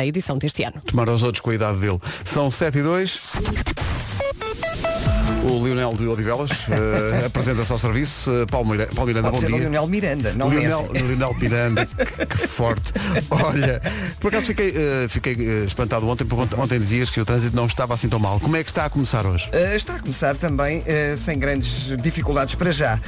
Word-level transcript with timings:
da 0.00 0.06
edição 0.06 0.38
deste 0.38 0.64
ano. 0.64 0.80
Tomar 0.86 1.08
aos 1.10 1.22
outros 1.22 1.42
com 1.42 1.50
a 1.50 1.54
idade 1.54 1.78
dele. 1.78 2.00
São 2.24 2.50
7 2.50 2.78
e 2.78 2.82
2. 2.82 3.89
O 5.42 5.64
Lionel 5.64 5.94
de 5.94 6.06
Odivelas 6.06 6.50
uh, 6.50 7.26
apresenta-se 7.26 7.72
ao 7.72 7.78
serviço. 7.78 8.30
Uh, 8.30 8.46
Paulo, 8.46 8.70
Mira, 8.70 8.86
Paulo 8.94 9.06
Miranda, 9.06 9.30
bom 9.30 9.38
dia. 9.38 9.48
Lionel 9.48 9.86
Miranda, 9.86 10.34
não 10.34 10.50
Lionel, 10.50 10.90
é 10.92 10.98
assim. 10.98 11.08
Lionel 11.08 11.34
Miranda, 11.34 11.86
que, 11.96 12.26
que 12.26 12.46
forte. 12.46 12.92
Olha, 13.30 13.80
por 14.20 14.28
acaso 14.28 14.46
fiquei, 14.46 14.70
uh, 14.70 15.08
fiquei 15.08 15.64
espantado 15.64 16.06
ontem, 16.06 16.26
porque 16.26 16.54
ontem 16.56 16.78
dizias 16.78 17.08
que 17.08 17.20
o 17.20 17.24
trânsito 17.24 17.56
não 17.56 17.66
estava 17.66 17.94
assim 17.94 18.08
tão 18.08 18.18
mal. 18.18 18.38
Como 18.38 18.54
é 18.54 18.62
que 18.62 18.70
está 18.70 18.84
a 18.84 18.90
começar 18.90 19.24
hoje? 19.24 19.48
Uh, 19.48 19.74
está 19.74 19.96
a 19.96 20.00
começar 20.00 20.36
também 20.36 20.84
sem 21.16 21.38
grandes 21.38 21.96
dificuldades 22.00 22.54
para 22.54 22.70
já. 22.70 23.00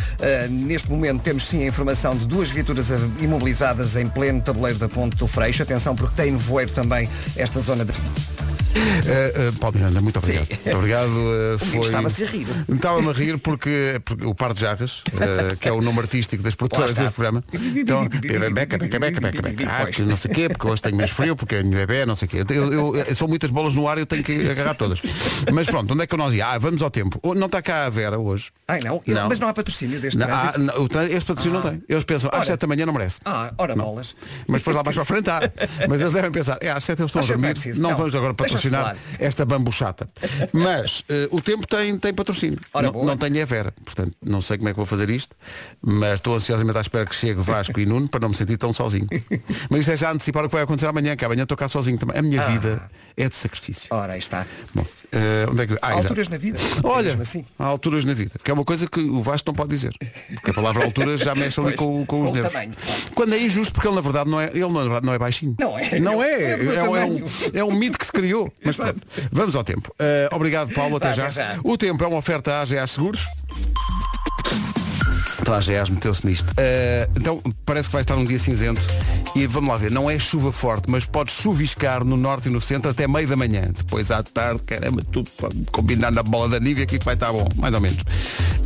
Neste 0.49 0.91
momento 0.91 1.21
temos 1.21 1.46
sim 1.46 1.62
a 1.64 1.67
informação 1.67 2.17
de 2.17 2.27
duas 2.27 2.51
viaturas 2.51 2.89
imobilizadas 3.21 3.96
em 3.96 4.09
pleno 4.09 4.41
tabuleiro 4.41 4.79
da 4.79 4.89
Ponte 4.89 5.17
do 5.17 5.27
Freixo. 5.27 5.62
Atenção 5.62 5.95
porque 5.95 6.14
tem 6.17 6.33
nevoeiro 6.33 6.73
também 6.73 7.09
esta 7.37 7.61
zona 7.61 7.85
de... 7.85 7.93
Uh, 8.75 9.50
uh, 9.50 9.58
Paulo 9.58 9.76
Miranda, 9.79 10.00
muito 10.00 10.18
obrigado. 10.18 10.46
Sim. 10.46 10.71
Obrigado. 10.75 11.08
Uh, 11.11 11.58
Comigo 11.58 11.85
estava-se 11.85 12.25
a 12.25 12.26
rir. 12.26 12.46
Estava-me 12.72 13.08
a 13.08 13.13
rir 13.13 13.39
porque, 13.39 14.00
porque 14.04 14.25
o 14.25 14.35
Par 14.35 14.54
de 14.54 14.61
Jarras, 14.61 15.00
uh, 15.13 15.57
que 15.61 15.68
é 15.68 15.72
o 15.72 15.80
nome 15.82 15.99
artístico 16.00 16.43
das 16.43 16.54
produtoras 16.54 16.93
deste 16.93 17.13
programa, 17.13 17.44
então, 17.53 18.08
beca, 18.08 18.79
beca, 18.79 18.99
beca, 18.99 19.21
beca, 19.21 19.43
beca, 19.43 19.64
ah, 19.71 19.85
não 20.04 20.16
sei 20.16 20.30
o 20.30 20.35
quê, 20.35 20.49
porque 20.49 20.66
hoje 20.66 20.82
tenho 20.82 20.96
mais 20.96 21.11
frio, 21.11 21.36
porque 21.36 21.57
é 21.57 21.63
bebê, 21.63 22.07
não 22.07 22.16
sei 22.16 22.27
o 22.27 22.30
quê. 22.30 22.44
Eu, 22.49 22.72
eu- 22.72 22.96
eu- 22.96 23.14
são 23.14 23.29
muitas 23.29 23.50
bolas 23.50 23.75
no 23.75 23.86
ar 23.89 23.99
e 23.99 24.03
eu 24.03 24.07
tenho 24.07 24.22
que 24.25 24.49
agarrar 24.50 24.75
todas. 24.75 25.00
Mas 25.52 25.66
pronto, 25.66 25.93
onde 25.93 26.02
é 26.04 26.07
que 26.07 26.16
nós 26.16 26.32
ia? 26.35 26.46
Ah, 26.46 26.58
vamos 26.58 26.80
ao 26.82 26.91
tempo. 26.91 27.18
Oh, 27.22 27.35
Não 27.35 27.46
está 27.46 27.61
cá 27.61 27.86
a 27.86 27.91
Vera 27.91 28.18
hoje. 28.18 28.50
Ai 28.68 28.80
não, 28.80 29.02
Não. 29.07 29.29
mas 29.29 29.39
não 29.39 29.49
há 29.49 29.52
patrocínio 29.54 30.00
deste 30.00 30.18
Não, 30.18 30.27
trânsito. 30.27 30.52
ah, 30.54 30.58
não, 30.58 31.02
este 31.04 31.25
patrocínio 31.27 31.61
não 31.61 31.71
tem. 31.71 31.82
Eles 31.89 32.05
pensam, 32.05 32.30
às 32.33 32.39
Ora. 32.41 32.47
7 32.47 32.61
da 32.61 32.66
manhã 32.66 32.86
não 32.86 32.92
merece. 32.92 33.19
Ah, 33.25 33.52
ora 33.58 33.75
bolas. 33.77 34.14
Mas 34.47 34.61
depois 34.61 34.77
lá 34.77 34.83
mais 34.84 34.94
para 34.94 35.02
a 35.02 35.06
frente 35.06 35.28
há. 35.30 35.41
Mas 35.89 36.00
eles 36.00 36.12
devem 36.12 36.30
pensar, 36.30 36.56
é 36.61 36.70
às 36.70 36.84
7 36.84 37.00
eles 37.00 37.08
estão 37.08 37.20
a 37.20 37.22
Às 37.22 37.27
sete 37.27 37.39
é 37.39 37.52
dormir, 37.52 37.78
não, 37.80 37.91
Não. 37.91 37.97
vamos 37.97 38.14
agora 38.14 38.33
Deixa-se 38.33 38.61
patrocinar 38.70 38.97
esta 39.19 39.44
bambuchata. 39.44 40.08
Mas 40.52 41.05
eh, 41.08 41.28
o 41.30 41.41
tempo 41.41 41.66
tem, 41.66 41.96
tem 41.98 42.12
patrocínio. 42.14 42.58
Ora, 42.72 42.86
não, 42.86 42.92
boa. 42.92 43.04
não 43.06 43.16
tenho 43.16 43.42
a 43.42 43.44
Vera. 43.44 43.72
Portanto, 43.84 44.12
não 44.22 44.41
sei 44.41 44.56
como 44.58 44.69
é 44.69 44.72
que 44.72 44.77
vou 44.77 44.86
fazer 44.86 45.10
isto, 45.10 45.34
mas 45.80 46.14
estou 46.14 46.34
ansiosamente 46.34 46.78
à 46.78 46.80
espera 46.80 47.06
que 47.06 47.14
chegue 47.14 47.41
Vasco 47.41 47.78
e 47.80 47.86
Nuno 47.86 48.08
para 48.08 48.20
não 48.20 48.28
me 48.28 48.34
sentir 48.34 48.56
tão 48.56 48.72
sozinho. 48.72 49.08
Mas 49.70 49.80
isso 49.80 49.92
é 49.92 49.96
já 49.96 50.10
antecipar 50.12 50.44
o 50.44 50.48
que 50.48 50.54
vai 50.54 50.64
acontecer 50.64 50.86
amanhã, 50.86 51.16
que 51.16 51.24
amanhã 51.24 51.42
estou 51.42 51.56
cá 51.56 51.69
sozinho 51.69 51.98
também. 51.98 52.16
A 52.19 52.22
minha 52.22 52.42
Ah. 52.42 52.46
vida 52.48 52.91
é 53.16 53.28
de 53.28 53.34
sacrifício. 53.34 53.88
Ora, 53.91 54.14
aí 54.14 54.19
está. 54.19 54.46
Bom, 54.74 54.84
eh, 55.12 55.47
onde 55.50 55.62
é 55.62 55.66
que... 55.66 55.74
Ah, 55.74 55.78
Há 55.82 55.91
exato. 55.92 56.02
alturas 56.08 56.28
na 56.28 56.38
vida. 56.38 56.58
Olha, 56.82 57.04
Mesmo 57.04 57.22
assim. 57.22 57.44
há 57.58 57.64
alturas 57.64 58.04
na 58.04 58.14
vida, 58.14 58.32
que 58.42 58.50
é 58.50 58.54
uma 58.54 58.64
coisa 58.64 58.86
que 58.86 59.00
o 59.00 59.22
Vasco 59.22 59.48
não 59.50 59.54
pode 59.54 59.70
dizer. 59.70 59.92
Porque 60.34 60.50
a 60.50 60.54
palavra 60.54 60.84
altura 60.84 61.16
já 61.16 61.34
mexe 61.34 61.60
ali 61.60 61.70
Pois, 61.76 61.80
com, 61.80 62.06
com 62.06 62.19
com 62.19 62.24
os 62.24 62.30
o 62.30 62.34
nervos. 62.34 62.52
tamanho, 62.52 62.72
claro. 62.84 63.00
Quando 63.14 63.34
é 63.34 63.38
injusto, 63.41 63.72
porque 63.72 63.86
ele 63.88 63.94
na 63.97 64.00
verdade 64.00 64.30
não 64.30 64.41
é, 64.41 64.50
ele 64.50 64.69
na 64.72 64.80
verdade 64.82 65.06
não 65.06 65.12
é 65.14 65.19
baixinho. 65.19 65.54
Não 65.58 65.78
é. 65.78 66.00
Não 66.00 66.22
é. 66.22 66.32
É 66.32 66.52
É, 66.52 66.56
do 66.56 66.64
meu 66.64 66.74
é 66.76 66.82
um, 66.82 66.86
tamanho. 66.92 67.24
é 67.54 67.64
um 67.64 67.72
mito 67.72 67.98
que 67.98 68.06
se 68.06 68.12
criou. 68.12 68.52
Mas 68.64 68.77
pronto, 68.77 69.00
vamos 69.31 69.56
ao 69.56 69.64
tempo. 69.64 69.95
Eh, 69.98 70.28
obrigado, 70.33 70.72
Paulo, 70.72 70.97
até 70.97 71.12
já. 71.12 71.28
O 71.64 71.77
tempo 71.77 72.03
é 72.05 72.06
uma 72.06 72.19
oferta 72.19 72.53
à 72.53 72.62
AGA 72.62 72.86
Seguros. 72.86 73.27
Então 75.41 75.55
a 75.55 75.59
AGAs 75.59 75.91
meteu-se 75.91 76.25
nisto. 76.25 76.47
Eh, 76.56 77.09
então 77.17 77.42
parece 77.67 77.89
que 77.89 77.92
vai 77.92 78.03
estar 78.03 78.17
um 78.17 78.25
dia 78.25 78.39
cinzento 78.39 78.81
e 79.34 79.47
vamos 79.47 79.70
lá 79.70 79.77
ver, 79.77 79.91
não 79.91 80.11
é 80.11 80.19
chuva 80.19 80.53
forte, 80.53 80.91
mas 80.91 81.05
pode 81.05 81.33
chuviscar 81.33 82.05
no 82.05 82.17
norte 82.17 82.48
e 82.48 82.53
no 82.53 82.61
centro 82.61 82.91
até 82.91 83.09
meio 83.09 83.27
da 83.27 83.34
manhã. 83.34 83.72
Depois 83.75 84.11
à 84.11 84.22
tarde, 84.22 84.62
caramba, 84.64 85.03
tudo 85.11 85.31
combinar 85.72 86.12
na 86.12 86.22
bola 86.22 86.48
da 86.50 86.61
nívea 86.61 86.87
que 86.87 86.94
isto 86.94 87.05
vai 87.05 87.14
estar 87.14 87.33
bom, 87.33 87.48
mais 87.56 87.75
ou 87.75 87.81
menos. 87.81 88.05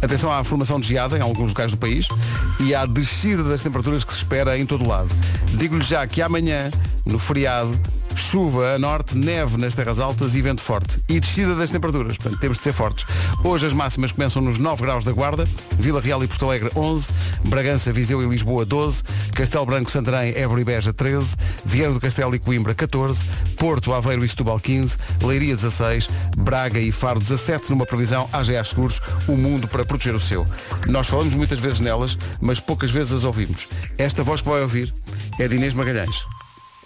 Atenção 0.02 0.30
à 0.30 0.44
formação 0.44 0.78
de 0.78 0.88
geada 0.88 1.16
em 1.16 1.20
alguns 1.20 1.48
locais 1.48 1.70
do 1.70 1.78
país 1.78 2.08
e 2.60 2.74
à 2.74 2.84
descida 2.84 3.42
das 3.42 3.62
temperaturas 3.62 4.04
que 4.04 4.12
se 4.12 4.18
espera 4.18 4.58
em 4.58 4.66
todo 4.66 4.84
o 4.84 4.88
lado. 4.88 5.08
Digo-lhe 5.54 5.82
já 5.82 6.06
que 6.06 6.20
amanhã, 6.20 6.70
no 7.04 7.18
feriado, 7.18 7.78
chuva 8.16 8.74
a 8.74 8.78
norte, 8.78 9.16
neve 9.16 9.56
nas 9.56 9.74
terras 9.74 10.00
altas 10.00 10.34
e 10.34 10.42
vento 10.42 10.62
forte. 10.62 10.98
E 11.08 11.20
descida 11.20 11.54
das 11.54 11.70
temperaturas. 11.70 12.16
Portanto, 12.16 12.40
temos 12.40 12.58
de 12.58 12.64
ser 12.64 12.72
fortes. 12.72 13.04
Hoje 13.44 13.66
as 13.66 13.72
máximas 13.72 14.12
começam 14.12 14.42
nos 14.42 14.58
9 14.58 14.82
graus 14.82 15.04
da 15.04 15.12
Guarda, 15.12 15.44
Vila 15.78 16.00
Real 16.00 16.22
e 16.24 16.26
Porto 16.26 16.46
Alegre 16.46 16.70
11, 16.74 17.08
Bragança, 17.44 17.92
Viseu 17.92 18.22
e 18.22 18.26
Lisboa 18.26 18.64
12, 18.64 19.02
Castelo 19.34 19.66
Branco, 19.66 19.90
Santarém, 19.90 20.34
Évora 20.34 20.60
e 20.60 20.64
Beja 20.64 20.92
13, 20.92 21.36
Viana 21.64 21.94
do 21.94 22.00
Castelo 22.00 22.34
e 22.34 22.38
Coimbra 22.38 22.74
14, 22.74 23.24
Porto, 23.56 23.92
Aveiro 23.92 24.24
e 24.24 24.28
Setúbal 24.28 24.58
15, 24.58 24.96
Leiria 25.22 25.54
16, 25.54 26.08
Braga 26.36 26.80
e 26.80 26.90
Faro 26.90 27.20
17, 27.20 27.70
numa 27.70 27.86
previsão 27.86 28.28
AGA 28.32 28.64
Seguros, 28.64 29.00
o 29.28 29.36
mundo 29.36 29.68
para 29.68 29.84
proteger 29.84 30.14
o 30.14 30.20
seu. 30.20 30.46
Nós 30.86 31.06
falamos 31.06 31.34
muitas 31.34 31.60
vezes 31.60 31.80
nelas, 31.80 32.16
mas 32.40 32.58
poucas 32.60 32.90
vezes 32.90 33.12
as 33.12 33.24
ouvimos. 33.24 33.68
Esta 33.98 34.22
voz 34.22 34.40
que 34.40 34.48
vai 34.48 34.62
ouvir 34.62 34.92
é 35.38 35.46
de 35.46 35.56
Inês 35.56 35.74
Magalhães. 35.74 36.35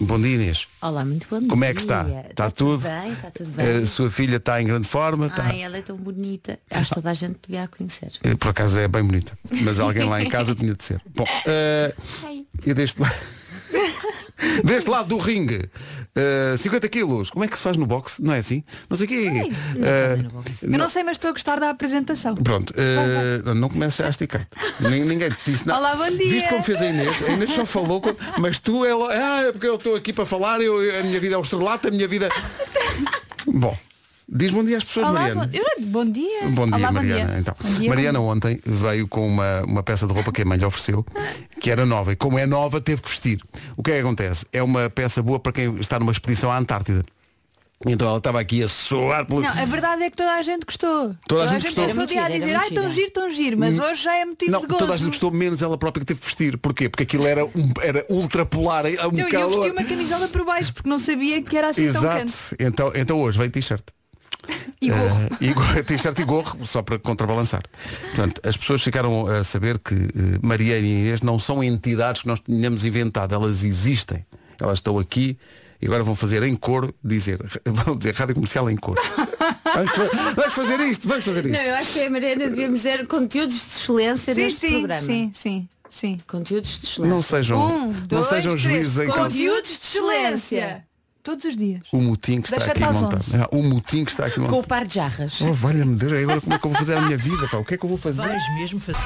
Bom 0.02 0.18
dia 0.18 0.34
Inês. 0.34 0.66
Olá, 0.80 1.04
muito 1.04 1.26
bom 1.30 1.38
dia. 1.40 1.48
Como 1.48 1.62
é 1.62 1.74
que 1.74 1.80
está? 1.80 2.06
Está 2.30 2.50
tudo? 2.50 2.82
bem, 2.82 3.12
está 3.12 3.30
tudo 3.30 3.50
bem. 3.50 3.82
A 3.82 3.86
sua 3.86 4.10
filha 4.10 4.36
está 4.36 4.60
em 4.60 4.66
grande 4.66 4.88
forma. 4.88 5.26
está- 5.26 5.44
Ai, 5.44 5.62
ela 5.62 5.76
é 5.76 5.82
tão 5.82 5.96
bonita. 5.96 6.58
Acho 6.70 6.88
que 6.88 6.94
toda 6.94 7.10
a 7.10 7.14
gente 7.14 7.38
devia 7.46 7.64
a 7.64 7.68
conhecer. 7.68 8.12
Eh, 8.22 8.34
Por 8.34 8.48
acaso 8.48 8.78
é 8.78 8.88
bem 8.88 9.02
bonita. 9.04 9.36
Mas 9.62 9.78
alguém 9.78 10.04
lá 10.08 10.22
em 10.22 10.28
casa 10.28 10.54
tinha 10.54 10.74
de 10.74 10.82
ser. 10.82 11.02
Bom, 11.14 11.26
eh, 11.46 11.94
Ai. 12.24 12.46
e 12.66 12.72
deste 14.64 14.88
lado. 14.90 15.08
Do 15.08 15.16
ringue, 15.18 15.68
eh, 16.14 16.54
50 16.56 16.88
quilos. 16.88 17.30
Como 17.30 17.44
é 17.44 17.48
que 17.48 17.56
se 17.56 17.62
faz 17.62 17.76
no 17.76 17.86
boxe? 17.86 18.22
Não 18.22 18.32
é 18.34 18.38
assim? 18.38 18.62
Não 18.88 18.96
sei 18.96 19.06
o 19.06 19.08
quê. 19.08 19.52
Eh, 19.82 20.18
Eu 20.62 20.78
não 20.78 20.88
sei, 20.88 21.02
mas 21.02 21.12
estou 21.12 21.30
a 21.30 21.32
gostar 21.32 21.58
da 21.58 21.70
apresentação. 21.70 22.34
Pronto, 22.36 22.72
eh, 22.76 23.54
não 23.54 23.68
comeces 23.68 23.96
já 23.96 24.06
a 24.06 24.10
esticar-te. 24.10 24.56
Nin- 24.80 25.04
Ninguém 25.04 25.30
te 25.30 25.36
disse 25.50 25.66
nada. 25.66 25.78
Olá, 25.80 25.96
bom 25.96 26.16
dia. 26.16 26.32
Viste 26.34 26.48
como 26.48 26.62
fez 26.62 26.80
a 26.82 26.86
Inês? 26.86 27.22
A 27.22 27.30
Inês 27.32 27.50
só 27.52 27.64
falou, 27.66 28.00
com- 28.00 28.14
mas 28.38 28.58
tu 28.58 28.84
é, 28.84 28.94
lo- 28.94 29.08
ah, 29.10 29.42
é 29.48 29.52
porque 29.52 29.66
eu 29.66 29.74
estou 29.76 29.96
aqui 29.96 30.12
para 30.12 30.26
falar, 30.26 30.60
eu- 30.60 31.00
a 31.00 31.02
minha 31.02 31.18
vida 31.20 31.34
é 31.34 31.38
o 31.38 31.42
estrelato, 31.42 31.88
a 31.88 31.90
minha 31.90 32.06
vida. 32.06 32.28
Bom, 33.46 33.76
diz 34.30 34.50
bom 34.52 34.64
dia 34.64 34.76
às 34.78 34.84
pessoas, 34.84 35.08
Olá, 35.08 35.20
Mariana. 35.20 35.46
bom, 35.46 35.58
eu- 35.58 35.86
bom 35.86 36.04
dia. 36.04 36.48
Bom 36.48 36.66
dia, 36.66 36.76
Olá, 36.76 36.92
Mariana. 36.92 37.20
Bom 37.24 37.30
dia. 37.30 37.38
Então, 37.40 37.54
Bom 37.60 37.70
dia, 37.78 37.88
Mariana 37.88 38.20
ontem 38.20 38.60
veio 38.64 39.08
com 39.08 39.26
uma, 39.26 39.62
uma 39.62 39.82
peça 39.82 40.06
de 40.06 40.12
roupa 40.12 40.30
que 40.32 40.42
a 40.42 40.44
mãe 40.44 40.58
lhe 40.58 40.64
ofereceu, 40.64 41.04
que 41.60 41.70
era 41.70 41.84
nova. 41.84 42.12
E 42.12 42.16
como 42.16 42.38
é 42.38 42.46
nova, 42.46 42.80
teve 42.80 43.02
que 43.02 43.08
vestir. 43.08 43.40
O 43.76 43.82
que 43.82 43.90
é 43.90 43.94
que 43.94 44.00
acontece? 44.00 44.46
É 44.52 44.62
uma 44.62 44.88
peça 44.88 45.22
boa 45.22 45.38
para 45.40 45.52
quem 45.52 45.76
está 45.78 45.98
numa 45.98 46.12
expedição 46.12 46.50
à 46.50 46.56
Antártida. 46.58 47.04
Então 47.86 48.06
ela 48.06 48.18
estava 48.18 48.38
aqui 48.38 48.62
a 48.62 48.68
soar 48.68 49.24
pelo. 49.24 49.40
Não, 49.40 49.48
a 49.48 49.64
verdade 49.64 50.02
é 50.02 50.10
que 50.10 50.16
toda 50.18 50.30
a 50.34 50.42
gente 50.42 50.66
gostou. 50.66 51.16
Toda 51.26 51.44
a 51.44 51.46
gente 51.46 51.62
gostou. 51.62 51.86
passou 51.86 52.02
o 52.02 52.06
dia 52.06 52.20
a 52.20 52.24
Era 52.24 52.30
muito 52.34 52.44
dizer, 52.44 52.54
ai, 52.56 52.70
tão 52.72 52.90
giro, 52.90 53.10
tão 53.10 53.30
giro, 53.30 53.58
mas 53.58 53.78
hoje 53.78 54.02
já 54.02 54.14
é 54.18 54.24
motivo 54.26 54.52
Não, 54.52 54.60
de 54.60 54.66
gozo. 54.66 54.78
toda 54.80 54.92
a 54.92 54.96
gente 54.98 55.06
gostou, 55.06 55.30
menos 55.30 55.62
ela 55.62 55.78
própria 55.78 56.00
que 56.00 56.06
teve 56.08 56.20
que 56.20 56.26
vestir. 56.26 56.58
Porquê? 56.58 56.90
Porque 56.90 57.04
aquilo 57.04 57.26
era, 57.26 57.42
um, 57.46 57.72
era 57.80 58.04
ultra 58.10 58.44
polar, 58.44 58.84
um 58.84 58.88
Eu, 58.88 59.00
eu 59.20 59.28
calor. 59.30 59.62
vesti 59.62 59.70
uma 59.70 59.82
camisola 59.84 60.28
por 60.28 60.44
baixo 60.44 60.74
porque 60.74 60.90
não 60.90 60.98
sabia 60.98 61.42
que 61.42 61.56
era 61.56 61.70
assim 61.70 61.90
tão 61.90 62.02
quente. 62.02 62.24
Exato. 62.24 62.56
Então, 62.60 62.92
então 62.94 63.18
hoje 63.18 63.38
veio 63.38 63.50
t-shirt. 63.50 63.82
E 64.80 64.88
gorro. 64.90 65.20
Eh, 65.32 65.36
e 65.40 65.52
gorro, 65.52 65.82
t-shirt 65.84 66.18
e 66.18 66.24
gorro, 66.24 66.64
só 66.64 66.82
para 66.82 66.98
contrabalançar. 66.98 67.62
Portanto, 68.14 68.40
as 68.44 68.56
pessoas 68.56 68.82
ficaram 68.82 69.26
a 69.26 69.44
saber 69.44 69.78
que 69.78 69.94
eh, 69.94 70.38
Mariana 70.42 70.86
e 70.86 70.90
Inês 71.00 71.20
não 71.20 71.38
são 71.38 71.62
entidades 71.62 72.22
que 72.22 72.28
nós 72.28 72.40
tínhamos 72.40 72.84
inventado, 72.84 73.34
elas 73.34 73.62
existem. 73.64 74.24
Elas 74.60 74.78
estão 74.78 74.98
aqui 74.98 75.38
e 75.82 75.86
agora 75.86 76.02
vão 76.04 76.14
fazer 76.14 76.42
em 76.42 76.54
cor, 76.54 76.92
dizer, 77.02 77.38
vão 77.64 77.96
dizer 77.96 78.14
rádio 78.14 78.34
comercial 78.34 78.68
em 78.70 78.76
cor. 78.76 78.96
Vamos, 79.74 79.90
fa- 79.92 80.32
vamos 80.36 80.54
fazer 80.54 80.80
isto, 80.80 81.08
vamos 81.08 81.24
fazer 81.24 81.44
Não, 81.44 81.52
isto. 81.52 81.62
eu 81.64 81.74
acho 81.76 81.92
que 81.92 82.00
a 82.02 82.10
Mariana 82.10 82.48
devíamos 82.50 82.82
ter 82.82 83.06
conteúdos 83.06 83.54
de 83.54 83.60
excelência 83.60 84.34
Sim, 84.34 84.40
neste 84.42 84.60
sim, 84.60 84.70
programa. 84.78 85.06
sim, 85.06 85.30
sim, 85.34 85.68
sim. 85.88 86.18
Conteúdos 86.26 86.80
de 86.80 86.86
excelência. 86.86 87.14
Não 87.14 87.22
sejam, 87.22 87.58
Um, 87.60 87.86
não 87.92 87.92
dois, 88.06 88.26
sejam 88.26 88.52
três. 88.56 88.60
juízes 88.62 88.98
em 88.98 89.06
casa. 89.06 89.18
Conteúdos 89.18 89.70
de 89.70 89.76
excelência. 89.86 90.84
Todos 91.22 91.44
os 91.44 91.56
dias. 91.56 91.82
O 91.92 92.00
motim 92.00 92.40
que 92.40 92.48
está 92.48 92.56
Das 92.58 92.68
aqui 92.68 92.82
às 92.82 93.00
montado. 93.00 93.16
onze. 93.20 93.36
Ah, 93.36 93.48
O 93.52 93.62
motim 93.62 94.04
que 94.04 94.10
está 94.10 94.24
aqui 94.26 94.36
Com 94.36 94.42
montado. 94.42 94.58
o 94.60 94.66
par 94.66 94.86
de 94.86 94.94
jarras. 94.94 95.40
Oh, 95.42 95.52
valha-me 95.52 95.94
Deus, 95.94 96.12
agora 96.22 96.40
como 96.40 96.54
é 96.54 96.58
que 96.58 96.66
eu 96.66 96.70
vou 96.70 96.78
fazer 96.78 96.96
a 96.96 97.00
minha 97.02 97.16
vida? 97.18 97.46
Pá? 97.48 97.58
O 97.58 97.64
que 97.64 97.74
é 97.74 97.76
que 97.76 97.84
eu 97.84 97.88
vou 97.88 97.98
fazer? 97.98 98.22
mesmo 98.58 98.80
fazer. 98.80 98.98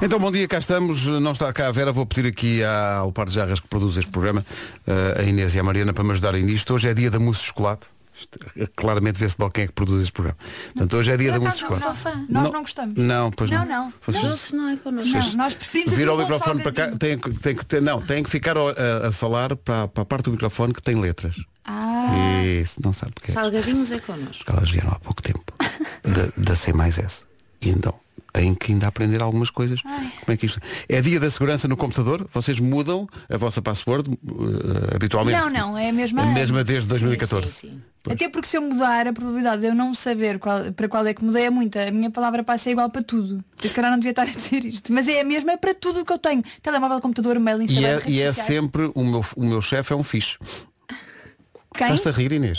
Então, 0.00 0.18
bom 0.18 0.32
dia, 0.32 0.48
cá 0.48 0.58
estamos. 0.58 1.06
Não 1.06 1.32
está 1.32 1.52
cá 1.52 1.68
a 1.68 1.70
Vera, 1.72 1.92
vou 1.92 2.04
pedir 2.06 2.26
aqui 2.28 2.60
ao 2.64 3.12
par 3.12 3.26
de 3.26 3.34
jarras 3.34 3.60
que 3.60 3.68
produz 3.68 3.96
este 3.96 4.10
programa, 4.10 4.44
eh, 4.86 5.20
a 5.20 5.22
Inês 5.22 5.54
e 5.54 5.58
a 5.58 5.62
Mariana, 5.62 5.92
para 5.92 6.02
me 6.02 6.10
ajudarem 6.12 6.42
nisto. 6.42 6.74
Hoje 6.74 6.88
é 6.88 6.94
dia 6.94 7.10
da 7.10 7.18
mousse 7.20 7.40
de 7.40 7.46
chocolate. 7.46 7.86
Claramente 8.76 9.18
vê-se 9.18 9.36
logo 9.38 9.52
quem 9.52 9.64
é 9.64 9.66
que 9.66 9.72
produz 9.72 10.02
este 10.02 10.12
programa. 10.12 10.38
Portanto, 10.72 10.96
hoje 10.96 11.10
é 11.12 11.16
dia 11.16 11.38
da 11.38 11.50
chocolate. 11.52 11.84
não, 12.28 12.42
Nós 12.42 12.52
não 12.52 12.60
gostamos. 12.62 12.94
Não, 12.96 13.30
pois 13.30 13.50
não. 13.50 13.58
Não, 13.60 13.66
não. 13.66 13.92
Vocês- 14.06 14.52
não 14.52 14.68
é 14.68 14.76
connosco. 14.76 15.10
Não, 15.12 15.32
nós 15.34 15.54
preferimos 15.54 15.92
Vira 15.94 16.12
o 16.12 16.20
assim 16.20 16.28
bom 16.28 16.34
microfone 16.34 16.62
para 16.62 16.72
cá, 16.72 16.96
tem, 16.96 17.18
que- 17.18 17.30
tem 17.38 17.56
que 17.56 17.64
ter, 17.66 17.82
não, 17.82 18.00
tem 18.00 18.22
que 18.22 18.30
ficar 18.30 18.56
a, 18.56 19.08
a 19.08 19.12
falar 19.12 19.56
para, 19.56 19.88
para 19.88 20.02
a 20.02 20.06
parte 20.06 20.24
do 20.24 20.32
microfone 20.32 20.72
que 20.72 20.82
tem 20.82 20.96
letras. 21.00 21.36
Ah, 21.64 22.42
Isso, 22.44 22.80
não 22.82 22.92
sabe 22.92 23.12
porque 23.12 23.30
é. 23.30 23.34
Salgadinhos 23.34 23.90
é 23.92 23.98
connosco. 24.00 24.44
Elas 24.50 24.68
vieram 24.70 24.90
há 24.90 24.98
pouco 24.98 25.22
tempo 25.22 25.44
da, 26.02 26.32
da 26.50 26.56
C 26.56 26.72
mais 26.72 26.98
S. 26.98 27.24
E 27.60 27.68
então 27.70 27.94
têm 28.32 28.54
que 28.54 28.72
ainda 28.72 28.86
aprender 28.88 29.22
algumas 29.22 29.50
coisas. 29.50 29.80
Como 29.82 29.94
é 30.28 30.36
que 30.36 30.46
isto? 30.46 30.58
É 30.88 31.00
dia 31.00 31.20
da 31.20 31.30
segurança 31.30 31.68
no 31.68 31.76
computador? 31.76 32.26
Vocês 32.32 32.58
mudam 32.58 33.06
a 33.30 33.36
vossa 33.36 33.60
password 33.62 34.10
eh, 34.10 34.94
habitualmente? 34.96 35.38
não, 35.38 35.50
não, 35.50 35.78
é 35.78 35.90
a 35.90 35.92
mesma. 35.92 36.22
A 36.22 36.26
mesma 36.26 36.64
desde 36.64 36.88
2014. 36.88 37.46
Sim, 37.46 37.52
sim, 37.52 37.68
sim. 37.70 37.82
Pois. 38.02 38.16
Até 38.16 38.28
porque 38.28 38.48
se 38.48 38.56
eu 38.56 38.62
mudar, 38.62 39.06
a 39.06 39.12
probabilidade 39.12 39.60
de 39.62 39.68
eu 39.68 39.74
não 39.74 39.94
saber 39.94 40.38
qual- 40.40 40.72
para 40.72 40.88
qual 40.88 41.06
é 41.06 41.14
que 41.14 41.24
mudei 41.24 41.44
é 41.44 41.50
muita. 41.50 41.86
A 41.86 41.90
minha 41.92 42.10
palavra 42.10 42.42
passa 42.42 42.68
igual 42.70 42.90
para 42.90 43.00
tudo. 43.02 43.44
Eu 43.62 43.68
se 43.68 43.74
calhar 43.74 43.90
não 43.92 43.98
devia 43.98 44.10
estar 44.10 44.22
a 44.22 44.26
dizer 44.26 44.64
isto. 44.64 44.92
Mas 44.92 45.06
é 45.06 45.20
a 45.20 45.24
mesma, 45.24 45.52
é 45.52 45.56
para 45.56 45.72
tudo 45.72 46.00
o 46.00 46.04
que 46.04 46.12
eu 46.12 46.18
tenho. 46.18 46.42
Telemóvel, 46.60 47.00
computador, 47.00 47.38
mail, 47.38 47.60
E 47.60 47.64
Instagram, 47.64 47.88
é, 47.88 47.94
redes 47.98 48.08
e 48.10 48.20
é 48.20 48.32
sempre 48.32 48.90
o 48.94 49.04
meu, 49.04 49.24
o 49.36 49.44
meu 49.44 49.60
chefe 49.62 49.92
é 49.92 49.96
um 49.96 50.02
fixe. 50.02 50.36
Estás-te 51.74 52.08
a 52.08 52.12
rir, 52.12 52.32
Inês? 52.32 52.58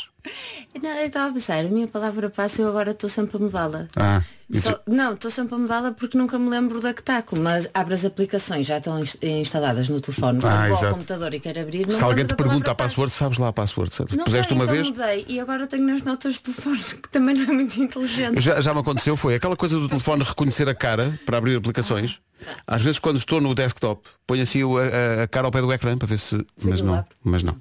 Não, 0.82 0.90
eu 0.90 1.08
estava 1.08 1.30
a 1.30 1.34
pensar, 1.34 1.60
a 1.60 1.64
minha 1.64 1.88
palavra 1.88 2.30
passe 2.30 2.62
eu 2.62 2.68
agora 2.70 2.92
estou 2.92 3.10
sempre 3.10 3.38
a 3.38 3.40
mudá-la. 3.40 3.88
Ah, 3.96 4.22
Só- 4.54 4.80
não, 4.88 5.14
estou 5.14 5.30
sempre 5.32 5.56
a 5.56 5.58
mudá-la 5.58 5.92
porque 5.92 6.18
nunca 6.18 6.38
me 6.40 6.50
lembro 6.50 6.80
da 6.82 6.94
que 6.94 7.02
taco, 7.04 7.38
mas 7.38 7.70
abro 7.74 7.94
as 7.94 8.06
aplicações, 8.06 8.66
já 8.68 8.78
estão 8.78 9.00
ins- 9.02 9.18
instaladas 9.22 9.90
no 9.90 10.00
telefone, 10.00 10.40
Ah, 10.44 10.68
vou 10.70 10.78
ao 10.88 10.94
computador 10.94 11.34
e 11.34 11.40
quero 11.40 11.60
abrir, 11.62 11.92
Se 11.92 12.04
alguém 12.04 12.26
te 12.26 12.36
pergunta 12.36 12.72
a 12.72 12.76
password, 12.76 13.12
sabes 13.14 13.38
lá 13.38 13.50
a 13.50 13.54
password. 13.54 13.94
sabes? 13.94 14.16
Não 14.16 14.24
Puseste 14.26 14.48
sei, 14.50 14.56
uma 14.58 14.64
então 14.64 14.76
vez. 14.76 14.90
mudei 14.90 15.26
e 15.28 15.40
agora 15.40 15.68
tenho 15.68 15.84
nas 15.86 16.04
notas 16.04 16.36
de 16.36 16.42
telefone 16.42 16.78
que 17.02 17.10
também 17.10 17.36
não 17.36 17.44
é 17.44 17.48
muito 17.48 17.78
inteligente. 17.82 18.40
Já, 18.42 18.62
já 18.62 18.74
me 18.74 18.80
aconteceu, 18.82 19.16
foi 19.18 19.36
aquela 19.36 19.56
coisa 19.56 19.78
do 19.80 19.88
telefone 19.90 20.24
reconhecer 20.24 20.68
a 20.70 20.76
cara 20.76 21.20
para 21.26 21.38
abrir 21.38 21.56
aplicações. 21.58 22.20
Às 22.68 22.82
vezes 22.82 23.00
quando 23.00 23.18
estou 23.18 23.40
no 23.40 23.56
desktop, 23.56 24.02
ponho 24.28 24.44
assim 24.44 24.62
a, 24.64 25.24
a 25.24 25.28
cara 25.28 25.48
ao 25.48 25.52
pé 25.52 25.62
do 25.62 25.72
ecrã 25.72 25.98
para 25.98 26.08
ver 26.08 26.20
se. 26.20 26.46
Mas 26.62 26.82
não, 26.82 27.04
mas 27.24 27.42
não. 27.44 27.56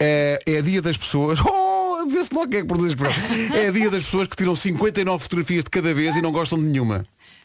É, 0.00 0.40
é 0.46 0.62
dia 0.62 0.80
das 0.82 0.96
pessoas. 0.96 1.38
Oh, 1.46 1.73
vê-se 2.14 2.34
logo 2.34 2.48
quem 2.48 2.58
é 2.60 2.62
que 2.62 2.68
produz. 2.68 2.94
É 3.54 3.70
dia 3.70 3.90
das 3.90 4.04
pessoas 4.04 4.28
que 4.28 4.36
tiram 4.36 4.54
59 4.56 5.22
fotografias 5.22 5.64
de 5.64 5.70
cada 5.70 5.92
vez 5.92 6.16
e 6.16 6.22
não 6.22 6.32
gostam 6.32 6.58
de 6.58 6.64
nenhuma. 6.64 7.02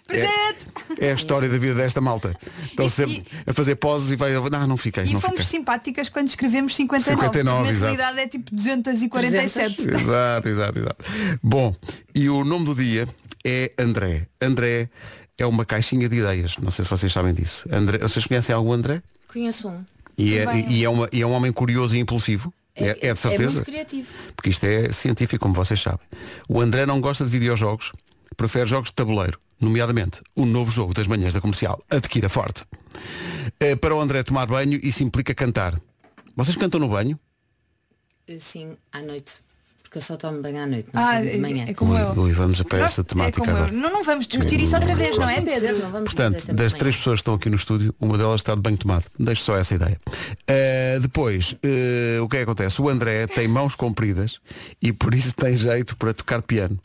Presente! 0.07 0.67
É 0.99 1.11
a 1.11 1.13
história 1.13 1.47
da 1.47 1.57
vida 1.59 1.75
desta 1.75 2.01
malta. 2.01 2.35
Estão 2.65 2.85
E- 2.87 2.89
sempre 2.89 3.25
a 3.45 3.53
fazer 3.53 3.75
poses 3.75 4.09
e 4.11 4.15
vai. 4.15 4.33
Não, 4.33 4.67
não 4.67 4.77
fiquei, 4.77 5.03
E 5.05 5.13
não 5.13 5.21
fomos 5.21 5.37
fiquei. 5.45 5.59
simpáticas 5.59 6.09
quando 6.09 6.29
escrevemos 6.29 6.75
59. 6.75 7.21
59, 7.27 7.63
Na 7.63 7.69
exato. 7.69 7.85
realidade 7.95 8.19
é 8.19 8.27
tipo 8.27 8.55
247. 8.55 9.81
Exato, 9.89 10.49
exato, 10.49 10.79
exato. 10.79 11.05
Bom, 11.43 11.75
e 12.15 12.27
o 12.29 12.43
nome 12.43 12.65
do 12.65 12.73
dia 12.75 13.07
é 13.45 13.71
André. 13.77 14.25
André 14.41 14.89
é 15.37 15.45
uma 15.45 15.63
caixinha 15.63 16.09
de 16.09 16.17
ideias. 16.17 16.57
Não 16.57 16.71
sei 16.71 16.83
se 16.83 16.89
vocês 16.89 17.13
sabem 17.13 17.33
disso. 17.33 17.67
André, 17.71 17.99
vocês 17.99 18.25
conhecem 18.25 18.53
algum 18.55 18.71
André? 18.73 19.03
Conheço 19.27 19.67
um. 19.69 19.85
E 20.17 20.37
é, 20.37 20.45
e, 20.67 20.83
é 20.83 20.89
uma, 20.89 21.07
e 21.13 21.21
é 21.21 21.25
um 21.27 21.31
homem 21.31 21.51
curioso 21.53 21.95
e 21.95 21.99
impulsivo. 21.99 22.51
É, 22.79 23.07
é 23.09 23.13
de 23.13 23.19
certeza. 23.19 23.53
muito 23.55 23.65
criativo. 23.65 24.11
porque 24.35 24.49
isto 24.49 24.63
é 24.65 24.91
científico, 24.91 25.41
como 25.43 25.53
vocês 25.53 25.79
sabem. 25.81 26.05
O 26.47 26.61
André 26.61 26.85
não 26.85 26.99
gosta 27.01 27.23
de 27.25 27.29
videojogos, 27.31 27.91
prefere 28.37 28.67
jogos 28.67 28.89
de 28.89 28.95
tabuleiro, 28.95 29.39
nomeadamente 29.59 30.21
o 30.35 30.45
novo 30.45 30.71
jogo 30.71 30.93
das 30.93 31.07
manhãs 31.07 31.33
da 31.33 31.41
comercial, 31.41 31.81
Adquira 31.89 32.29
Forte. 32.29 32.63
Eh, 33.59 33.75
Para 33.75 33.95
o 33.95 33.99
André 33.99 34.23
tomar 34.23 34.45
banho, 34.45 34.79
isso 34.83 35.03
implica 35.03 35.33
cantar. 35.35 35.79
Vocês 36.35 36.55
cantam 36.55 36.79
no 36.79 36.87
banho? 36.89 37.19
Sim, 38.39 38.77
à 38.91 39.01
noite. 39.01 39.41
Porque 39.89 39.97
eu 39.97 40.01
só 40.03 40.17
tomo 40.17 40.39
banho 40.39 40.61
à 40.61 40.67
noite, 40.67 40.87
não 40.93 41.01
Ah, 41.03 41.17
tomo 41.17 41.31
de 41.31 41.37
manhã. 41.39 41.65
é, 41.65 41.71
é 41.71 41.73
como 41.73 41.93
Ui, 41.93 41.99
eu. 41.99 42.11
ui, 42.11 42.31
vamos 42.31 42.61
para 42.61 42.85
essa 42.85 43.01
É 43.01 43.03
temática 43.03 43.49
eu. 43.49 43.55
agora. 43.55 43.71
Não, 43.71 43.91
não 43.91 44.03
vamos 44.03 44.27
discutir 44.27 44.61
isso 44.61 44.75
outra 44.75 44.93
vez, 44.93 45.17
não 45.17 45.27
é, 45.27 45.41
Pedro? 45.41 45.79
Não 45.79 45.89
vamos 45.91 46.13
Portanto, 46.13 46.53
das 46.53 46.75
três 46.75 46.95
pessoas 46.95 47.15
que 47.15 47.21
estão 47.21 47.33
aqui 47.33 47.49
no 47.49 47.55
estúdio, 47.55 47.95
uma 47.99 48.15
delas 48.15 48.41
está 48.41 48.53
de 48.53 48.61
banho 48.61 48.77
tomado. 48.77 49.05
Deixo 49.19 49.41
só 49.41 49.57
essa 49.57 49.73
ideia. 49.73 49.99
Uh, 50.07 50.99
depois, 50.99 51.53
uh, 51.53 52.23
o 52.23 52.29
que 52.29 52.35
é 52.37 52.39
que 52.39 52.43
acontece? 52.43 52.79
O 52.79 52.87
André 52.87 53.25
tem 53.25 53.47
mãos 53.47 53.73
compridas 53.73 54.39
e 54.79 54.93
por 54.93 55.15
isso 55.15 55.33
tem 55.33 55.57
jeito 55.57 55.97
para 55.97 56.13
tocar 56.13 56.43
piano. 56.43 56.79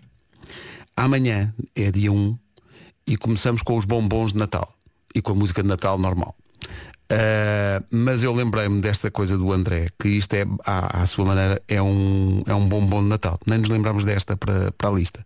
Amanhã 0.96 1.52
é 1.76 1.90
dia 1.90 2.10
1 2.10 2.38
e 3.06 3.18
começamos 3.18 3.60
com 3.60 3.76
os 3.76 3.84
bombons 3.84 4.32
de 4.32 4.38
Natal 4.38 4.72
e 5.14 5.20
com 5.20 5.32
a 5.32 5.34
música 5.34 5.62
de 5.62 5.68
Natal 5.68 5.98
normal. 5.98 6.34
Uh, 7.12 7.84
mas 7.90 8.22
eu 8.22 8.32
lembrei-me 8.32 8.80
desta 8.80 9.10
coisa 9.10 9.36
do 9.36 9.52
André, 9.52 9.88
que 9.98 10.08
isto 10.08 10.34
é, 10.34 10.44
à, 10.64 11.02
à 11.02 11.06
sua 11.06 11.24
maneira, 11.24 11.60
é 11.68 11.80
um, 11.80 12.42
é 12.46 12.54
um 12.54 12.66
bombom 12.66 13.02
de 13.02 13.08
Natal. 13.08 13.38
Nem 13.46 13.58
nos 13.58 13.68
lembramos 13.68 14.04
desta 14.04 14.36
para, 14.36 14.72
para 14.72 14.88
a 14.88 14.92
lista. 14.92 15.24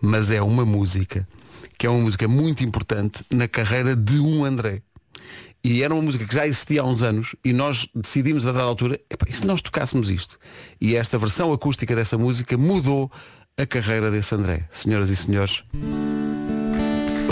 Mas 0.00 0.30
é 0.30 0.40
uma 0.40 0.64
música 0.64 1.26
que 1.78 1.86
é 1.86 1.90
uma 1.90 2.00
música 2.00 2.26
muito 2.26 2.64
importante 2.64 3.24
na 3.30 3.46
carreira 3.46 3.94
de 3.94 4.18
um 4.18 4.44
André. 4.44 4.82
E 5.62 5.82
era 5.82 5.92
uma 5.92 6.02
música 6.02 6.24
que 6.24 6.34
já 6.34 6.46
existia 6.46 6.80
há 6.80 6.84
uns 6.84 7.02
anos 7.02 7.34
e 7.44 7.52
nós 7.52 7.88
decidimos 7.94 8.46
a 8.46 8.52
dada 8.52 8.64
altura, 8.64 9.00
"Epá, 9.10 9.26
e 9.28 9.32
se 9.32 9.44
nós 9.46 9.60
tocássemos 9.60 10.10
isto? 10.10 10.38
E 10.80 10.94
esta 10.94 11.18
versão 11.18 11.52
acústica 11.52 11.94
dessa 11.94 12.16
música 12.16 12.56
mudou 12.56 13.10
a 13.58 13.66
carreira 13.66 14.10
desse 14.10 14.34
André. 14.34 14.68
Senhoras 14.70 15.10
e 15.10 15.16
senhores, 15.16 15.64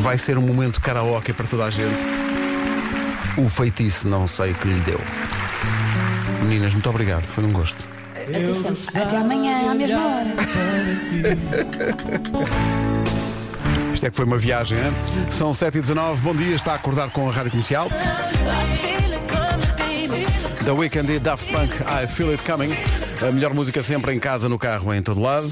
vai 0.00 0.18
ser 0.18 0.36
um 0.36 0.42
momento 0.42 0.80
karaoke 0.80 1.32
para 1.32 1.46
toda 1.46 1.64
a 1.64 1.70
gente. 1.70 2.33
O 3.36 3.48
feitiço 3.48 4.06
não 4.06 4.28
sei 4.28 4.52
o 4.52 4.54
que 4.54 4.68
lhe 4.68 4.78
deu. 4.80 5.00
Meninas, 6.42 6.72
muito 6.72 6.88
obrigado, 6.88 7.22
foi 7.22 7.42
um 7.44 7.52
gosto. 7.52 7.76
Até 8.14 8.54
sempre. 8.54 9.02
Até 9.02 9.16
amanhã, 9.16 9.70
à 9.70 9.74
mesma 9.74 9.98
hora. 9.98 10.26
Isto 13.92 14.06
é 14.06 14.10
que 14.10 14.16
foi 14.16 14.24
uma 14.24 14.38
viagem, 14.38 14.78
hein? 14.78 14.92
São 15.30 15.50
7h19, 15.50 16.16
bom 16.18 16.34
dia, 16.34 16.54
está 16.54 16.72
a 16.72 16.76
acordar 16.76 17.10
com 17.10 17.28
a 17.28 17.32
Rádio 17.32 17.50
Comercial. 17.50 17.88
The 20.64 20.70
Weekend 20.70 21.12
e 21.12 21.18
Daft 21.18 21.50
Punk, 21.50 21.74
I 21.82 22.06
Feel 22.06 22.30
It 22.30 22.44
Coming. 22.44 22.72
A 23.26 23.32
melhor 23.32 23.52
música 23.52 23.82
sempre 23.82 24.14
em 24.14 24.20
casa, 24.20 24.48
no 24.48 24.58
carro, 24.58 24.94
em 24.94 25.02
todo 25.02 25.20
lado. 25.20 25.50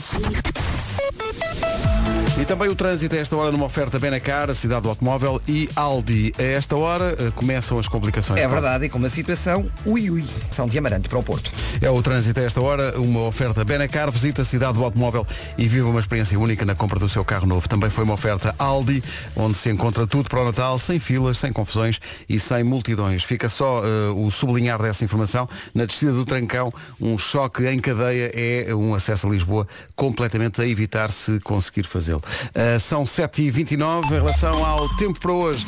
E 2.41 2.47
também 2.47 2.69
o 2.69 2.75
trânsito 2.75 3.15
a 3.15 3.19
esta 3.19 3.37
hora 3.37 3.53
numa 3.53 3.67
oferta 3.67 3.99
Benacar, 3.99 4.51
a 4.51 4.55
cidade 4.55 4.83
do 4.83 4.89
automóvel 4.89 5.41
e 5.47 5.69
Aldi. 5.77 6.33
A 6.39 6.43
esta 6.43 6.75
hora 6.75 7.15
eh, 7.19 7.31
começam 7.37 7.79
as 7.79 7.87
complicações. 7.87 8.41
É 8.41 8.49
verdade, 8.49 8.87
e 8.87 8.89
com 8.89 8.99
uma 8.99 9.11
situação 9.11 9.71
ui 9.85 10.11
ui. 10.11 10.25
São 10.51 10.67
de 10.67 10.79
Amarante 10.79 11.11
para 11.11 11.19
o 11.19 11.23
Porto. 11.23 11.53
É 11.81 11.91
o 11.91 12.03
trânsito 12.03 12.41
a 12.41 12.43
esta 12.43 12.61
hora, 12.61 12.99
uma 12.99 13.21
oferta 13.21 13.63
Benacar, 13.65 14.11
visita 14.11 14.43
a 14.43 14.45
cidade 14.47 14.79
do 14.79 14.83
automóvel 14.83 15.27
e 15.59 15.69
viva 15.69 15.89
uma 15.89 16.01
experiência 16.01 16.39
única 16.41 16.65
na 16.65 16.75
compra 16.75 16.99
do 16.99 17.09
seu 17.09 17.23
carro 17.23 17.47
novo. 17.47 17.69
Também 17.69 17.91
foi 17.91 18.03
uma 18.03 18.15
oferta 18.15 18.55
Aldi, 18.59 19.05
onde 19.37 19.57
se 19.57 19.71
encontra 19.71 20.07
tudo 20.07 20.31
para 20.31 20.41
o 20.41 20.45
Natal, 20.47 20.79
sem 20.79 20.99
filas, 20.99 21.37
sem 21.37 21.53
confusões 21.53 22.01
e 22.27 22.41
sem 22.41 22.65
multidões. 22.65 23.23
Fica 23.23 23.49
só 23.51 23.83
eh, 23.85 24.11
o 24.17 24.31
sublinhar 24.31 24.81
dessa 24.81 25.05
informação. 25.05 25.47
Na 25.75 25.85
descida 25.85 26.13
do 26.13 26.25
Trancão, 26.25 26.73
um 26.99 27.19
choque 27.19 27.67
em 27.67 27.79
cadeia 27.79 28.33
é 28.35 28.75
um 28.75 28.95
acesso 28.95 29.27
a 29.27 29.31
Lisboa 29.31 29.69
completamente 29.95 30.63
a 30.63 30.67
evitar 30.67 31.11
se 31.11 31.39
conseguir 31.41 31.87
fazê-lo. 31.87 32.22
Eh, 32.55 32.79
são 32.79 33.05
7h29 33.05 34.05
em 34.07 34.09
relação 34.09 34.65
ao 34.65 34.89
tempo 34.97 35.19
para 35.21 35.33
hoje. 35.33 35.67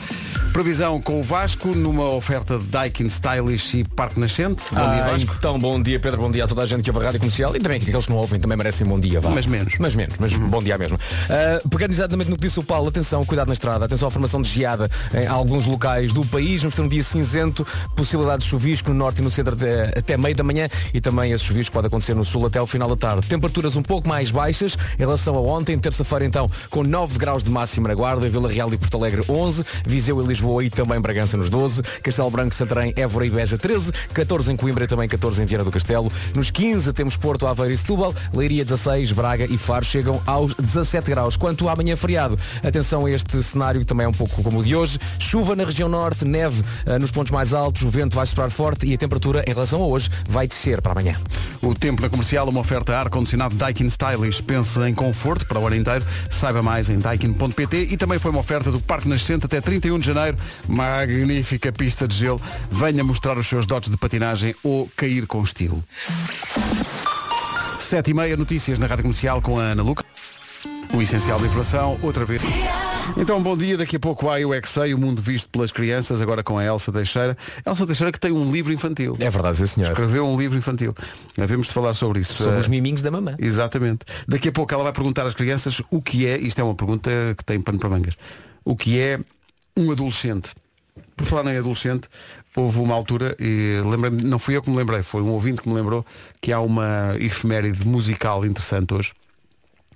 Previsão 0.52 1.00
com 1.00 1.18
o 1.18 1.22
Vasco, 1.22 1.68
numa 1.74 2.10
oferta 2.10 2.56
de 2.58 2.66
Daikin 2.66 3.06
Stylish 3.06 3.78
e 3.80 3.84
Parque 3.84 4.20
Nascente. 4.20 4.62
Bom 4.70 4.76
dia, 4.76 5.04
Ah, 5.04 5.10
Vasco. 5.10 5.34
Então, 5.36 5.58
bom 5.58 5.82
dia, 5.82 5.98
Pedro. 5.98 6.20
Bom 6.22 6.30
dia 6.30 6.44
a 6.44 6.46
toda 6.46 6.62
a 6.62 6.66
gente 6.66 6.82
que 6.84 6.90
ouve 6.90 7.00
a 7.00 7.06
Rádio 7.06 7.18
Comercial 7.18 7.56
e 7.56 7.58
também 7.58 7.80
que 7.80 7.88
aqueles 7.88 8.06
que 8.06 8.12
não 8.12 8.18
ouvem 8.18 8.38
também 8.38 8.56
merecem 8.56 8.86
bom 8.86 8.98
dia, 9.00 9.20
vá. 9.20 9.30
Mas 9.30 9.46
menos. 9.46 9.74
Mas 9.80 9.96
menos, 9.96 10.14
mas 10.18 10.32
bom 10.34 10.62
dia 10.62 10.78
mesmo. 10.78 10.96
Uh, 10.96 11.68
pegando 11.68 11.90
exatamente 11.90 12.30
no 12.30 12.36
que 12.36 12.42
disse 12.42 12.60
o 12.60 12.62
Paulo, 12.62 12.88
atenção, 12.88 13.24
cuidado 13.24 13.48
na 13.48 13.54
estrada, 13.54 13.84
atenção 13.84 14.06
à 14.06 14.10
formação 14.12 14.40
de 14.40 14.48
geada 14.48 14.88
em 15.12 15.26
alguns 15.26 15.66
locais 15.66 16.12
do 16.12 16.24
país. 16.24 16.62
Vamos 16.62 16.76
ter 16.76 16.82
um 16.82 16.88
dia 16.88 17.02
cinzento, 17.02 17.66
possibilidade 17.96 18.44
de 18.44 18.48
chuvisco 18.48 18.90
no 18.90 18.96
norte 18.96 19.18
e 19.20 19.22
no 19.24 19.30
centro 19.32 19.54
até, 19.54 19.98
até 19.98 20.16
meio 20.16 20.36
da 20.36 20.44
manhã 20.44 20.68
e 20.92 21.00
também 21.00 21.32
esse 21.32 21.42
chuvisco 21.44 21.72
pode 21.72 21.88
acontecer 21.88 22.14
no 22.14 22.24
sul 22.24 22.46
até 22.46 22.60
ao 22.60 22.66
final 22.66 22.88
da 22.88 22.96
tarde. 22.96 23.26
Temperaturas 23.26 23.74
um 23.74 23.82
pouco 23.82 24.08
mais 24.08 24.30
baixas 24.30 24.78
em 24.94 24.98
relação 24.98 25.34
a 25.34 25.40
ontem, 25.40 25.76
terça-feira 25.78 26.24
então, 26.24 26.43
com 26.70 26.82
9 26.82 27.18
graus 27.18 27.42
de 27.42 27.50
máxima 27.50 27.88
na 27.88 27.94
Guarda, 27.94 28.28
Vila 28.28 28.50
Real 28.50 28.72
e 28.72 28.76
Porto 28.76 28.96
Alegre 28.96 29.22
11, 29.28 29.64
Viseu 29.86 30.22
e 30.22 30.26
Lisboa 30.26 30.64
e 30.64 30.70
também 30.70 31.00
Bragança 31.00 31.36
nos 31.36 31.48
12, 31.48 31.82
Castelo 32.02 32.30
Branco, 32.30 32.54
Santarém, 32.54 32.92
Évora 32.96 33.26
e 33.26 33.30
Beja 33.30 33.56
13, 33.56 33.92
14 34.12 34.52
em 34.52 34.56
Coimbra 34.56 34.84
e 34.84 34.86
também 34.86 35.08
14 35.08 35.42
em 35.42 35.46
Viana 35.46 35.64
do 35.64 35.70
Castelo. 35.70 36.10
Nos 36.34 36.50
15 36.50 36.92
temos 36.92 37.16
Porto, 37.16 37.46
Aveiro 37.46 37.72
e 37.72 37.76
Setúbal, 37.76 38.14
Leiria 38.32 38.64
16, 38.64 39.12
Braga 39.12 39.44
e 39.44 39.58
Faro 39.58 39.84
chegam 39.84 40.22
aos 40.26 40.54
17 40.54 41.10
graus. 41.10 41.36
Quanto 41.36 41.68
ao 41.68 41.74
amanhã 41.74 41.96
feriado, 41.96 42.38
atenção 42.62 43.06
a 43.06 43.10
este 43.10 43.42
cenário 43.42 43.80
que 43.80 43.86
também 43.86 44.06
é 44.06 44.08
um 44.08 44.12
pouco 44.12 44.42
como 44.42 44.60
o 44.60 44.64
de 44.64 44.74
hoje. 44.74 44.98
Chuva 45.18 45.56
na 45.56 45.64
região 45.64 45.88
norte, 45.88 46.24
neve 46.24 46.62
ah, 46.86 46.98
nos 46.98 47.10
pontos 47.10 47.30
mais 47.30 47.52
altos, 47.52 47.82
o 47.82 47.90
vento 47.90 48.14
vai 48.14 48.26
soprar 48.26 48.50
forte 48.50 48.86
e 48.86 48.94
a 48.94 48.98
temperatura 48.98 49.44
em 49.46 49.52
relação 49.52 49.82
a 49.82 49.86
hoje 49.86 50.10
vai 50.28 50.46
descer 50.46 50.80
para 50.80 50.92
amanhã. 50.92 51.16
O 51.62 51.74
tempo 51.74 52.02
na 52.02 52.10
comercial, 52.10 52.48
uma 52.48 52.60
oferta 52.60 52.96
ar-condicionado 52.96 53.56
Daikin 53.56 53.86
Stylish. 53.86 54.42
Pense 54.42 54.78
em 54.80 54.94
conforto 54.94 55.46
para 55.46 55.58
o 55.58 55.66
ano 55.66 55.76
inteiro. 55.76 56.04
Saiba 56.34 56.62
mais 56.62 56.90
em 56.90 56.98
daikin.pt 56.98 57.88
e 57.90 57.96
também 57.96 58.18
foi 58.18 58.30
uma 58.30 58.40
oferta 58.40 58.70
do 58.70 58.80
Parque 58.80 59.08
Nascente 59.08 59.46
até 59.46 59.60
31 59.60 59.98
de 59.98 60.06
janeiro. 60.06 60.36
Magnífica 60.68 61.72
pista 61.72 62.08
de 62.08 62.16
gelo. 62.16 62.40
Venha 62.70 63.04
mostrar 63.04 63.38
os 63.38 63.46
seus 63.46 63.66
dotes 63.66 63.88
de 63.88 63.96
patinagem 63.96 64.54
ou 64.62 64.90
cair 64.96 65.26
com 65.26 65.42
estilo. 65.42 65.82
7 67.78 68.10
e 68.10 68.14
meia 68.14 68.36
notícias 68.36 68.78
na 68.78 68.86
Rádio 68.86 69.04
Comercial 69.04 69.40
com 69.40 69.58
a 69.58 69.62
Ana 69.62 69.82
Luca. 69.82 70.04
O 70.94 71.02
essencial 71.02 71.38
da 71.38 71.46
informação, 71.46 71.98
outra 72.02 72.24
vez. 72.24 72.42
Então, 73.16 73.42
bom 73.42 73.56
dia. 73.56 73.76
Daqui 73.76 73.96
a 73.96 74.00
pouco 74.00 74.30
há 74.30 74.36
o 74.38 74.54
Exei, 74.54 74.94
o 74.94 74.98
mundo 74.98 75.20
visto 75.20 75.48
pelas 75.48 75.70
crianças, 75.70 76.22
agora 76.22 76.42
com 76.42 76.56
a 76.58 76.64
Elsa 76.64 76.92
Teixeira. 76.92 77.36
Elsa 77.66 77.86
Teixeira 77.86 78.12
que 78.12 78.18
tem 78.20 78.32
um 78.32 78.50
livro 78.50 78.72
infantil. 78.72 79.16
É 79.20 79.28
verdade, 79.28 79.58
sim 79.58 79.66
senhor. 79.66 79.90
Escreveu 79.90 80.26
um 80.26 80.38
livro 80.38 80.56
infantil. 80.56 80.94
Havemos 81.38 81.66
de 81.66 81.72
falar 81.72 81.94
sobre 81.94 82.20
isso. 82.20 82.34
Sobre 82.34 82.56
Eh, 82.56 82.60
os 82.60 82.68
miminhos 82.68 83.02
da 83.02 83.10
mamã. 83.10 83.34
Exatamente. 83.38 84.00
Daqui 84.26 84.48
a 84.48 84.52
pouco 84.52 84.72
ela 84.72 84.84
vai 84.84 84.92
perguntar 84.92 85.26
às 85.26 85.34
crianças 85.34 85.82
o 85.90 86.00
que 86.00 86.26
é, 86.26 86.38
isto 86.38 86.60
é 86.60 86.64
uma 86.64 86.74
pergunta 86.74 87.10
que 87.36 87.44
tem 87.44 87.60
pano 87.60 87.78
para 87.78 87.88
mangas, 87.90 88.14
o 88.64 88.74
que 88.76 88.98
é 88.98 89.18
um 89.76 89.90
adolescente. 89.90 90.50
Por 91.16 91.26
falar 91.26 91.52
em 91.52 91.58
adolescente, 91.58 92.08
houve 92.56 92.78
uma 92.78 92.94
altura, 92.94 93.36
e 93.40 93.80
lembrei-me, 93.84 94.22
não 94.22 94.38
fui 94.38 94.56
eu 94.56 94.62
que 94.62 94.70
me 94.70 94.76
lembrei, 94.76 95.02
foi 95.02 95.22
um 95.22 95.30
ouvinte 95.30 95.60
que 95.62 95.68
me 95.68 95.74
lembrou 95.74 96.04
que 96.40 96.52
há 96.52 96.60
uma 96.60 97.14
efeméride 97.18 97.86
musical 97.86 98.44
interessante 98.46 98.94
hoje. 98.94 99.12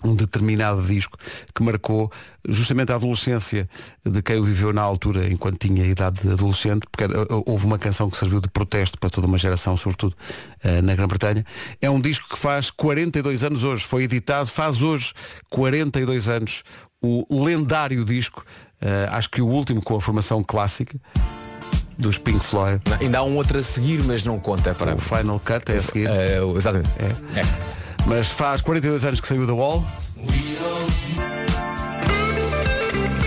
Um 0.04 0.14
determinado 0.14 0.82
disco 0.82 1.16
que 1.54 1.62
marcou 1.62 2.10
justamente 2.48 2.92
a 2.92 2.94
adolescência 2.94 3.68
de 4.04 4.22
quem 4.22 4.38
o 4.38 4.42
viveu 4.42 4.72
na 4.72 4.82
altura 4.82 5.28
enquanto 5.28 5.58
tinha 5.58 5.84
idade 5.86 6.20
de 6.22 6.30
adolescente, 6.32 6.86
porque 6.90 7.04
era- 7.04 7.26
houve 7.46 7.66
uma 7.66 7.78
canção 7.78 8.08
que 8.08 8.16
serviu 8.16 8.40
de 8.40 8.48
protesto 8.48 8.98
para 8.98 9.10
toda 9.10 9.26
uma 9.26 9.38
geração, 9.38 9.76
sobretudo 9.76 10.14
eh, 10.62 10.80
na 10.82 10.94
Grã-Bretanha. 10.94 11.44
É 11.80 11.90
um 11.90 12.00
disco 12.00 12.28
que 12.28 12.38
faz 12.38 12.70
42 12.70 13.44
anos 13.44 13.62
hoje, 13.64 13.84
foi 13.84 14.04
editado, 14.04 14.48
faz 14.48 14.80
hoje 14.82 15.12
42 15.50 16.28
anos, 16.28 16.62
o 17.00 17.44
lendário 17.44 18.04
disco, 18.04 18.44
eh, 18.80 19.08
acho 19.12 19.28
que 19.30 19.40
o 19.42 19.46
último 19.46 19.82
com 19.82 19.96
a 19.96 20.00
formação 20.00 20.42
clássica 20.42 20.98
dos 21.98 22.16
Pink 22.16 22.38
Floyd, 22.38 22.80
Ainda 23.00 23.18
há 23.18 23.22
um 23.24 23.36
outro 23.36 23.58
a 23.58 23.62
seguir, 23.62 24.02
mas 24.04 24.24
não 24.24 24.38
conta 24.38 24.72
para. 24.74 24.94
o 24.94 24.98
Final 25.00 25.40
Cut, 25.40 25.72
é 25.72 25.78
a 25.78 25.82
seguir. 25.82 26.08
Eh, 26.08 26.38
exatamente. 26.56 26.88
É. 26.98 27.42
Mas 28.08 28.28
faz 28.28 28.62
42 28.62 29.04
anos 29.04 29.20
que 29.20 29.28
saiu 29.28 29.46
da 29.46 29.52
Wall. 29.52 29.86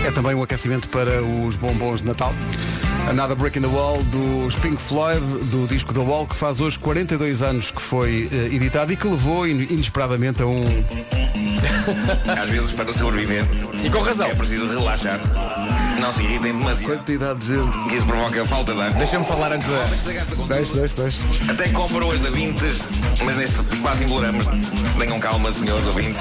É 0.04 0.10
também 0.10 0.34
um 0.34 0.42
aquecimento 0.42 0.88
para 0.88 1.22
os 1.22 1.56
bombons 1.56 2.02
de 2.02 2.08
Natal. 2.08 2.32
Another 3.10 3.34
Break 3.36 3.56
in 3.58 3.62
the 3.62 3.68
Wall 3.68 4.02
dos 4.04 4.54
Pink 4.56 4.80
Floyd, 4.80 5.20
do 5.50 5.66
disco 5.66 5.92
da 5.92 6.00
Wall, 6.00 6.26
que 6.26 6.34
faz 6.34 6.60
hoje 6.60 6.78
42 6.78 7.42
anos 7.42 7.70
que 7.70 7.80
foi 7.82 8.28
eh, 8.32 8.54
editado 8.54 8.90
e 8.92 8.96
que 8.96 9.06
levou 9.06 9.46
in- 9.46 9.66
inesperadamente 9.68 10.42
a 10.42 10.46
um. 10.46 10.64
Às 12.42 12.48
vezes, 12.48 12.72
para 12.72 12.90
sobreviver, 12.92 13.44
E 13.84 13.90
com 13.90 14.00
razão. 14.00 14.26
é 14.26 14.34
preciso 14.34 14.66
relaxar. 14.66 15.20
Não 16.00 16.10
se 16.10 16.22
irritem 16.22 16.56
demasiado. 16.56 16.96
Quantidade 16.96 17.40
de 17.40 17.46
gente. 17.54 17.78
Que 17.88 17.96
isso 17.96 18.06
provoca 18.06 18.46
falta 18.46 18.72
de 18.74 18.80
ar. 18.80 18.92
Deixa-me 18.94 19.24
falar 19.26 19.52
antes 19.52 19.68
da. 19.68 19.84
Deixa, 20.48 20.74
deixa, 20.78 21.02
deixa. 21.02 21.22
Até 21.50 21.68
compro 21.68 22.06
hoje 22.06 22.22
da 22.22 22.30
Vintes, 22.30 22.78
mas 23.24 23.36
neste 23.36 23.56
quase 23.82 24.04
imploramos. 24.04 24.46
Tenham 24.98 25.20
calma, 25.20 25.52
senhores 25.52 25.86
ouvintes. 25.86 26.20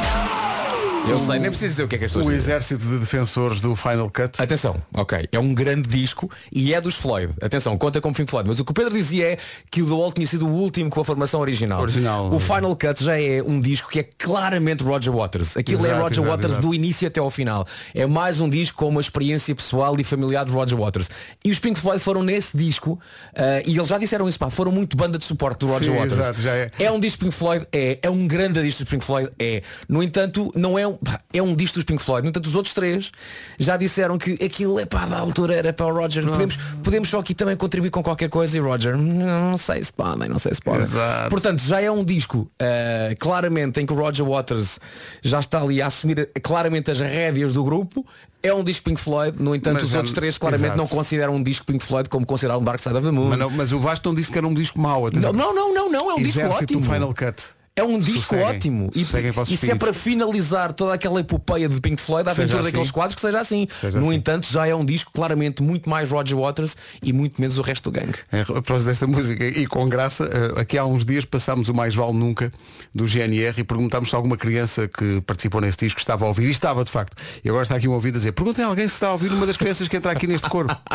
Eu 1.10 1.20
sei, 1.20 1.40
nem 1.40 1.50
preciso 1.50 1.72
dizer 1.74 1.84
o 1.84 1.88
que 1.88 1.96
é 1.96 1.98
que 2.00 2.06
as 2.06 2.12
pessoas 2.12 2.28
O 2.28 2.30
dizem. 2.30 2.46
exército 2.54 2.86
de 2.86 2.98
defensores 3.00 3.60
do 3.60 3.76
Final 3.76 4.10
Cut. 4.10 4.42
Atenção, 4.42 4.78
ok, 4.94 5.28
é 5.32 5.40
um 5.40 5.54
grande 5.54 5.90
disco 5.90 6.30
e 6.52 6.74
é 6.74 6.80
dos 6.80 6.96
Floyd. 6.96 7.34
Atenção, 7.42 7.78
conta 7.78 8.00
como 8.00 8.16
Pink 8.16 8.30
Floyd. 8.30 8.48
Mas 8.48 8.60
o 8.60 8.66
que 8.66 8.72
o 8.72 8.74
Pedro 8.74 8.94
dizia 8.94 9.34
é 9.34 9.38
que 9.70 9.82
o 9.82 9.86
The 9.88 9.92
Wall 9.94 10.12
tinha 10.14 10.26
sido 10.28 10.48
o 10.48 10.52
último 10.52 10.90
com 10.90 11.02
a 11.02 11.06
formação 11.06 11.42
original. 11.42 11.82
Original. 11.82 12.30
O 12.34 12.40
Final 12.40 12.76
Cut 12.76 13.04
já 13.04 13.20
é 13.20 13.42
um 13.42 13.60
disco 13.60 13.90
que 13.90 14.00
é 14.00 14.04
claramente 14.18 14.84
Roger 14.84 15.12
Waters. 15.12 15.58
Aquilo 15.58 15.86
é 15.86 15.90
Exato, 15.90 16.02
Roger 16.04 16.18
exato, 16.20 16.30
Waters 16.30 16.54
exato. 16.54 16.68
do 16.68 16.74
início 16.74 17.08
até 17.08 17.20
ao 17.20 17.30
final. 17.30 17.68
É 17.94 18.06
mais 18.06 18.40
um 18.40 18.48
disco 18.48 18.78
com 18.78 18.88
uma 18.88 19.02
experiência 19.02 19.54
pessoal 19.56 20.00
e 20.00 20.04
familiar 20.04 20.46
de 20.46 20.52
Roger 20.52 20.78
Waters. 20.78 21.10
E 21.44 21.50
os 21.50 21.60
Pink 21.60 21.80
Floyd 21.80 22.00
foram 22.02 22.24
nesse 22.24 22.56
disco 22.56 22.98
ah, 23.36 23.62
e 23.66 23.76
eles 23.76 23.88
já 23.90 23.98
disseram 23.98 24.30
isso, 24.30 24.40
pá, 24.40 24.50
foram 24.50 24.72
muito 24.72 24.96
banda 24.96 25.18
de 25.18 25.26
suporte 25.26 25.60
do 25.60 25.68
Roger 25.68 25.92
Sim, 25.92 26.00
Waters. 26.00 26.20
exato, 26.20 26.42
já 26.42 26.52
é. 26.54 26.92
um 26.92 27.00
disco 27.00 27.20
Pink 27.20 27.34
Floyd? 27.36 27.68
É. 27.72 28.00
É 28.04 28.10
um 28.10 28.26
grande 28.28 28.62
disco 28.62 28.84
dos 28.84 28.90
Pink 28.90 29.04
Floyd? 29.04 29.30
É. 29.40 29.62
No 29.90 30.02
entanto, 30.02 30.52
não 30.56 30.78
é 30.78 30.91
É 31.34 31.42
um 31.42 31.56
disco 31.56 31.76
dos 31.76 31.84
Pink 31.86 32.02
Floyd. 32.04 32.24
No 32.24 32.30
entanto, 32.30 32.46
os 32.48 32.56
outros 32.56 32.74
três 32.74 33.12
já 33.58 33.78
disseram 33.78 34.18
que 34.18 34.34
aquilo 34.44 34.80
é 34.80 34.86
pá, 34.86 35.06
da 35.06 35.18
altura 35.20 35.56
era 35.56 35.72
para 35.74 35.86
o 35.86 35.94
Roger. 35.94 36.26
Podemos, 36.26 36.56
podemos 36.84 37.10
só 37.10 37.20
aqui 37.20 37.34
também 37.34 37.56
contribuir 37.56 37.90
com 37.90 38.02
qualquer 38.04 38.30
coisa 38.30 38.56
e 38.58 38.60
Roger. 38.60 38.98
Não 38.98 39.58
sei 39.58 39.84
se 39.84 39.94
podem, 39.94 40.28
não 40.30 40.40
sei 40.40 40.54
se 40.54 40.62
podem. 40.62 40.82
Exato. 40.84 41.30
Portanto, 41.30 41.62
já 41.62 41.82
é 41.82 41.90
um 41.92 42.04
disco 42.04 42.50
ah, 42.60 43.16
claramente 43.20 43.80
em 43.80 43.86
que 43.86 43.94
o 43.94 43.96
Roger 43.96 44.26
Waters 44.26 44.80
já 45.22 45.40
está 45.40 45.62
ali 45.62 45.82
a 45.82 45.88
assumir 45.88 46.30
claramente 46.44 46.92
as 46.92 47.00
rédeas 47.00 47.54
do 47.54 47.64
grupo. 47.64 48.06
É 48.44 48.52
um 48.52 48.64
disco 48.64 48.86
Pink 48.86 49.00
Floyd, 49.00 49.38
no 49.40 49.54
entanto 49.54 49.76
Mas 49.76 49.84
os 49.84 49.94
outros 49.96 50.14
três 50.16 50.36
claramente 50.38 50.66
exato. 50.70 50.78
não 50.80 50.88
consideram 50.88 51.36
um 51.36 51.44
disco 51.44 51.64
Pink 51.64 51.86
Floyd 51.86 52.10
como 52.10 52.26
considerar 52.26 52.58
um 52.58 52.64
Dark 52.64 52.80
Side 52.82 52.96
of 52.96 53.06
the 53.06 53.12
Moon. 53.12 53.30
Mas, 53.30 53.38
não- 53.40 53.50
mas 53.52 53.72
o 53.72 53.80
Vasco 53.80 54.08
não 54.08 54.16
disse 54.16 54.32
que 54.32 54.38
era 54.38 54.48
um 54.48 54.54
disco 54.54 54.80
mau. 54.80 55.10
Não, 55.12 55.32
não, 55.32 55.54
não, 55.54 55.74
não, 55.74 55.92
não, 55.92 56.12
é 56.12 56.14
um 56.16 56.18
disco 56.18 56.40
Exército 56.42 56.64
ótimo. 56.64 56.82
do 56.82 56.92
Final 56.92 57.14
Cut. 57.14 57.44
É 57.82 57.84
um 57.84 57.98
disco 57.98 58.22
Sosseguem. 58.36 58.46
ótimo. 58.46 58.92
E, 58.96 59.04
Sosseguem 59.04 59.32
e 59.50 59.58
se 59.58 59.72
é 59.72 59.76
para 59.76 59.94
finalizar 59.94 60.72
toda 60.72 60.94
aquela 60.94 61.20
epopeia 61.20 61.68
de 61.68 61.80
Pink 61.82 62.02
Floyd, 62.02 62.28
a 62.30 62.32
aventura 62.32 62.60
assim. 62.60 62.70
daqueles 62.72 62.92
quadros, 62.92 63.16
que 63.16 63.22
seja 63.22 63.40
assim. 63.40 63.68
Seja 63.80 64.00
no 64.00 64.08
assim. 64.08 64.16
entanto, 64.16 64.48
já 64.52 64.68
é 64.68 64.76
um 64.76 64.86
disco 64.86 65.12
claramente 65.14 65.64
muito 65.64 65.90
mais 65.90 66.12
Roger 66.12 66.38
Waters 66.38 66.78
e 67.02 67.12
muito 67.12 67.42
menos 67.42 67.58
o 67.58 67.62
resto 67.62 67.90
do 67.92 68.00
gangue. 68.00 68.20
Em 68.32 68.44
propósito 68.46 68.88
desta 68.88 69.08
música 69.08 69.46
e 69.46 69.66
com 69.68 69.88
graça, 69.90 70.26
eh, 70.26 70.62
aqui 70.62 70.78
há 70.78 70.86
uns 70.86 71.04
dias 71.06 71.26
passámos 71.26 71.70
o 71.70 71.74
Mais 71.74 71.96
Vale 71.96 72.14
Nunca 72.14 72.52
do 72.94 73.06
GNR 73.08 73.60
e 73.60 73.64
perguntámos 73.64 74.10
se 74.10 74.16
alguma 74.16 74.38
criança 74.38 74.88
que 74.88 75.22
participou 75.22 75.60
nesse 75.62 75.78
disco 75.80 76.00
estava 76.00 76.26
a 76.26 76.28
ouvir. 76.28 76.48
E 76.48 76.52
estava, 76.52 76.84
de 76.84 76.92
facto. 76.92 77.16
E 77.44 77.50
agora 77.50 77.64
está 77.64 77.76
aqui 77.76 77.88
um 77.88 77.94
ouvido 77.94 78.16
a 78.16 78.18
dizer, 78.20 78.32
perguntem 78.34 78.64
a 78.64 78.68
alguém 78.68 78.88
se 78.88 78.94
está 78.94 79.08
a 79.08 79.12
ouvir 79.14 79.32
uma 79.32 79.46
das 79.48 79.58
crianças 79.58 79.88
que 79.88 79.98
entra 79.98 80.12
aqui 80.12 80.28
neste 80.28 80.48
corpo. 80.50 80.76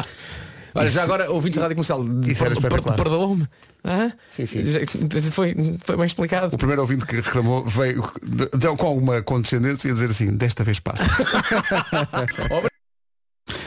Olha, 0.78 0.90
já 0.90 1.02
agora, 1.04 1.30
ouvintes 1.30 1.56
da 1.56 1.62
Rádio 1.62 1.76
Comercial, 1.76 2.04
per- 2.04 2.36
per- 2.36 2.52
espetacular. 2.52 2.96
Hã? 3.86 4.12
Sim, 4.28 4.46
sim. 4.46 4.62
Foi, 5.30 5.54
foi 5.84 5.96
bem 5.96 6.06
explicado. 6.06 6.54
O 6.54 6.58
primeiro 6.58 6.82
ouvinte 6.82 7.06
que 7.06 7.16
reclamou 7.16 7.64
veio 7.64 8.02
de- 8.22 8.58
deu 8.58 8.76
com 8.76 8.86
alguma 8.86 9.22
condescendência 9.22 9.90
a 9.90 9.94
dizer 9.94 10.10
assim, 10.10 10.36
desta 10.36 10.64
vez 10.64 10.80
passa. 10.80 11.04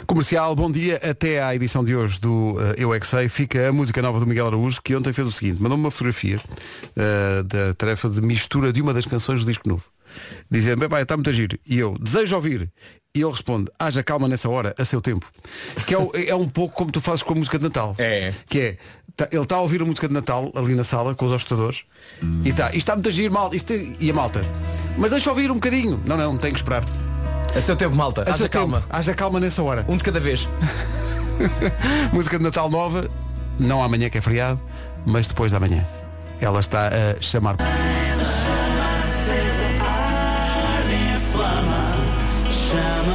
Comercial, 0.05 0.55
bom 0.55 0.71
dia. 0.71 0.97
Até 0.97 1.41
à 1.41 1.55
edição 1.55 1.83
de 1.83 1.95
hoje 1.95 2.19
do 2.19 2.57
eh, 2.59 2.75
Eu 2.77 2.93
é 2.93 2.99
Sei 3.01 3.29
fica 3.29 3.69
a 3.69 3.71
música 3.71 4.01
nova 4.01 4.19
do 4.19 4.25
Miguel 4.27 4.47
Araújo, 4.47 4.81
que 4.81 4.95
ontem 4.95 5.13
fez 5.13 5.27
o 5.27 5.31
seguinte, 5.31 5.61
mandou-me 5.61 5.83
uma 5.83 5.91
fotografia 5.91 6.39
eh, 6.97 7.43
da 7.43 7.73
tarefa 7.75 8.09
de 8.09 8.19
mistura 8.21 8.73
de 8.73 8.81
uma 8.81 8.93
das 8.93 9.05
canções 9.05 9.41
do 9.41 9.45
disco 9.45 9.69
novo. 9.69 9.85
Dizendo, 10.49 10.89
bem, 10.89 11.01
está 11.01 11.15
muito 11.15 11.29
a 11.29 11.33
giro. 11.33 11.57
E 11.65 11.77
eu, 11.77 11.95
desejo 11.99 12.35
ouvir. 12.35 12.69
E 13.15 13.21
ele 13.21 13.31
responde, 13.31 13.71
haja 13.79 14.03
calma 14.03 14.27
nessa 14.27 14.49
hora, 14.49 14.73
a 14.77 14.85
seu 14.85 14.99
tempo. 15.01 15.25
Que 15.87 15.95
é, 15.95 16.29
é 16.29 16.35
um 16.35 16.47
pouco 16.47 16.75
como 16.75 16.91
tu 16.91 16.99
fazes 17.01 17.23
com 17.23 17.33
a 17.33 17.35
música 17.35 17.57
de 17.57 17.63
Natal. 17.65 17.95
É. 17.97 18.33
Que 18.47 18.59
é, 18.59 18.77
ele 19.31 19.43
está 19.43 19.55
a 19.55 19.61
ouvir 19.61 19.81
a 19.81 19.85
música 19.85 20.07
de 20.07 20.13
Natal 20.13 20.51
ali 20.55 20.75
na 20.75 20.83
sala 20.83 21.15
com 21.15 21.25
os 21.25 21.33
ajustadores 21.33 21.83
e 22.45 22.49
está, 22.49 22.67
isto 22.67 22.77
está 22.77 22.93
muito 22.95 23.09
a 23.09 23.11
giro, 23.11 23.33
mal, 23.33 23.53
isto 23.53 23.73
é- 23.73 23.85
e 23.99 24.09
a 24.09 24.13
malta. 24.13 24.43
Mas 24.97 25.11
deixa 25.11 25.29
ouvir 25.29 25.49
um 25.51 25.55
bocadinho. 25.55 26.01
Não, 26.05 26.15
não, 26.17 26.37
tem 26.37 26.51
que 26.51 26.59
esperar. 26.59 26.83
A 27.55 27.61
seu 27.61 27.75
tempo, 27.75 27.95
malta. 27.95 28.21
A 28.29 28.33
Haja 28.33 28.47
calma. 28.49 28.81
tempo. 28.81 28.87
Haja 28.95 29.13
calma 29.13 29.39
nessa 29.39 29.63
hora. 29.63 29.85
Um 29.87 29.97
de 29.97 30.03
cada 30.03 30.19
vez. 30.19 30.47
Música 32.13 32.37
de 32.37 32.43
Natal 32.43 32.69
nova, 32.69 33.07
não 33.59 33.81
amanhã 33.81 34.09
que 34.09 34.17
é 34.17 34.21
feriado, 34.21 34.59
mas 35.05 35.27
depois 35.27 35.51
da 35.51 35.59
manhã. 35.59 35.83
Ela 36.41 36.59
está 36.59 36.87
a 36.89 37.21
chamar. 37.21 37.55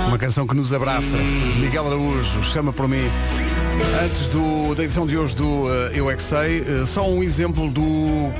Uma 0.08 0.18
canção 0.18 0.46
que 0.46 0.54
nos 0.54 0.72
abraça. 0.72 1.16
Miguel 1.58 1.86
Araújo, 1.86 2.42
chama 2.42 2.72
por 2.72 2.88
mim. 2.88 3.10
Antes 4.04 4.28
do, 4.28 4.74
da 4.74 4.84
edição 4.84 5.06
de 5.06 5.16
hoje 5.16 5.34
do 5.34 5.72
eh, 5.72 5.92
Eu 5.94 6.10
é 6.10 6.14
que 6.14 6.22
Sei, 6.22 6.60
eh, 6.60 6.84
só 6.86 7.08
um 7.08 7.22
exemplo 7.22 7.70
do, 7.70 8.30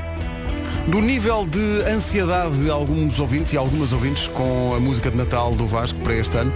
do 0.86 1.00
nível 1.00 1.46
de 1.46 1.82
ansiedade 1.90 2.56
de 2.62 2.70
alguns 2.70 3.18
ouvintes 3.18 3.52
e 3.52 3.56
algumas 3.56 3.92
ouvintes 3.92 4.28
com 4.28 4.74
a 4.74 4.80
música 4.80 5.10
de 5.10 5.16
Natal 5.16 5.54
do 5.54 5.66
Vasco 5.66 5.98
para 6.00 6.14
este 6.14 6.36
ano. 6.36 6.52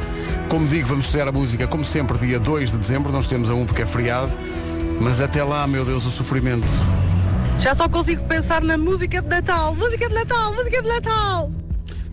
Como 0.48 0.66
digo, 0.66 0.88
vamos 0.88 1.06
estrear 1.06 1.28
a 1.28 1.32
música, 1.32 1.66
como 1.66 1.84
sempre, 1.84 2.18
dia 2.18 2.38
2 2.38 2.72
de 2.72 2.78
dezembro. 2.78 3.12
Nós 3.12 3.26
temos 3.26 3.50
a 3.50 3.54
um 3.54 3.64
porque 3.64 3.82
é 3.82 3.86
feriado. 3.86 4.32
Mas 5.00 5.20
até 5.20 5.42
lá, 5.42 5.66
meu 5.66 5.84
Deus, 5.84 6.04
o 6.04 6.10
sofrimento. 6.10 6.70
Já 7.58 7.74
só 7.74 7.88
consigo 7.88 8.22
pensar 8.24 8.62
na 8.62 8.76
música 8.76 9.22
de 9.22 9.28
Natal. 9.28 9.74
Música 9.74 10.08
de 10.08 10.14
Natal, 10.14 10.54
música 10.54 10.82
de 10.82 10.88
Natal. 10.88 11.50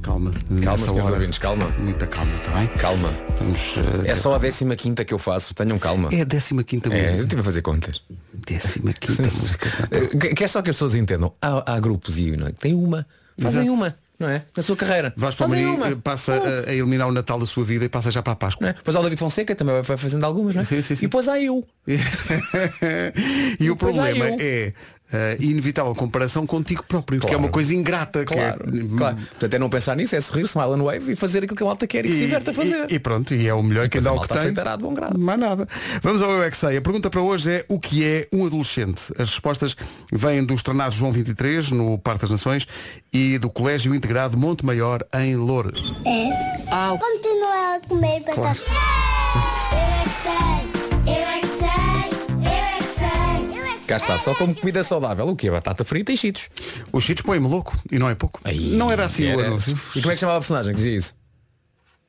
Calma, 0.06 0.32
Calma, 0.64 0.78
senhores 0.78 1.06
hora. 1.06 1.14
ouvintes, 1.16 1.40
calma. 1.40 1.68
Muita 1.80 2.06
calma, 2.06 2.32
está 2.36 2.52
bem? 2.52 2.68
Calma. 2.78 3.12
Vamos, 3.40 3.78
eh, 4.06 4.12
É 4.12 4.16
só 4.16 4.36
a 4.36 4.40
15 4.40 4.76
quinta 4.76 5.04
que 5.04 5.12
eu 5.12 5.18
faço. 5.18 5.52
Tenham 5.56 5.80
calma. 5.80 6.10
É 6.14 6.22
a 6.22 6.26
15 6.28 6.64
quinta 6.64 6.90
É, 6.94 6.98
eu 7.00 7.02
música. 7.06 7.22
estive 7.24 7.42
a 7.42 7.44
fazer 7.44 7.62
contas. 7.64 8.02
15 8.46 8.80
quinta 9.00 9.24
música. 9.24 9.68
Natal. 9.80 9.88
Eh, 10.14 10.18
que- 10.18 10.36
Quer 10.36 10.48
só 10.48 10.62
que 10.62 10.70
as 10.70 10.76
pessoas 10.76 10.94
entendam. 10.94 11.34
Há, 11.42 11.74
há 11.74 11.80
grupos 11.80 12.20
e 12.20 12.38
não 12.38 12.48
é? 12.48 12.52
tem 12.52 12.76
uma. 12.76 13.06
Fazem 13.42 13.64
Exato. 13.64 13.74
uma, 13.74 13.96
não 14.20 14.30
é? 14.30 14.44
Na 14.56 14.62
sua 14.64 14.76
carreira. 14.78 15.12
Vais 15.18 15.34
para 15.36 15.50
o 15.50 15.56
eh, 15.56 15.96
passa 16.04 16.34
a, 16.36 16.70
a 16.70 16.74
eliminar 16.74 17.08
o 17.08 17.12
Natal 17.12 17.40
da 17.40 17.46
sua 17.48 17.64
vida 17.66 17.84
e 17.84 17.90
passa 17.90 18.12
já 18.12 18.22
para 18.22 18.34
a 18.34 18.36
Páscoa. 18.36 18.62
Não 18.64 18.70
é? 18.70 18.74
Depois 18.74 18.96
há 18.96 19.00
o 19.00 19.04
David 19.04 19.20
Fonseca 19.20 19.56
também 19.56 19.82
vai 19.82 19.98
fazendo 19.98 20.24
algumas, 20.24 20.54
não 20.56 20.62
é? 20.62 20.66
Sim, 20.66 20.82
sim, 20.84 20.96
sim. 20.96 21.06
E 21.06 21.08
depois 21.08 21.28
há 21.28 21.40
eu. 21.42 21.66
e 23.60 23.70
o 23.70 23.74
Depois 23.74 23.98
há 23.98 24.04
problema 24.04 24.26
eu. 24.30 24.38
é 24.40 24.74
a 25.14 25.42
inevitável 25.42 25.94
comparação 25.96 26.46
contigo 26.48 26.84
próprio, 26.88 27.20
que 27.20 27.26
é 27.28 27.30
Claro. 27.30 27.44
uma 27.44 27.50
coisa 27.52 27.74
ingrata. 27.76 28.26
que 28.26 28.34
é- 28.34 28.54
Claro, 28.54 28.88
claro. 28.98 29.18
Portanto 29.18 29.54
é 29.54 29.60
não 29.60 29.70
pensar 29.70 29.96
nisso, 29.96 30.16
é 30.16 30.22
sorrir, 30.22 30.46
smile 30.46 30.72
and 30.74 30.84
wave 30.84 31.12
e 31.12 31.16
fazer 31.16 31.44
aquilo 31.44 31.56
que 31.56 31.64
a 31.64 31.66
malta 31.68 31.86
quer 31.88 32.06
e, 32.06 32.08
que 32.10 32.14
se 32.14 32.20
diverte 32.22 32.50
a 32.50 32.54
fazer. 32.54 32.86
E, 32.92 32.96
e 32.96 33.00
pronto, 33.00 33.34
e 33.34 33.48
é 33.48 33.54
o 33.54 33.62
melhor 33.64 33.88
que 33.88 34.00
depois 34.00 34.04
dá 34.04 34.12
o 34.14 34.22
que 34.22 34.28
tem. 34.28 34.38
aceitará 34.38 34.76
de 34.76 34.82
bom 34.84 34.94
grado. 34.94 35.20
Mais 35.20 35.40
nada. 35.40 35.68
Vamos 36.02 36.22
ao 36.22 36.32
Eu 36.32 36.44
é 36.44 36.50
que. 36.52 36.66
A 36.66 36.82
pergunta 36.82 37.10
para 37.10 37.22
hoje 37.22 37.52
é 37.52 37.66
o 37.70 37.80
que 37.80 38.04
é 38.04 38.28
um 38.34 38.46
adolescente? 38.46 39.12
As 39.20 39.30
respostas 39.30 39.76
vêm 40.12 40.44
dos 40.44 40.64
Tranados 40.64 40.96
João 40.98 41.12
23, 41.12 41.72
no 41.72 41.98
Parque 42.00 42.22
das 42.22 42.32
Nações, 42.32 42.68
e 43.14 43.38
do 43.38 43.50
Colégio 43.50 43.94
Integrado 43.96 44.38
Monte 44.38 44.66
Maior, 44.66 45.04
em 45.14 45.36
Loures. 45.36 45.80
Continua 47.00 47.76
a 47.76 47.80
comer 47.88 48.22
batatas. 48.22 48.62
Eu 48.62 50.55
Cá 53.88 53.98
está, 53.98 54.18
só 54.18 54.34
como 54.34 54.56
comida 54.56 54.84
saudável. 54.84 55.28
O 55.28 55.36
que 55.36 55.48
é? 55.48 55.52
Batata 55.52 55.84
frita 55.84 56.12
e 56.12 56.18
cheetos. 56.18 56.50
Os 56.92 57.04
Cheetos 57.04 57.24
põem-me 57.24 57.48
louco, 57.48 57.78
e 57.92 58.00
não 58.00 58.10
é 58.10 58.16
pouco. 58.16 58.40
não 58.72 58.92
era 58.92 59.06
assim 59.06 59.26
o 59.26 59.40
Era- 59.40 59.48
anúncio. 59.48 59.78
E 59.96 60.02
como 60.02 60.12
é 60.12 60.16
que 60.16 60.20
chamava 60.20 60.38
a 60.38 60.42
personagem 60.42 60.72
que 60.74 60.78
dizia 60.78 60.98
isso? 60.98 61.16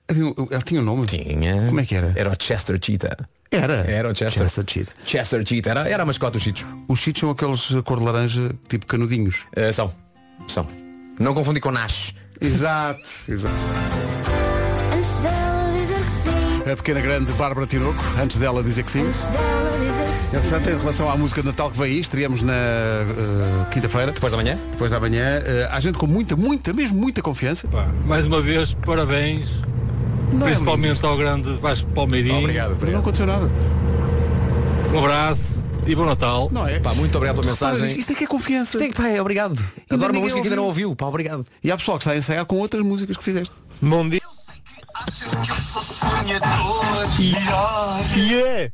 Ele 0.08 0.62
tinha 0.64 0.80
um 0.80 0.84
nome? 0.84 1.04
Tinha. 1.06 1.66
Como 1.66 1.80
é 1.80 1.84
que 1.84 1.94
era? 1.94 2.12
Era 2.16 2.30
o 2.30 2.34
Chester 2.40 2.78
Cheetah. 2.82 3.28
Era. 3.50 3.74
Era 3.90 4.08
o 4.10 4.14
Chester. 4.14 4.42
Chester 4.44 4.64
Cheetah. 4.66 4.92
Chester 5.04 5.46
Cheetah. 5.46 5.70
Era, 5.70 5.88
era 5.88 6.02
a 6.02 6.06
mascote 6.06 6.34
dos 6.34 6.42
Cheetos. 6.42 6.64
Os 6.88 6.98
Cheetos 7.00 7.20
são 7.20 7.30
aqueles 7.30 7.70
cor 7.84 7.98
de 7.98 8.04
laranja, 8.04 8.54
tipo 8.68 8.86
canudinhos. 8.86 9.44
Eh, 9.54 9.72
são. 9.72 9.92
São. 10.48 10.66
Não 11.18 11.34
confundir 11.34 11.60
com 11.60 11.70
Nash. 11.72 12.14
Exato, 12.40 13.00
exato. 13.28 13.54
A 16.70 16.76
pequena 16.76 17.00
grande 17.00 17.32
Bárbara 17.34 17.66
Tinoco, 17.66 18.00
antes 18.20 18.36
dela 18.38 18.62
dizer 18.62 18.82
que 18.84 18.90
sim. 18.90 19.00
Antes 19.06 19.26
dela 19.28 19.70
dizer 19.78 20.04
que 20.04 20.10
sim. 20.10 20.15
Entretanto, 20.36 20.68
em 20.68 20.78
relação 20.78 21.10
à 21.10 21.16
música 21.16 21.40
de 21.40 21.46
Natal 21.46 21.70
que 21.70 21.78
vem 21.78 21.92
aí, 21.92 22.00
estreamos 22.00 22.42
na 22.42 22.52
eh, 22.52 23.66
quinta-feira. 23.72 24.12
Depois 24.12 24.30
da 24.30 24.36
manhã? 24.36 24.58
Depois 24.70 24.90
da 24.90 25.00
manhã. 25.00 25.40
Eh, 25.42 25.68
há 25.70 25.80
gente 25.80 25.96
com 25.96 26.06
muita, 26.06 26.36
muita, 26.36 26.74
mesmo 26.74 27.00
muita 27.00 27.22
confiança. 27.22 27.66
Mais 28.04 28.26
uma 28.26 28.42
vez, 28.42 28.74
parabéns. 28.84 29.48
Não 30.32 30.46
é 30.46 30.50
principalmente 30.50 31.04
ao 31.06 31.16
grande 31.16 31.56
Vasco 31.56 31.90
Palmeirinho. 31.92 32.40
Obrigado, 32.40 32.68
Não 32.68 32.76
obrigado. 32.76 33.00
aconteceu 33.00 33.26
nada. 33.26 33.50
Um 34.92 34.98
abraço 34.98 35.62
e 35.86 35.94
bom 35.94 36.04
Natal. 36.04 36.50
Não 36.52 36.68
é? 36.68 36.80
Pá, 36.80 36.92
muito 36.92 37.16
obrigado 37.16 37.36
pela 37.36 37.48
mensagem. 37.48 37.98
Isto 37.98 38.12
é 38.12 38.14
que 38.14 38.24
é 38.24 38.26
confiança. 38.26 38.72
Isto 38.76 38.84
é 38.84 38.88
que, 38.88 38.94
pá, 38.94 39.08
é 39.08 39.20
obrigado. 39.20 39.58
Adoro 39.88 40.12
uma 40.12 40.20
música 40.20 40.42
que 40.42 40.48
ainda 40.48 40.56
não 40.56 40.64
ouviu. 40.64 40.88
ouviu. 40.88 40.96
Pá, 40.96 41.06
obrigado. 41.06 41.46
E 41.64 41.70
há 41.70 41.76
pessoal 41.78 41.96
que 41.96 42.02
está 42.02 42.12
a 42.12 42.16
ensaiar 42.16 42.44
com 42.44 42.56
outras 42.56 42.82
músicas 42.82 43.16
que 43.16 43.24
fizeste. 43.24 43.54
Bom 43.80 44.06
dia. 44.06 44.20
Yeah. 48.16 48.70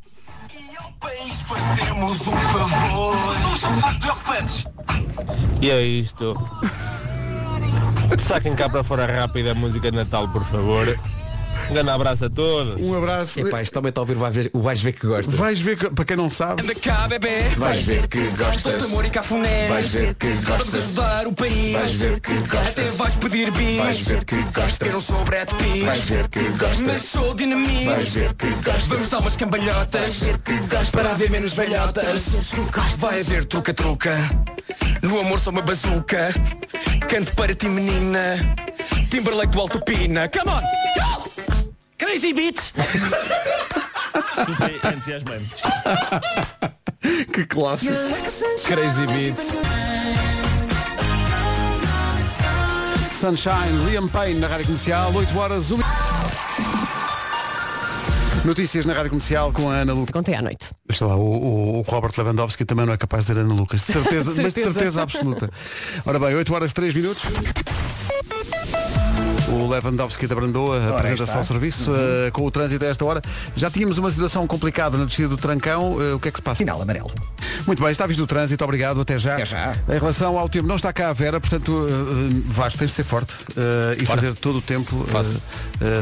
E 5.61 5.71
é 5.71 5.82
isto. 5.82 6.35
Saquem 8.18 8.54
cá 8.54 8.68
para 8.68 8.85
fora 8.85 9.06
rápida 9.06 9.52
a 9.52 9.54
música 9.54 9.90
de 9.90 9.97
Natal, 9.97 10.28
por 10.28 10.44
favor. 10.44 10.87
Um 11.71 11.75
grande 11.75 11.90
abraço 11.90 12.25
a 12.25 12.30
todos. 12.30 12.80
Um 12.80 12.97
abraço. 12.97 13.40
Epá, 13.40 13.62
isto 13.62 13.73
também 13.73 13.88
está 13.90 14.00
a 14.00 14.02
ouvir, 14.02 14.14
vai 14.14 14.30
ver, 14.30 14.50
o 14.52 14.61
vais 14.61 14.80
ver 14.80 14.92
que 14.92 15.06
gosta. 15.06 15.30
Vais 15.32 15.61
ver, 15.61 15.76
que, 15.76 15.90
para 15.90 16.04
quem 16.04 16.16
não 16.16 16.28
sabe, 16.28 16.62
cá, 16.76 17.09
bebê. 17.09 17.40
Vais 17.56 17.82
ver 17.82 18.06
que 18.09 18.26
gostas. 18.30 18.85
amor 18.85 19.04
e 19.04 19.11
cafuné. 19.11 19.68
Vais 19.68 19.87
ver 19.88 20.14
que 20.14 20.26
Vamos 20.28 20.47
gostas. 20.47 20.75
ajudar 20.82 21.26
o 21.26 21.32
país. 21.32 21.73
Vais 21.73 21.92
ver 21.92 22.21
que 22.21 22.35
gostas. 22.35 22.68
Até 22.68 22.90
vais 22.90 23.14
pedir 23.16 23.50
bis. 23.52 23.78
Vais 23.78 23.99
ver 24.00 24.25
que 24.25 24.42
gostas. 24.42 24.87
Eu 24.88 24.92
não 24.92 25.00
sou 25.00 25.25
Brad 25.25 25.49
Pitt. 25.54 25.85
Vais 25.85 26.04
ver 26.04 26.28
que 26.28 26.42
gostas. 26.50 26.82
Mas 26.82 27.02
sou 27.02 27.35
dinamite. 27.35 27.85
Vais 27.87 28.09
ver 28.09 28.35
que 28.35 28.50
gostas. 28.50 28.88
Vamos 28.88 29.11
dar 29.11 29.18
umas 29.21 29.37
cambalhotas. 29.37 30.21
Para 30.92 31.11
haver 31.11 31.30
menos 31.30 31.54
velhotas. 31.54 32.26
Vai 32.99 33.21
haver 33.21 33.44
truca-truca. 33.44 34.16
No 35.02 35.21
amor 35.21 35.38
sou 35.38 35.52
uma 35.52 35.62
bazuca. 35.62 36.28
Canto 37.09 37.35
para 37.35 37.54
ti, 37.54 37.68
menina. 37.68 38.37
Timberlake 39.10 39.50
do 39.52 39.60
Alto 39.60 39.80
Pina. 39.80 40.28
Come 40.28 40.50
on! 40.50 40.62
Go! 40.96 41.24
Crazy 41.98 42.32
Beats! 42.32 42.72
entusiasmei-me. 44.84 45.48
que 47.32 47.46
clássico. 47.46 47.94
Crazy 48.64 49.06
Beats. 49.06 49.58
Sunshine, 53.18 53.84
Liam 53.86 54.08
Payne 54.08 54.40
na 54.40 54.48
Rádio 54.48 54.66
Comercial, 54.66 55.14
8 55.14 55.36
horas, 55.36 55.70
1 55.70 55.78
Notícias 58.44 58.84
na 58.84 58.92
Rádio 58.92 59.11
Comercial 59.11 59.52
com 59.52 59.70
a 59.70 59.75
Ana 59.76 59.92
Lucas. 59.92 60.12
Contei 60.12 60.34
à 60.34 60.42
noite. 60.42 60.72
Está 60.88 61.06
lá, 61.06 61.16
o, 61.16 61.78
o- 61.78 61.82
Robert 61.82 62.12
Lewandowski 62.18 62.64
também 62.64 62.84
não 62.84 62.92
é 62.92 62.96
capaz 62.96 63.25
de 63.25 63.32
dizer 63.32 63.44
Ana 63.44 63.54
Lucas. 63.54 63.82
De 63.84 63.92
certeza, 63.92 64.30
mas 64.37 64.37
de 64.37 64.42
Certeza. 64.61 64.72
certeza 64.72 65.02
absoluta. 65.02 65.50
Ora 66.04 66.18
bem, 66.18 66.34
8 66.34 66.52
horas 66.54 66.72
3 66.72 66.92
minutos. 66.94 67.22
O 69.52 69.68
Lewandowski 69.68 70.26
da 70.26 70.35
Brandoa, 70.35 70.97
apresenta-se 70.97 71.37
ao 71.37 71.44
serviço 71.44 71.92
eh, 71.94 72.30
com 72.30 72.42
o 72.44 72.50
trânsito 72.50 72.85
a 72.85 72.88
esta 72.88 73.04
hora. 73.04 73.23
Já 73.54 73.71
tínhamos 73.71 73.99
uma 73.99 74.11
situação 74.11 74.47
complicada 74.47 74.97
na 74.97 75.04
descida 75.04 75.28
do 75.28 75.37
Trancão. 75.37 75.99
Eh, 76.00 76.14
o 76.14 76.18
que 76.18 76.28
é 76.28 76.30
que 76.30 76.38
se 76.38 76.42
passa? 76.42 76.59
Sinal 76.59 76.80
amarelo. 76.80 77.11
Muito 77.66 77.82
bem, 77.82 77.92
está 77.92 78.06
visto 78.06 78.23
o 78.23 78.26
trânsito, 78.26 78.64
obrigado, 78.64 79.00
até 79.00 79.18
já. 79.18 79.35
Até 79.35 79.44
já. 79.44 79.76
Em 79.88 79.99
relação 79.99 80.38
ao 80.38 80.49
tempo, 80.49 80.66
não 80.66 80.76
está 80.76 80.92
cá 80.92 81.11
a 81.11 81.12
Vera, 81.12 81.38
portanto, 81.38 81.87
eh, 81.87 82.42
Vasco, 82.47 82.78
tens 82.78 82.88
de 82.88 82.97
ser 82.97 83.04
forte 83.04 83.35
e 83.99 84.06
fazer 84.06 84.35
todo 84.35 84.59
o 84.59 84.62
tempo 84.62 85.06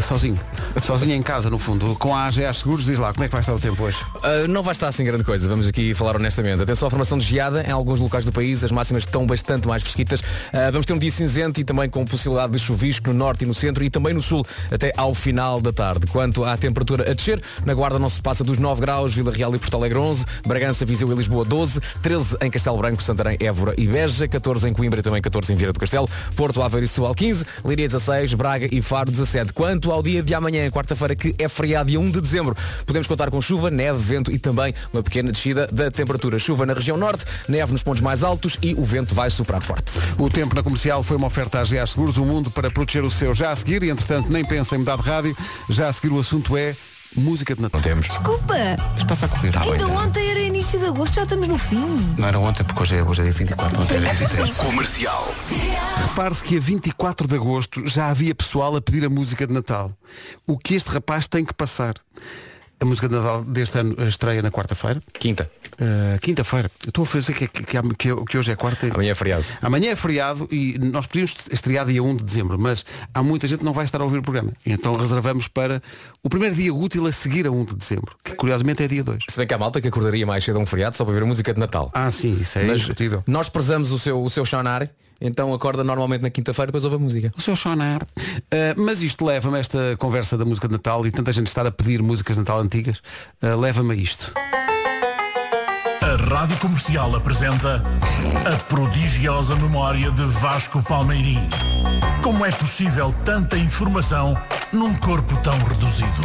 sozinho. 0.02 0.38
sozinho 0.82 1.14
em 1.14 1.22
casa, 1.22 1.50
no 1.50 1.58
fundo. 1.58 1.96
Com 1.96 2.14
a 2.14 2.26
AGA 2.26 2.52
Seguros, 2.54 2.84
diz 2.84 2.98
lá, 2.98 3.12
como 3.12 3.24
é 3.24 3.28
que 3.28 3.32
vai 3.32 3.40
estar 3.40 3.54
o 3.54 3.58
tempo 3.58 3.82
hoje? 3.82 3.98
Uh, 4.16 4.48
não 4.48 4.62
vai 4.62 4.72
estar 4.72 4.88
assim 4.88 5.04
grande 5.04 5.24
coisa, 5.24 5.48
vamos 5.48 5.66
aqui 5.66 5.94
falar 5.94 6.16
honestamente. 6.16 6.62
Atenção 6.62 6.86
à 6.86 6.90
formação 6.90 7.18
de 7.18 7.24
geada 7.24 7.64
em 7.66 7.72
alguns 7.72 7.98
locais 7.98 8.24
do 8.24 8.32
país, 8.32 8.62
as 8.62 8.70
máximas 8.70 9.02
estão 9.02 9.26
bastante 9.26 9.66
mais 9.66 9.82
fresquitas. 9.82 10.20
Uh, 10.20 10.70
vamos 10.70 10.86
ter 10.86 10.92
um 10.92 10.98
dia 10.98 11.10
cinzento 11.10 11.60
e 11.60 11.64
também 11.64 11.88
com 11.88 12.04
possibilidade 12.04 12.52
de 12.52 12.58
chuvisco 12.58 13.08
no 13.08 13.14
norte 13.14 13.39
e 13.44 13.46
no 13.46 13.54
centro 13.54 13.84
e 13.84 13.90
também 13.90 14.14
no 14.14 14.22
sul 14.22 14.44
até 14.70 14.92
ao 14.96 15.14
final 15.14 15.60
da 15.60 15.72
tarde. 15.72 16.06
Quanto 16.06 16.44
à 16.44 16.56
temperatura 16.56 17.10
a 17.10 17.14
descer, 17.14 17.40
na 17.64 17.74
Guarda 17.74 17.98
não 17.98 18.08
se 18.08 18.20
passa 18.20 18.44
dos 18.44 18.58
9 18.58 18.80
graus, 18.80 19.14
Vila 19.14 19.32
Real 19.32 19.54
e 19.54 19.58
Porto 19.58 19.76
Alegre 19.76 19.98
11, 19.98 20.24
Bragança, 20.46 20.84
Viseu 20.84 21.10
e 21.10 21.14
Lisboa 21.14 21.44
12, 21.44 21.80
13 22.02 22.36
em 22.40 22.50
Castelo 22.50 22.78
Branco, 22.78 23.02
Santarém, 23.02 23.36
Évora 23.40 23.74
e 23.76 23.86
Beja, 23.86 24.28
14 24.28 24.68
em 24.68 24.72
Coimbra 24.72 25.00
e 25.00 25.02
também 25.02 25.22
14 25.22 25.52
em 25.52 25.56
Vieira 25.56 25.72
do 25.72 25.80
Castelo, 25.80 26.08
Porto, 26.36 26.62
Aveiro 26.62 26.84
e 26.84 26.88
Setúbal 26.88 27.14
15, 27.14 27.44
Leiria 27.64 27.88
16, 27.88 28.34
Braga 28.34 28.68
e 28.70 28.82
Faro 28.82 29.10
17. 29.10 29.52
Quanto 29.52 29.90
ao 29.90 30.02
dia 30.02 30.22
de 30.22 30.34
amanhã, 30.34 30.68
quarta-feira, 30.70 31.14
que 31.14 31.34
é 31.38 31.48
feriado, 31.48 31.90
dia 31.90 32.00
1 32.00 32.10
de 32.10 32.20
dezembro, 32.20 32.56
podemos 32.86 33.06
contar 33.06 33.30
com 33.30 33.40
chuva, 33.40 33.70
neve, 33.70 33.98
vento 33.98 34.30
e 34.30 34.38
também 34.38 34.74
uma 34.92 35.02
pequena 35.02 35.32
descida 35.32 35.66
da 35.72 35.90
temperatura. 35.90 36.38
Chuva 36.38 36.66
na 36.66 36.74
região 36.74 36.96
norte, 36.96 37.24
neve 37.48 37.72
nos 37.72 37.82
pontos 37.82 38.00
mais 38.00 38.22
altos 38.22 38.58
e 38.62 38.74
o 38.74 38.84
vento 38.84 39.14
vai 39.14 39.30
soprar 39.30 39.62
forte. 39.62 39.92
O 40.18 40.28
tempo 40.28 40.54
na 40.54 40.62
comercial 40.62 41.02
foi 41.02 41.16
uma 41.16 41.26
oferta 41.26 41.58
à 41.58 41.62
AGA 41.62 41.86
Seguros, 41.86 42.16
o 42.16 42.24
mundo 42.24 42.50
para 42.50 42.70
proteger 42.70 43.04
o 43.04 43.10
seu 43.10 43.29
já 43.34 43.50
a 43.52 43.56
seguir, 43.56 43.82
e 43.82 43.90
entretanto 43.90 44.30
nem 44.30 44.44
pensa 44.44 44.74
em 44.74 44.78
mudar 44.78 44.96
de 44.96 45.02
rádio, 45.02 45.36
já 45.68 45.88
a 45.88 45.92
seguir 45.92 46.12
o 46.12 46.20
assunto 46.20 46.56
é 46.56 46.74
música 47.16 47.54
de 47.54 47.62
Natal. 47.62 47.80
Não 47.80 47.84
temos. 47.84 48.08
Desculpa, 48.08 48.54
Isto 48.96 49.06
passa 49.06 49.26
a 49.26 49.28
correr. 49.28 49.52
ainda 49.56 49.86
ontem 49.88 50.30
era 50.30 50.40
início 50.40 50.78
de 50.78 50.86
agosto, 50.86 51.14
já 51.14 51.22
estamos 51.24 51.48
no 51.48 51.58
fim. 51.58 52.14
Não 52.16 52.28
era 52.28 52.38
ontem, 52.38 52.62
porque 52.64 52.82
hoje 52.82 52.96
é, 52.96 53.02
hoje 53.02 53.20
é 53.20 53.24
dia 53.24 53.32
24, 53.32 53.80
ontem 53.80 53.96
era 53.96 54.12
23. 54.12 54.50
Comercial. 54.56 55.34
Repare-se 56.08 56.44
que 56.44 56.56
a 56.56 56.60
24 56.60 57.26
de 57.26 57.34
agosto 57.34 57.86
já 57.86 58.08
havia 58.08 58.34
pessoal 58.34 58.76
a 58.76 58.80
pedir 58.80 59.04
a 59.04 59.08
música 59.08 59.46
de 59.46 59.52
Natal. 59.52 59.92
O 60.46 60.56
que 60.58 60.74
este 60.74 60.88
rapaz 60.90 61.26
tem 61.26 61.44
que 61.44 61.54
passar? 61.54 61.94
A 62.82 62.84
música 62.86 63.08
de 63.10 63.14
Natal 63.14 63.44
deste 63.44 63.78
ano 63.78 63.94
estreia 64.08 64.40
na 64.40 64.50
quarta-feira. 64.50 65.02
Quinta. 65.12 65.50
Uh, 65.74 66.18
Quinta-feira. 66.20 66.70
Eu 66.82 66.88
Estou 66.88 67.02
a 67.04 67.06
fazer 67.06 67.34
que, 67.34 67.46
que, 67.46 67.62
que, 67.62 68.24
que- 68.26 68.38
hoje 68.38 68.52
é 68.52 68.56
quarta. 68.56 68.86
Amanhã 68.86 69.12
é 69.12 69.14
feriado. 69.14 69.44
Amanhã 69.60 69.90
é 69.90 69.96
feriado 69.96 70.48
e 70.50 70.78
nós 70.78 71.06
podíamos 71.06 71.34
estrear 71.52 71.84
dia 71.84 72.02
1 72.02 72.16
de 72.16 72.24
dezembro, 72.24 72.58
mas 72.58 72.84
há 73.12 73.22
muita 73.22 73.46
gente 73.46 73.58
que 73.58 73.64
não 73.66 73.74
vai 73.74 73.84
estar 73.84 74.00
a 74.00 74.04
ouvir 74.04 74.18
o 74.18 74.22
programa. 74.22 74.52
Então 74.64 74.96
reservamos 74.96 75.46
para 75.46 75.82
o 76.22 76.30
primeiro 76.30 76.54
dia 76.54 76.72
útil 76.74 77.06
a 77.06 77.12
seguir 77.12 77.46
a 77.46 77.50
1 77.50 77.64
de 77.66 77.74
dezembro, 77.76 78.16
que 78.24 78.34
curiosamente 78.34 78.82
é 78.82 78.88
dia 78.88 79.04
2. 79.04 79.24
Se 79.28 79.36
bem 79.36 79.46
que 79.46 79.52
há 79.52 79.58
malta 79.58 79.78
que 79.78 79.88
acordaria 79.88 80.26
mais 80.26 80.42
cedo 80.42 80.58
a 80.58 80.62
um 80.62 80.66
feriado 80.66 80.96
só 80.96 81.04
para 81.04 81.12
ver 81.12 81.22
a 81.22 81.26
música 81.26 81.52
de 81.52 81.60
Natal. 81.60 81.90
Ah, 81.92 82.10
sim, 82.10 82.38
isso 82.40 82.58
é 82.58 82.64
Mas 82.64 82.88
nós 83.26 83.50
prezamos 83.50 83.92
o 83.92 83.98
seu, 83.98 84.22
o 84.22 84.30
seu 84.30 84.44
chonar, 84.46 84.88
então 85.20 85.52
acorda 85.52 85.84
normalmente 85.84 86.22
na 86.22 86.30
quinta-feira 86.30 86.68
depois 86.68 86.84
ouve 86.84 86.96
a 86.96 86.98
música. 86.98 87.32
O 87.36 87.40
seu 87.40 87.54
chonar. 87.54 88.02
Uh, 88.02 88.74
mas 88.76 89.02
isto 89.02 89.24
leva-me 89.24 89.56
a 89.56 89.60
esta 89.60 89.96
conversa 89.98 90.38
da 90.38 90.44
música 90.44 90.66
de 90.66 90.72
Natal 90.72 91.06
e 91.06 91.10
tanta 91.10 91.32
gente 91.32 91.48
estar 91.48 91.66
a 91.66 91.70
pedir 91.70 92.02
músicas 92.02 92.36
de 92.36 92.40
Natal 92.40 92.60
antigas, 92.60 92.98
uh, 93.42 93.58
leva-me 93.58 93.94
a 93.94 93.96
isto. 93.96 94.32
A 96.02 96.16
Rádio 96.16 96.56
Comercial 96.56 97.14
apresenta 97.14 97.82
a 98.46 98.56
prodigiosa 98.64 99.54
memória 99.56 100.10
de 100.10 100.24
Vasco 100.24 100.82
Palmeirim. 100.82 101.38
Como 102.22 102.44
é 102.44 102.50
possível 102.50 103.14
tanta 103.24 103.56
informação 103.56 104.36
num 104.72 104.94
corpo 104.94 105.36
tão 105.42 105.56
reduzido? 105.58 106.20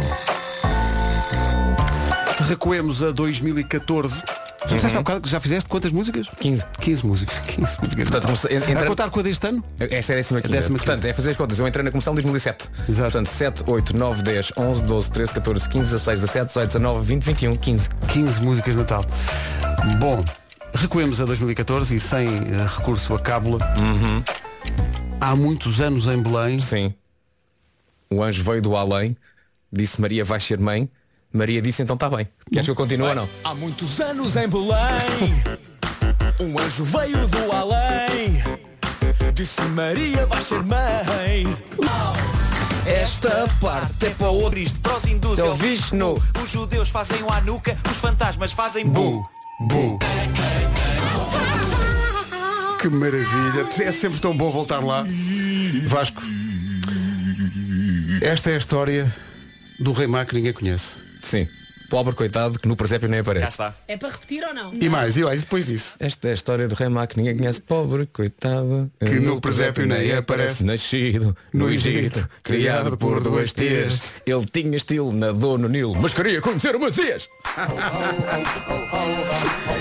Recuemos 2.48 3.02
a 3.02 3.10
2014. 3.12 4.22
Já 4.68 4.74
disseste 4.76 4.96
há 4.96 5.00
bocado 5.00 5.20
que 5.20 5.28
já 5.28 5.38
fizeste 5.40 5.68
quantas 5.70 5.92
músicas? 5.92 6.28
15. 6.40 6.64
15 6.80 7.06
músicas. 7.06 7.38
15 7.40 7.60
músicas. 7.80 8.08
Portanto, 8.10 8.24
comecei- 8.24 8.56
a 8.56 8.70
entra- 8.70 8.86
contar 8.86 9.10
com 9.10 9.20
a 9.20 9.22
deste 9.22 9.46
ano? 9.46 9.64
Esta 9.78 10.12
é 10.12 10.14
a 10.14 10.18
décima 10.18 10.40
quinta. 10.40 10.52
décima 10.54 10.78
quinta. 10.78 10.92
Portanto, 10.92 11.04
é 11.10 11.12
fazer 11.14 11.30
as 11.30 11.36
contas. 11.36 11.58
Eu 11.58 11.68
entrei 11.68 11.84
na 11.84 11.90
comissão 11.90 12.12
em 12.12 12.16
2007. 12.16 12.68
Exato. 12.88 13.02
Portanto, 13.12 13.26
7, 13.28 13.62
8, 13.66 13.96
9, 13.96 14.22
10, 14.22 14.52
11, 14.56 14.82
12, 14.82 15.10
13, 15.10 15.34
14, 15.34 15.68
15, 15.68 15.84
16, 15.90 16.20
17, 16.20 16.46
18, 16.48 16.66
19, 16.68 17.06
20, 17.06 17.22
21, 17.24 17.54
15. 17.56 17.88
15 18.08 18.40
músicas 18.42 18.74
de 18.74 18.80
Natal. 18.80 19.04
Bom, 19.98 20.24
recuemos 20.74 21.20
a 21.20 21.24
2014 21.24 21.94
e 21.94 22.00
sem 22.00 22.26
eh, 22.28 22.66
recurso 22.76 23.14
a 23.14 23.20
cábula. 23.20 23.58
Há 25.20 25.34
muitos 25.36 25.80
anos 25.80 26.08
em 26.08 26.20
Belém. 26.20 26.60
Sim. 26.60 26.92
O 28.10 28.22
anjo 28.22 28.42
veio 28.44 28.60
do 28.62 28.76
além, 28.76 29.16
disse 29.72 30.00
Maria 30.00 30.24
vai 30.24 30.40
ser 30.40 30.58
mãe. 30.58 30.88
Maria 31.36 31.62
disse 31.62 31.82
então 31.82 31.94
está 31.94 32.08
bem. 32.08 32.26
Queres 32.50 32.66
que 32.66 32.70
eu 32.70 32.74
continue 32.74 33.08
ou 33.08 33.14
não? 33.14 33.28
Há 33.44 33.54
muitos 33.54 34.00
anos 34.00 34.36
em 34.36 34.48
Belém 34.48 35.42
Um 36.40 36.58
anjo 36.58 36.84
veio 36.84 37.26
do 37.28 37.52
além 37.52 38.42
Disse 39.34 39.60
Maria 39.62 40.26
vai 40.26 40.40
ser 40.40 40.62
mãe 40.62 41.46
Esta 42.86 43.46
parte 43.60 44.06
é 44.06 44.10
para 44.10 44.30
outro. 44.30 44.52
Cristo, 44.52 44.80
para 44.80 44.96
os 44.96 45.04
hindus 45.04 45.38
o 45.38 45.50
o 45.50 45.54
Vishnu. 45.54 46.22
Os 46.42 46.50
judeus 46.50 46.88
fazem 46.88 47.22
o 47.22 47.30
Hanukkah, 47.30 47.76
os 47.90 47.96
fantasmas 47.98 48.52
fazem 48.52 48.86
bu. 48.86 49.28
Bu. 49.60 49.98
Que 52.80 52.88
maravilha. 52.88 53.66
É 53.82 53.92
sempre 53.92 54.20
tão 54.20 54.34
bom 54.34 54.50
voltar 54.50 54.82
lá. 54.82 55.04
Vasco. 55.86 56.22
Esta 58.22 58.50
é 58.50 58.54
a 58.54 58.58
história 58.58 59.14
do 59.78 59.92
rei 59.92 60.06
Má 60.06 60.24
que 60.24 60.34
ninguém 60.34 60.52
conhece. 60.52 61.05
Sim. 61.26 61.48
Pobre 61.88 62.14
coitado 62.14 62.58
que 62.58 62.68
no 62.68 62.74
presépio 62.74 63.08
nem 63.08 63.20
aparece. 63.20 63.44
Cá 63.44 63.50
está. 63.68 63.74
É 63.86 63.96
para 63.96 64.10
repetir 64.10 64.44
ou 64.44 64.52
não? 64.52 64.74
E 64.74 64.88
mais, 64.88 65.16
e 65.16 65.22
mais, 65.22 65.40
depois 65.40 65.66
disso. 65.66 65.94
Esta 66.00 66.28
é 66.28 66.30
a 66.32 66.34
história 66.34 66.66
do 66.66 66.74
rei 66.74 66.88
que 67.08 67.16
ninguém 67.16 67.36
conhece. 67.36 67.60
Pobre 67.60 68.06
coitado. 68.06 68.90
Que 68.98 69.20
no 69.20 69.40
presépio 69.40 69.86
nem 69.86 70.12
aparece. 70.12 70.64
Nascido 70.64 71.36
no 71.52 71.70
Egito, 71.70 72.28
criado 72.42 72.96
por 72.96 73.22
duas 73.22 73.52
tias. 73.52 74.14
Ele 74.26 74.46
tinha 74.46 74.76
estilo 74.76 75.12
na 75.12 75.30
dor 75.32 75.58
no 75.58 75.68
Nilo, 75.68 75.94
mas 75.94 76.12
queria 76.12 76.40
conhecer 76.40 76.74
o 76.74 76.80
Messias. 76.80 77.28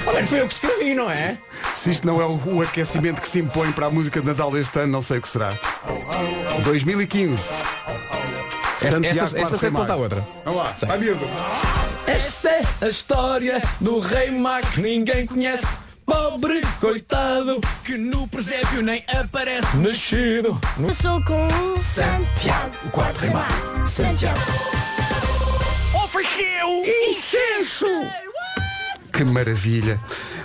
Olha, 0.05 0.27
foi 0.27 0.41
eu 0.41 0.47
que 0.47 0.53
escrevi, 0.53 0.93
não 0.93 1.10
é? 1.10 1.38
Se 1.75 1.91
isto 1.91 2.05
não 2.05 2.21
é 2.21 2.25
o 2.25 2.62
aquecimento 2.62 3.21
que 3.21 3.27
se 3.27 3.39
impõe 3.39 3.71
para 3.71 3.88
a 3.88 3.91
música 3.91 4.19
de 4.21 4.27
Natal 4.27 4.51
deste 4.51 4.77
ano, 4.79 4.91
não 4.91 5.01
sei 5.01 5.17
o 5.17 5.21
que 5.21 5.27
será. 5.27 5.58
2015. 6.63 7.49
Esta, 8.76 8.92
Santiago 8.92 9.38
esta, 9.38 9.58
sei 9.58 9.72
contar 9.72 9.96
outra. 9.96 10.28
Vamos 10.44 10.64
lá, 10.64 10.76
vai 10.88 10.98
miúdo. 10.98 11.26
Esta 12.08 12.50
é 12.50 12.62
a 12.82 12.88
história 12.88 13.62
do 13.80 14.00
rei 14.00 14.32
Má 14.32 14.62
que 14.62 14.82
ninguém 14.82 15.26
conhece. 15.26 15.66
Pobre 16.06 16.62
coitado 16.80 17.60
que 17.84 17.98
no 17.98 18.28
presépio 18.28 18.84
nem 18.84 19.04
aparece. 19.08 19.66
Nascido 19.78 20.60
no 20.78 20.94
Sou 20.94 21.24
com 21.24 21.48
o 21.48 21.80
Santiago, 21.80 22.76
o 22.86 22.90
quarto 22.90 23.18
rei 23.20 23.32
Mago. 23.32 23.88
Santiago. 23.88 24.40
Ofereceu 26.04 26.84
incenso! 27.10 27.88
Que 29.12 29.24
maravilha. 29.24 30.00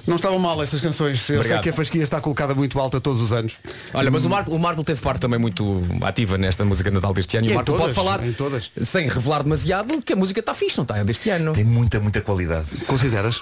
Não 0.06 0.16
estavam 0.16 0.38
mal 0.38 0.62
estas 0.62 0.80
canções. 0.80 1.18
Eu 1.20 1.24
sei 1.24 1.36
Obrigado. 1.36 1.62
que 1.62 1.68
a 1.68 1.72
fasquia 1.72 2.02
está 2.02 2.20
colocada 2.20 2.54
muito 2.54 2.78
alta 2.80 3.00
todos 3.00 3.20
os 3.22 3.32
anos. 3.32 3.54
Olha, 3.94 4.10
mas 4.10 4.24
o 4.24 4.30
Marco, 4.30 4.50
o 4.50 4.58
Marco 4.58 4.82
teve 4.84 5.00
parte 5.00 5.20
também 5.20 5.38
muito 5.38 5.82
ativa 6.02 6.36
nesta 6.38 6.64
música 6.64 6.90
de 6.90 6.94
Natal 6.94 7.12
deste 7.14 7.36
ano. 7.36 7.46
E, 7.46 7.50
E 7.50 7.52
o 7.52 7.54
Marco 7.56 7.72
todas, 7.72 7.82
pode 7.82 7.94
falar, 7.94 8.26
em 8.26 8.32
todas. 8.32 8.70
sem 8.82 9.08
revelar 9.08 9.42
demasiado, 9.42 10.00
que 10.02 10.12
a 10.12 10.16
música 10.16 10.40
está 10.40 10.54
fixe, 10.54 10.76
não 10.78 10.82
está? 10.82 10.98
É 10.98 11.04
deste 11.04 11.30
ano. 11.30 11.52
Tem 11.52 11.64
muita, 11.64 12.00
muita 12.00 12.20
qualidade. 12.20 12.66
Consideras? 12.86 13.40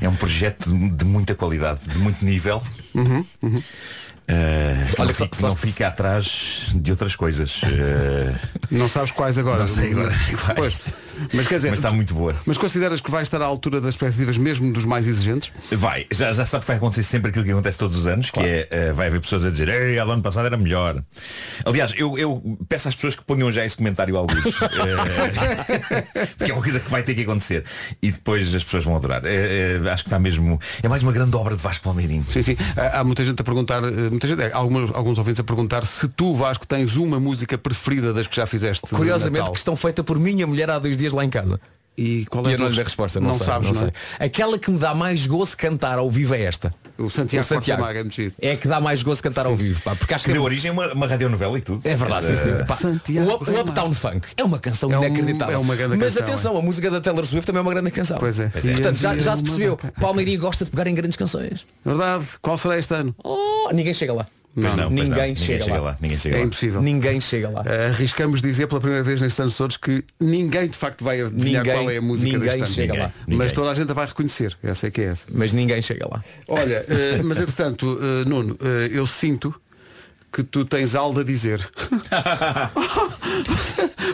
É 0.00 0.08
um 0.08 0.14
projeto 0.16 0.70
de 0.70 0.86
de 0.96 1.04
muita 1.04 1.34
qualidade, 1.34 1.80
de 1.86 1.98
muito 1.98 2.24
nível. 2.24 2.62
Uhum, 2.94 3.24
uhum. 3.42 3.62
Uh, 4.28 4.94
Olha, 4.98 5.06
não, 5.08 5.14
só- 5.14 5.24
fica, 5.24 5.36
só- 5.38 5.48
não 5.48 5.56
fica 5.56 5.86
atrás 5.86 6.70
de 6.74 6.90
outras 6.90 7.14
coisas. 7.14 7.62
Uh, 7.62 8.34
Não 8.70 8.88
sabes 8.88 9.12
quais 9.12 9.38
agora. 9.38 9.60
Não 9.60 9.68
sei 9.68 9.92
agora. 9.92 10.12
Pois. 10.56 10.80
Mas 11.32 11.46
quer 11.46 11.56
dizer, 11.56 11.70
Mas 11.70 11.78
está 11.78 11.90
muito 11.90 12.12
boa. 12.14 12.34
Mas 12.44 12.58
consideras 12.58 13.00
que 13.00 13.10
vai 13.10 13.22
estar 13.22 13.40
à 13.40 13.44
altura 13.44 13.80
das 13.80 13.94
expectativas 13.94 14.36
mesmo 14.36 14.70
dos 14.72 14.84
mais 14.84 15.06
exigentes? 15.06 15.50
Vai, 15.70 16.06
já, 16.12 16.30
já 16.32 16.44
sabe 16.44 16.62
que 16.62 16.68
vai 16.68 16.76
acontecer 16.76 17.04
sempre 17.04 17.30
aquilo 17.30 17.44
que 17.44 17.50
acontece 17.52 17.78
todos 17.78 17.96
os 17.96 18.06
anos, 18.06 18.30
que 18.30 18.40
é, 18.40 18.68
eh, 18.70 18.92
vai 18.92 19.06
haver 19.06 19.20
pessoas 19.20 19.44
a 19.46 19.50
dizer, 19.50 19.68
ei, 19.68 19.98
ano 19.98 20.20
passado 20.20 20.44
era 20.46 20.56
melhor. 20.56 21.02
Aliás, 21.64 21.94
eu, 21.96 22.18
eu 22.18 22.58
peço 22.68 22.88
às 22.88 22.94
pessoas 22.94 23.16
que 23.16 23.24
ponham 23.24 23.50
já 23.50 23.64
esse 23.64 23.76
comentário 23.78 24.14
ao 24.16 24.26
alguns. 24.26 24.42
porque 26.36 26.50
é 26.50 26.54
uma 26.54 26.62
coisa 26.62 26.80
que 26.80 26.90
vai 26.90 27.02
ter 27.02 27.14
que 27.14 27.22
acontecer. 27.22 27.64
E 28.02 28.10
depois 28.10 28.54
as 28.54 28.64
pessoas 28.64 28.84
vão 28.84 28.96
adorar. 28.96 29.22
Eh, 29.24 29.80
acho 29.90 30.04
que 30.04 30.08
está 30.08 30.18
mesmo. 30.18 30.60
É 30.82 30.88
mais 30.88 31.02
uma 31.02 31.12
grande 31.12 31.34
obra 31.36 31.56
de 31.56 31.62
Vasco 31.62 31.84
Palmeirinho. 31.84 32.26
Sim, 32.28 32.42
sim. 32.42 32.56
Há 32.76 33.00
há 33.00 33.04
muita 33.04 33.24
gente 33.24 33.40
a 33.40 33.44
perguntar, 33.44 33.82
muita 34.16 34.26
gente, 34.28 34.52
alguns, 34.52 34.90
alguns 34.94 35.18
ouvintes 35.18 35.40
a 35.40 35.44
perguntar 35.44 35.84
se 35.84 36.08
tu, 36.08 36.34
Vasco, 36.34 36.66
tens 36.66 36.96
uma 36.96 37.18
música 37.20 37.56
preferida 37.56 38.12
das 38.12 38.26
que 38.26 38.36
já 38.36 38.46
fizeste. 38.46 38.86
Curiosamente, 38.88 39.40
Natal. 39.40 39.52
questão 39.52 39.76
feita 39.76 40.02
por 40.04 40.18
minha 40.18 40.46
mulher 40.46 40.70
há 40.70 40.78
dois 40.78 40.96
dias 40.96 41.12
lá 41.12 41.24
em 41.24 41.30
casa. 41.30 41.60
E 41.96 42.26
qual 42.26 42.44
E 42.46 42.50
é 42.50 42.54
eu 42.54 42.58
não 42.58 42.66
a 42.66 42.70
dei 42.70 42.82
resposta, 42.84 43.18
não, 43.20 43.28
Não 43.28 43.34
sei, 43.34 43.46
sabes, 43.46 43.70
não 43.72 43.80
não 43.80 43.88
é? 43.88 43.92
sei. 44.18 44.26
Aquela 44.26 44.58
que 44.58 44.70
me 44.70 44.78
dá 44.78 44.94
mais 44.94 45.26
gozo 45.26 45.56
cantar 45.56 45.98
ao 45.98 46.10
vivo 46.10 46.34
é 46.34 46.42
esta. 46.42 46.74
O 46.98 47.10
Santiago, 47.10 47.46
Quarto 47.46 47.68
Mago 47.78 47.98
é 47.98 48.02
muito 48.02 48.14
giro. 48.16 48.34
É 48.40 48.56
que 48.56 48.66
dá 48.66 48.80
mais 48.80 49.02
gozo 49.02 49.22
cantar 49.22 49.46
ao 49.46 49.54
vivo, 49.54 49.80
pá, 49.82 49.94
porque 49.94 50.14
acho 50.14 50.24
Que 50.24 50.30
que 50.30 50.34
deu 50.34 50.42
origem 50.42 50.70
a 50.70 50.72
uma, 50.72 50.92
uma 50.94 51.06
radionovela 51.06 51.58
e 51.58 51.60
tudo. 51.60 51.80
É 51.84 51.94
verdade, 51.94 52.26
sim, 52.26 52.32
Esta- 52.32 52.44
senhor. 52.44 52.66
Pá, 52.66 52.74
Santiago 52.76 53.30
o, 53.30 53.50
o 53.50 53.60
Uptown 53.60 53.92
Funk 53.92 54.28
é 54.36 54.42
uma 54.44 54.58
canção 54.58 54.90
É 54.92 54.98
um- 54.98 55.04
inacreditável. 55.04 55.54
é 55.54 55.58
uma 55.58 55.76
grande 55.76 55.96
Mas 55.96 56.14
canção, 56.14 56.28
atenção, 56.28 56.56
a 56.56 56.62
música 56.62 56.90
da 56.90 57.00
Taylor 57.00 57.24
Swift 57.26 57.46
também 57.46 57.58
é 57.58 57.62
uma 57.62 57.72
grande 57.72 57.90
canção. 57.90 58.18
Pois 58.18 58.40
é. 58.40 58.48
Pois 58.48 58.66
é. 58.66 58.72
Portanto, 58.72 58.96
já, 58.96 59.14
já 59.16 59.36
se 59.36 59.42
percebeu. 59.42 59.78
Palmeirinho 60.00 60.40
gosta 60.40 60.64
de 60.64 60.70
pegar 60.70 60.86
em 60.86 60.94
grandes 60.94 61.16
canções. 61.16 61.66
Verdade. 61.84 62.24
Qual 62.40 62.56
será 62.56 62.78
este 62.78 62.94
ano? 62.94 63.14
Oh, 63.22 63.70
ninguém 63.72 63.92
chega 63.94 64.12
lá. 64.12 64.26
Não, 64.56 64.62
pois 64.62 64.74
ninguém, 64.74 64.88
não. 64.88 65.04
Ninguém 65.04 65.36
chega, 65.36 65.64
chega 65.64 65.76
lá. 65.76 65.82
lá, 65.90 65.98
ninguém 66.00 66.18
chega 66.18 66.36
É 66.36 66.38
lá. 66.40 66.46
impossível. 66.46 66.80
Ninguém 66.82 67.20
chega 67.20 67.50
lá. 67.50 67.62
Eh, 67.66 67.88
Arriscamos 67.88 68.40
dizer 68.40 68.66
pela 68.66 68.80
primeira 68.80 69.04
vez 69.04 69.20
nestes 69.20 69.38
anos 69.38 69.54
todos 69.56 69.76
que 69.76 70.02
ninguém 70.18 70.66
de 70.68 70.76
facto 70.78 71.04
vai 71.04 71.20
adivinhar 71.20 71.62
Ninguém- 71.62 71.78
qual 71.82 71.90
é 71.90 71.96
a 71.98 72.02
música 72.02 72.32
ninguém 72.32 72.48
deste 72.48 72.62
ano. 72.62 72.72
chega 72.72 72.92
Ninguém. 72.94 73.06
lá. 73.06 73.12
Mas 73.44 73.52
toda 73.52 73.70
a 73.70 73.74
gente 73.74 73.90
a 73.90 73.94
vai 73.94 74.06
reconhecer. 74.06 74.56
Essa 74.62 74.86
é 74.86 74.90
que 74.90 75.02
é 75.02 75.04
essa. 75.04 75.26
Mas 75.30 75.52
ninguém 75.52 75.82
chega 75.82 76.08
lá. 76.10 76.24
Olha, 76.48 76.84
eh, 76.88 77.20
mas 77.22 77.36
entretanto, 77.38 77.98
eh, 78.00 78.24
Nuno, 78.28 78.56
eh, 78.62 78.88
eu 78.92 79.06
sinto 79.06 79.54
que 80.32 80.42
tu 80.42 80.64
tens 80.64 80.94
algo 80.94 81.20
a 81.20 81.24
dizer. 81.24 81.60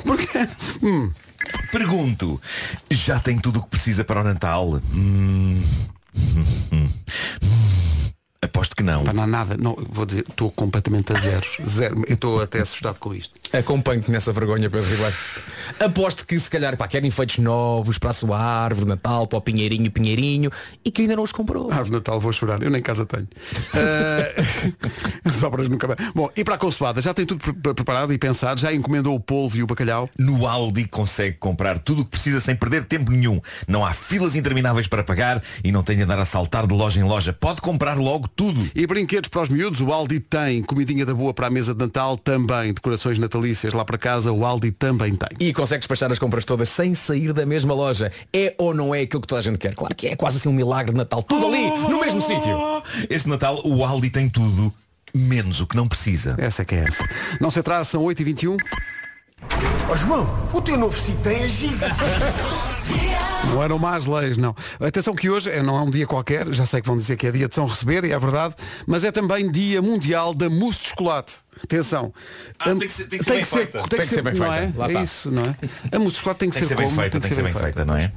Porque. 0.04 0.26
Hum, 0.82 1.10
Pergunto, 1.72 2.40
já 2.90 3.18
tem 3.18 3.38
tudo 3.38 3.58
o 3.58 3.62
que 3.62 3.70
precisa 3.70 4.04
para 4.04 4.20
o 4.20 4.24
Natal? 4.24 4.80
Hum, 4.94 5.60
hum. 6.72 6.88
Aposto 8.44 8.74
que 8.74 8.82
não. 8.82 9.04
pá, 9.04 9.12
não 9.12 9.22
há 9.22 9.26
nada. 9.26 9.56
Não, 9.56 9.76
vou 9.88 10.04
dizer, 10.04 10.24
estou 10.28 10.50
completamente 10.50 11.12
a 11.14 11.20
zeros. 11.20 11.56
Zero. 11.64 12.02
Eu 12.08 12.14
estou 12.14 12.42
até 12.42 12.60
assustado 12.60 12.98
com 12.98 13.14
isto. 13.14 13.32
Acompanho-te 13.52 14.10
nessa 14.10 14.32
vergonha, 14.32 14.68
Pedro 14.68 14.88
Ribeiro. 14.90 15.14
Aposto 15.78 16.26
que 16.26 16.38
se 16.38 16.50
calhar 16.50 16.76
pá, 16.76 16.88
querem 16.88 17.08
enfeites 17.08 17.38
novos 17.38 17.98
para 17.98 18.10
a 18.10 18.12
sua 18.12 18.38
árvore, 18.38 18.86
Natal, 18.88 19.26
para 19.28 19.38
o 19.38 19.40
Pinheirinho, 19.40 19.90
Pinheirinho, 19.90 20.50
e 20.84 20.90
que 20.90 21.02
ainda 21.02 21.14
não 21.16 21.22
os 21.22 21.30
comprou. 21.32 21.68
Árvore 21.70 21.90
de 21.90 21.96
Natal, 21.96 22.18
vou 22.20 22.32
chorar. 22.32 22.60
Eu 22.62 22.70
nem 22.70 22.82
casa 22.82 23.06
tenho. 23.06 23.28
As 25.24 25.42
obras 25.42 25.68
nunca 25.68 25.86
mais. 25.86 25.98
Bom, 26.14 26.28
e 26.36 26.42
para 26.44 26.56
a 26.56 26.58
consoada, 26.58 27.00
já 27.00 27.14
tem 27.14 27.24
tudo 27.24 27.40
pre- 27.40 27.52
pre- 27.52 27.74
preparado 27.74 28.12
e 28.12 28.18
pensado, 28.18 28.60
já 28.60 28.72
encomendou 28.72 29.14
o 29.14 29.20
polvo 29.20 29.56
e 29.56 29.62
o 29.62 29.66
bacalhau. 29.66 30.08
No 30.18 30.46
Aldi 30.46 30.86
consegue 30.88 31.36
comprar 31.38 31.78
tudo 31.78 32.02
o 32.02 32.04
que 32.04 32.10
precisa 32.10 32.40
sem 32.40 32.56
perder 32.56 32.84
tempo 32.84 33.12
nenhum. 33.12 33.40
Não 33.68 33.84
há 33.84 33.92
filas 33.92 34.34
intermináveis 34.34 34.86
para 34.88 35.04
pagar 35.04 35.42
e 35.62 35.70
não 35.70 35.82
tem 35.82 35.96
de 35.96 36.02
andar 36.02 36.18
a 36.18 36.24
saltar 36.24 36.66
de 36.66 36.74
loja 36.74 36.98
em 36.98 37.04
loja. 37.04 37.32
Pode 37.32 37.60
comprar 37.60 37.96
logo 37.96 38.28
tudo. 38.34 38.70
E 38.74 38.86
brinquedos 38.86 39.28
para 39.28 39.42
os 39.42 39.48
miúdos, 39.48 39.80
o 39.80 39.92
Aldi 39.92 40.20
tem. 40.20 40.62
Comidinha 40.62 41.04
da 41.04 41.14
boa 41.14 41.32
para 41.32 41.46
a 41.46 41.50
mesa 41.50 41.74
de 41.74 41.80
Natal 41.80 42.16
também. 42.16 42.72
Decorações 42.72 43.18
natalícias 43.18 43.72
lá 43.72 43.84
para 43.84 43.98
casa, 43.98 44.32
o 44.32 44.44
Aldi 44.44 44.70
também 44.72 45.14
tem. 45.14 45.28
E 45.40 45.52
consegue 45.52 45.80
despachar 45.80 46.10
as 46.10 46.18
compras 46.18 46.44
todas 46.44 46.68
sem 46.68 46.94
sair 46.94 47.32
da 47.32 47.46
mesma 47.46 47.74
loja. 47.74 48.12
É 48.32 48.54
ou 48.58 48.74
não 48.74 48.94
é 48.94 49.00
aquilo 49.00 49.20
que 49.20 49.26
toda 49.26 49.40
a 49.40 49.42
gente 49.42 49.58
quer? 49.58 49.74
Claro 49.74 49.94
que 49.94 50.08
é 50.08 50.16
quase 50.16 50.38
assim 50.38 50.48
um 50.48 50.52
milagre 50.52 50.92
de 50.92 50.98
Natal. 50.98 51.22
Tudo 51.22 51.46
ali, 51.46 51.68
no 51.88 52.00
mesmo 52.00 52.20
sítio. 52.20 52.56
Este 53.08 53.28
Natal 53.28 53.60
o 53.64 53.84
Aldi 53.84 54.10
tem 54.10 54.28
tudo, 54.28 54.72
menos 55.14 55.60
o 55.60 55.66
que 55.66 55.76
não 55.76 55.88
precisa. 55.88 56.34
Essa 56.38 56.62
é 56.62 56.64
que 56.64 56.74
é 56.74 56.84
essa. 56.84 57.08
Não 57.40 57.50
se 57.50 57.60
atrasa, 57.60 57.90
são 57.90 58.02
8h21. 58.04 58.56
Ó 59.88 59.96
João, 59.96 60.48
o 60.52 60.60
teu 60.60 60.78
novo 60.78 60.96
sítio 60.96 61.20
tem 61.22 61.42
a 61.42 61.48
giga. 61.48 61.86
Não 63.52 63.62
eram 63.62 63.78
más 63.78 64.06
leis, 64.06 64.38
não. 64.38 64.54
Atenção 64.80 65.14
que 65.14 65.28
hoje 65.28 65.50
é- 65.50 65.62
não 65.62 65.76
é 65.76 65.82
um 65.82 65.90
dia 65.90 66.06
qualquer, 66.06 66.50
já 66.52 66.64
sei 66.64 66.80
que 66.80 66.86
vão 66.86 66.96
dizer 66.96 67.16
que 67.16 67.26
é 67.26 67.30
dia 67.30 67.46
de 67.48 67.54
São 67.54 67.66
Receber, 67.66 68.02
e 68.04 68.10
é 68.12 68.18
verdade, 68.18 68.54
mas 68.86 69.04
é 69.04 69.12
também 69.12 69.50
dia 69.50 69.82
mundial 69.82 70.32
da 70.32 70.48
mousse 70.48 70.80
de 70.80 70.88
chocolate. 70.88 71.34
Atenção. 71.64 72.12
Ah, 72.58 72.64
tem 72.74 72.78
que 72.78 72.92
ser- 72.92 73.04
tem 73.06 73.18
que 73.18 73.24
ser 73.24 73.30
bem 73.32 73.44
feita. 73.44 73.82
Tem 73.88 74.00
que 74.00 74.06
ser 74.06 74.22
bem 74.22 74.34
não 74.34 74.46
feita. 74.50 74.82
É 74.82 74.86
está. 74.88 75.02
isso, 75.02 75.30
não 75.30 75.42
é? 75.42 75.54
A 75.94 75.98
mousse 75.98 76.12
de 76.12 76.18
chocolate 76.18 76.40
tem 76.40 76.50
que, 76.50 76.58
Tem 76.58 76.68
ser 76.68 76.74
bem 76.76 76.86
como? 76.86 77.00
feita, 77.00 77.20
tem 77.20 77.28
que 77.28 77.34
ser 77.36 77.42
bem 77.42 77.52
feita, 77.54 77.84
não 77.84 77.96
é? 77.96 78.12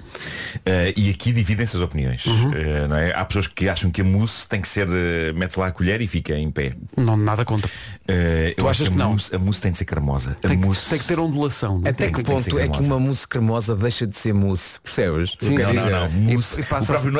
Eh, 0.65 0.93
e 0.97 1.09
aqui 1.09 1.31
dividem-se 1.31 1.75
as 1.77 1.81
opiniões. 1.81 2.25
Uhum. 2.25 2.51
Eh, 2.53 2.87
não 2.87 2.95
é? 2.95 3.13
Há 3.13 3.23
pessoas 3.25 3.47
que 3.47 3.69
acham 3.69 3.91
que 3.91 4.01
a 4.01 4.03
mousse 4.03 4.47
tem 4.47 4.59
que 4.61 4.67
ser, 4.67 4.87
uh, 4.87 5.33
mete 5.35 5.57
lá 5.57 5.67
a 5.67 5.71
colher 5.71 6.01
e 6.01 6.07
fica 6.07 6.33
em 6.35 6.49
pé. 6.49 6.73
Não, 6.97 7.15
nada 7.15 7.45
contra. 7.45 7.69
Eh, 8.07 8.53
eu 8.57 8.63
Tu 8.63 8.69
acho 8.69 8.83
que 8.83 8.89
que 8.89 8.95
a 8.95 8.97
não? 8.97 9.09
mousse, 9.11 9.35
a 9.35 9.39
mousse 9.39 9.61
tem 9.61 9.71
de 9.71 9.77
ser 9.77 9.85
cremosa. 9.85 10.31
A 10.43 10.47
Tem, 10.47 10.59
que- 10.59 10.65
mousse 10.65 10.89
tem 10.89 10.99
que 10.99 11.05
ter 11.05 11.19
ondulação. 11.19 11.79
não 11.79 11.87
é? 11.87 11.89
Até 11.89 12.05
Tem 12.05 12.13
que 12.13 12.23
ponto 12.23 12.59
é 12.59 12.67
que 12.67 12.79
uma 12.81 12.99
mousse 12.99 13.27
cremosa 13.27 13.75
deixa 13.75 14.07
de 14.07 14.17
ser 14.17 14.33
mousse? 14.33 14.79
Percebes? 14.79 15.35
Sim, 15.39 15.55
sim, 15.55 15.55
dizer? 15.55 15.91
Não, 15.91 15.99
não, 16.01 16.09
mousse. 16.09 16.59
E- 16.61 16.63
e 16.63 16.63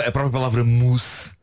a 0.08 0.12
própria 0.12 0.30
palavra 0.32 0.64
mousse 0.64 1.35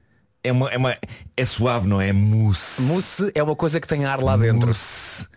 é 0.44 0.52
uma, 0.52 0.68
é 0.70 0.76
uma 0.76 0.96
é 1.36 1.46
suave, 1.46 1.86
não 1.86 2.00
é? 2.00 2.12
Mousse. 2.12 2.82
Mousse 2.82 3.32
é 3.34 3.42
uma 3.42 3.56
coisa 3.56 3.80
que 3.80 3.86
tem 3.86 4.04
ar 4.04 4.20
lá 4.20 4.36
dentro. 4.36 4.68
Mousse. 4.68 5.28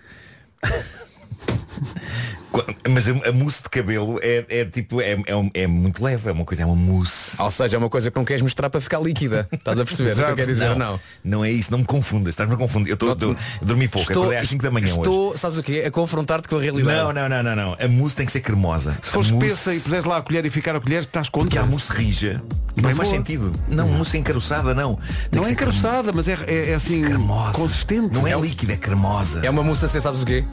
Mas 2.90 3.08
a, 3.08 3.30
a 3.30 3.32
mousse 3.32 3.64
de 3.64 3.70
cabelo 3.70 4.20
é, 4.22 4.46
é 4.50 4.66
tipo, 4.66 5.02
é, 5.02 5.18
é, 5.26 5.36
um- 5.36 5.50
é 5.54 5.68
muito 5.68 6.04
leve, 6.04 6.30
é 6.30 6.32
uma 6.32 6.46
coisa, 6.46 6.64
é 6.64 6.66
uma 6.66 6.76
mousse. 6.76 7.42
Ou 7.42 7.52
seja, 7.52 7.76
é 7.76 7.80
uma 7.80 7.90
coisa 7.90 8.10
que 8.12 8.18
não 8.18 8.26
queres 8.26 8.42
mostrar 8.42 8.70
para 8.70 8.80
ficar 8.82 9.00
líquida. 9.00 9.48
Estás 9.52 9.80
a 9.80 9.86
perceber 9.86 10.12
o 10.12 10.16
que 10.16 10.22
eu 10.22 10.36
quero 10.36 10.48
dizer? 10.54 10.70
não, 10.70 10.78
Não. 10.78 11.00
não 11.24 11.46
é 11.46 11.52
isso, 11.52 11.72
não 11.72 11.80
me 11.80 11.86
confundas, 11.86 12.30
estás-me 12.30 12.56
a 12.56 12.58
confundir. 12.58 12.90
Eu 12.90 12.94
estou, 12.96 13.12
estou- 13.12 13.32
eu 13.32 13.38
dormi 13.68 13.88
pouco, 13.88 14.12
acordei 14.12 14.38
às 14.38 14.48
5 14.50 14.64
da 14.64 14.72
manhã 14.72 14.88
hoje. 14.88 14.98
estou, 15.00 15.38
sabes 15.38 15.58
o 15.58 15.64
quê? 15.64 15.84
A 15.86 15.92
confrontar-te 15.92 16.48
com 16.48 16.58
a 16.58 16.62
realidade. 16.62 16.98
Não, 16.98 17.12
não, 17.14 17.30
não, 17.30 17.44
não, 17.44 17.56
não. 17.56 17.78
A 17.80 17.88
mousse 17.88 18.16
tem 18.16 18.26
que 18.26 18.32
ser 18.32 18.42
cremosa. 18.42 18.98
Se 19.02 19.10
for 19.10 19.26
A 19.26 19.30
mousse- 19.30 19.46
espessa 19.48 19.74
e 19.76 19.80
puseres 19.80 20.06
lá 20.06 20.18
a 20.18 20.22
colher 20.22 20.46
e 20.46 20.50
ficar 20.50 20.76
a 20.76 20.80
colher, 20.80 21.02
estás 21.02 21.30
Porque 21.30 21.46
contra. 21.50 21.62
há 21.62 21.66
mousse 21.66 21.92
rija. 21.92 22.42
Não 22.82 22.94
boa. 22.94 23.06
sentido. 23.06 23.54
Não, 23.70 23.88
mousse 23.88 24.18
encaroçada, 24.18 24.74
não. 24.74 24.96
Tem 24.96 25.04
Não 25.06 25.32
que 25.32 25.38
é 25.40 25.44
ser 25.44 25.52
encaroçada, 25.54 26.12
mas 26.14 26.28
é, 26.28 26.38
é, 26.46 26.72
é 26.72 26.74
assim 26.76 27.02
cremosa. 27.02 27.54
consistente. 27.54 28.14
Não 28.14 28.28
é 28.28 28.36
líquida, 28.40 28.74
é 28.74 28.78
cremosa. 28.78 29.46
É 29.46 29.50
uma 29.50 29.64
mousse 29.64 29.86
a 29.86 29.88
ser, 29.88 30.02
sabes 30.02 30.22
o 30.22 30.26
quê? 30.26 30.44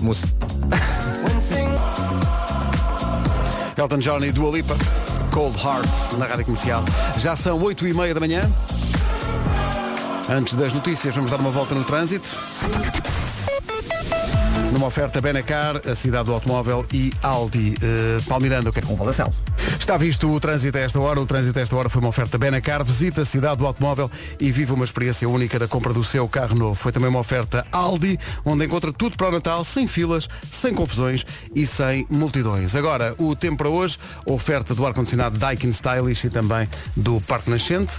Mousse. 0.00 0.26
Elton 3.78 3.98
John 3.98 4.24
e 4.24 4.32
Dua 4.32 4.50
Lipa, 4.50 4.76
Cold 5.30 5.56
Heart, 5.56 6.14
na 6.18 6.26
rádio 6.26 6.44
comercial. 6.46 6.84
Já 7.18 7.36
são 7.36 7.62
8 7.62 7.86
e 7.86 7.94
meia 7.94 8.12
da 8.12 8.18
manhã. 8.18 8.42
Antes 10.28 10.54
das 10.54 10.72
notícias, 10.72 11.14
vamos 11.14 11.30
dar 11.30 11.38
uma 11.38 11.50
volta 11.52 11.76
no 11.76 11.84
trânsito. 11.84 12.28
Numa 14.72 14.86
oferta 14.86 15.18
Benacar, 15.20 15.80
a 15.88 15.94
cidade 15.94 16.26
do 16.26 16.34
automóvel 16.34 16.84
e 16.92 17.12
Aldi. 17.22 17.74
Uh, 17.76 18.22
Palmiranda, 18.24 18.68
o 18.68 18.72
que 18.72 18.80
é 18.80 18.82
Convalação. 18.82 19.32
Está 19.78 19.96
visto 19.96 20.30
o 20.30 20.38
trânsito 20.38 20.76
a 20.76 20.80
esta 20.82 21.00
hora. 21.00 21.18
O 21.18 21.24
trânsito 21.26 21.58
a 21.58 21.62
esta 21.62 21.74
hora 21.74 21.88
foi 21.88 22.00
uma 22.00 22.10
oferta 22.10 22.36
Benacar. 22.36 22.84
Visita 22.84 23.22
a 23.22 23.24
cidade 23.24 23.56
do 23.56 23.66
automóvel 23.66 24.10
e 24.38 24.52
vive 24.52 24.72
uma 24.72 24.84
experiência 24.84 25.26
única 25.26 25.58
da 25.58 25.66
compra 25.66 25.94
do 25.94 26.04
seu 26.04 26.28
carro 26.28 26.54
novo. 26.54 26.74
Foi 26.74 26.92
também 26.92 27.08
uma 27.08 27.20
oferta 27.20 27.66
Aldi, 27.72 28.18
onde 28.44 28.66
encontra 28.66 28.92
tudo 28.92 29.16
para 29.16 29.28
o 29.28 29.32
Natal, 29.32 29.64
sem 29.64 29.86
filas, 29.86 30.28
sem 30.52 30.74
confusões 30.74 31.24
e 31.54 31.66
sem 31.66 32.06
multidões. 32.10 32.76
Agora, 32.76 33.14
o 33.16 33.34
tempo 33.34 33.56
para 33.56 33.70
hoje, 33.70 33.98
oferta 34.26 34.74
do 34.74 34.86
ar-condicionado 34.86 35.38
Daikin 35.38 35.70
Stylish 35.70 36.26
e 36.26 36.30
também 36.30 36.68
do 36.94 37.22
Parque 37.22 37.48
Nascente. 37.48 37.94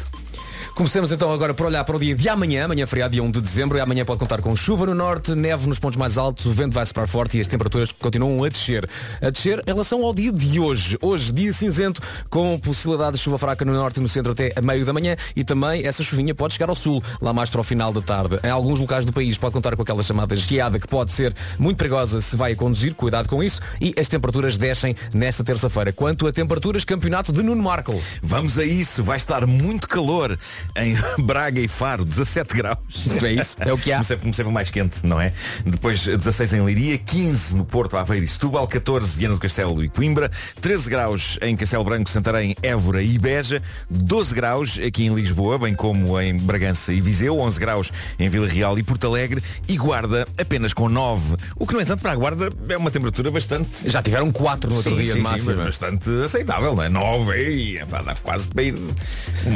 Comecemos 0.80 1.12
então 1.12 1.30
agora 1.30 1.54
por 1.54 1.66
olhar 1.66 1.84
para 1.84 1.98
o 1.98 2.00
dia 2.00 2.16
de 2.16 2.30
amanhã, 2.30 2.64
amanhã 2.64 2.86
é 2.86 2.88
feriado, 2.88 3.12
dia 3.12 3.22
1 3.22 3.32
de 3.32 3.42
dezembro, 3.42 3.78
e 3.78 3.82
amanhã 3.82 4.06
pode 4.06 4.18
contar 4.18 4.42
com 4.42 4.56
chuva 4.56 4.86
no 4.86 4.96
norte, 4.96 5.36
neve 5.36 5.68
nos 5.68 5.78
pontos 5.78 5.98
mais 5.98 6.18
altos, 6.18 6.46
o 6.46 6.54
vento 6.54 6.74
vai 6.74 6.86
soprar 6.86 7.06
forte 7.06 7.38
e 7.38 7.42
as 7.42 7.50
temperaturas 7.50 7.92
continuam 7.92 8.42
a 8.46 8.48
descer. 8.48 8.90
A 9.22 9.30
descer 9.30 9.60
em 9.68 9.72
relação 9.72 10.06
ao 10.06 10.14
dia 10.14 10.32
de 10.32 10.58
hoje. 10.58 10.98
Hoje, 11.02 11.34
dia 11.34 11.52
cinzento, 11.52 12.02
com 12.30 12.58
possibilidade 12.58 13.18
de 13.18 13.22
chuva 13.22 13.38
fraca 13.38 13.66
no 13.66 13.74
norte 13.74 13.98
e 13.98 14.00
no 14.00 14.08
centro 14.08 14.32
até 14.32 14.54
a 14.56 14.62
meio 14.62 14.86
da 14.86 14.94
manhã, 14.94 15.18
e 15.36 15.44
também 15.44 15.86
essa 15.86 16.02
chuvinha 16.02 16.34
pode 16.34 16.54
chegar 16.54 16.70
ao 16.70 16.76
sul, 16.76 17.04
lá 17.22 17.34
mais 17.34 17.50
para 17.50 17.60
o 17.60 17.64
final 17.66 17.92
da 17.92 18.02
tarde. 18.02 18.40
Em 18.42 18.50
alguns 18.50 18.80
locais 18.80 19.04
do 19.04 19.12
país 19.12 19.38
pode 19.38 19.52
contar 19.52 19.76
com 19.76 19.82
aquela 19.82 20.02
chamada 20.02 20.34
geada 20.34 20.80
que 20.80 20.88
pode 20.88 21.12
ser 21.12 21.36
muito 21.58 21.76
perigosa 21.76 22.22
se 22.22 22.38
vai 22.38 22.54
a 22.54 22.56
conduzir, 22.56 22.96
cuidado 22.96 23.28
com 23.28 23.44
isso, 23.44 23.60
e 23.82 23.94
as 24.00 24.08
temperaturas 24.08 24.56
descem 24.56 24.96
nesta 25.14 25.44
terça-feira. 25.44 25.92
Quanto 25.92 26.26
a 26.26 26.32
temperaturas, 26.32 26.86
campeonato 26.86 27.34
de 27.34 27.44
Nuno 27.44 27.62
Marco. 27.62 28.02
Vamos 28.24 28.58
a 28.58 28.64
isso, 28.64 29.04
vai 29.04 29.18
estar 29.18 29.46
muito 29.46 29.86
calor 29.86 30.40
em 30.76 30.98
Braga 31.24 31.60
e 31.60 31.68
Faro, 31.68 32.06
17 32.06 32.56
graus. 32.56 32.80
É 33.30 33.34
isso, 33.34 33.58
é 33.60 33.74
o 33.74 33.78
que 33.78 33.92
há. 33.92 33.96
Comecei, 33.96 34.18
comecei 34.18 34.46
mais 34.46 34.72
quente, 34.72 35.06
não 35.06 35.20
é? 35.20 35.34
Depois 35.66 36.06
16 36.06 36.54
em 36.54 36.62
Leiria, 36.62 36.98
15 36.98 37.56
no 37.56 37.66
Porto, 37.66 37.98
Aveiro 37.98 38.24
e 38.24 38.28
Setúbal, 38.28 38.68
14 38.68 39.16
Viana 39.16 39.36
do 39.36 39.40
Castelo 39.40 39.84
e 39.84 39.90
Coimbra, 39.90 40.32
13 40.62 40.90
graus 40.90 41.38
em 41.42 41.56
Castelo 41.56 41.84
Branco, 41.84 42.10
Santarém, 42.10 42.56
Évora 42.64 43.04
e 43.04 43.18
Beja, 43.20 43.62
12 43.90 44.34
graus 44.34 44.80
aqui 44.80 45.06
em 45.06 45.14
Lisboa, 45.14 45.58
bem 45.58 45.74
como 45.74 46.20
em 46.20 46.38
Bragança 46.38 46.94
e 46.94 47.02
Viseu, 47.02 47.38
11 47.40 47.60
graus 47.60 47.92
em 48.18 48.30
Vila 48.30 48.48
Real 48.48 48.80
e 48.80 48.84
Porto 48.84 49.08
Alegre 49.08 49.44
e 49.68 49.78
Guarda 49.78 50.26
apenas 50.38 50.74
com 50.74 50.88
9. 50.88 51.36
O 51.56 51.68
que, 51.68 51.74
no 51.74 51.82
entanto, 51.82 52.02
para 52.02 52.14
a 52.14 52.16
Guarda 52.16 52.50
é 52.70 52.78
uma 52.78 52.90
temperatura 52.90 53.30
bastante... 53.32 53.70
Já 53.86 54.02
tiveram 54.02 54.32
4 54.32 54.70
no 54.70 54.78
outro 54.78 54.92
Sim, 54.92 54.98
dia 54.98 55.14
sim, 55.14 55.22
de 55.22 55.42
sim, 55.42 55.46
mas 55.46 55.58
bastante 55.58 56.10
aceitável, 56.24 56.76
não 56.76 56.84
é? 56.84 56.90
9, 56.90 57.34
ei, 57.34 57.86
pá, 57.86 58.02
dá 58.02 58.16
quase 58.16 58.48
para 58.48 58.64
ir 58.64 58.76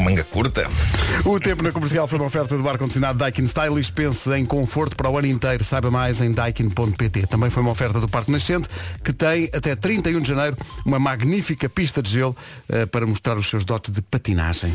manga 0.04 0.24
curta. 0.24 0.68
O 1.26 1.40
tempo 1.40 1.64
na 1.64 1.72
comercial 1.72 2.08
foi 2.08 2.20
uma 2.20 2.28
oferta 2.28 2.58
do 2.58 2.68
ar-condicionado 2.68 3.18
Daikin 3.18 3.46
Stylish. 3.46 3.92
Pense 3.92 4.30
em 4.34 4.46
conforto 4.46 4.96
para 4.96 5.10
o 5.10 5.18
ano 5.18 5.28
inteiro. 5.28 5.64
Saiba 5.64 5.90
mais 5.90 6.20
em 6.20 6.32
daikin.pt. 6.32 7.28
Também 7.28 7.50
foi 7.50 7.62
uma 7.62 7.72
oferta 7.72 8.00
do 8.00 8.10
Parque 8.10 8.32
Nascente, 8.32 8.68
que 9.04 9.14
tem 9.14 9.50
até 9.54 9.76
31 9.76 10.20
de 10.20 10.28
janeiro 10.28 10.58
uma 10.86 11.00
magnífica 11.00 11.70
pista 11.70 12.02
de 12.02 12.10
gelo 12.10 12.36
eh, 12.68 12.86
para 12.86 13.06
mostrar 13.06 13.38
os 13.38 13.48
seus 13.48 13.64
dotes 13.64 13.94
de 13.94 14.02
patinagem. 14.02 14.74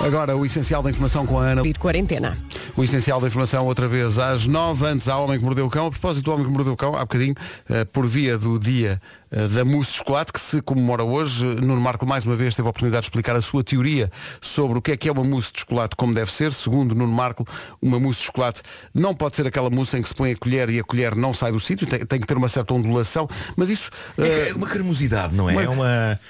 Agora, 0.00 0.36
o 0.36 0.44
essencial 0.44 0.82
da 0.82 0.90
informação 0.90 1.26
com 1.26 1.38
a 1.38 1.44
Ana. 1.44 1.62
De 1.62 1.72
quarentena. 1.74 2.36
O 2.76 2.84
essencial 2.84 3.20
da 3.20 3.28
informação 3.28 3.64
outra 3.66 3.88
vez 3.88 4.18
às 4.18 4.46
nove 4.46 4.84
antes 4.86 5.08
ao 5.08 5.24
Homem 5.24 5.38
que 5.38 5.44
Mordeu 5.44 5.66
o 5.66 5.70
Cão. 5.70 5.86
A 5.86 5.90
propósito 5.90 6.24
do 6.24 6.32
Homem 6.32 6.44
que 6.46 6.52
Mordeu 6.52 6.72
o 6.74 6.76
Cão, 6.76 6.94
há 6.94 7.00
bocadinho, 7.00 7.34
eh, 7.68 7.84
por 7.86 8.06
via 8.06 8.36
do 8.36 8.58
dia 8.58 9.00
eh, 9.30 9.48
da 9.48 9.64
mousse 9.64 9.92
de 9.92 9.98
chocolate, 9.98 10.32
que 10.32 10.40
se 10.40 10.60
comemora 10.60 11.02
hoje, 11.02 11.44
Nuno 11.46 11.80
Marco 11.80 12.04
mais 12.06 12.26
uma 12.26 12.36
vez 12.36 12.54
teve 12.54 12.66
a 12.68 12.70
oportunidade 12.70 13.02
de 13.02 13.06
explicar 13.08 13.34
a 13.36 13.40
sua 13.40 13.64
teoria 13.64 14.10
sobre 14.40 14.78
o 14.78 14.82
que 14.82 14.92
é 14.92 14.96
que 14.96 15.08
é 15.08 15.12
uma 15.12 15.24
mousse 15.24 15.52
de 15.52 15.60
chocolate 15.60 15.96
como 15.96 16.12
deve 16.14 16.30
ser. 16.30 16.52
Segundo 16.52 16.94
Nuno 16.94 17.12
Marco, 17.12 17.46
uma 17.80 17.98
mousse 17.98 18.20
de 18.20 18.26
chocolate 18.26 18.62
não 18.94 19.14
pode 19.14 19.36
ser 19.36 19.46
aquela 19.46 19.70
mousse 19.70 19.96
em 19.96 20.02
que 20.02 20.08
se 20.08 20.14
põe 20.14 20.32
a 20.32 20.36
colher 20.36 20.68
e 20.68 20.78
a 20.78 20.84
colher 20.84 21.14
não 21.16 21.32
sai 21.32 21.52
do 21.52 21.60
sítio, 21.60 21.86
tem, 21.86 22.00
tem 22.00 22.20
que 22.20 22.26
ter 22.26 22.36
uma 22.36 22.48
certa 22.48 22.74
ondulação, 22.74 23.26
mas 23.56 23.70
isso... 23.70 23.90
É 24.18 24.50
eh, 24.50 24.52
uma 24.54 24.66
cremosidade, 24.66 25.34
não 25.34 25.48
é? 25.48 25.52
uma- 25.54 25.62
É 25.62 25.68
uma, 25.68 26.20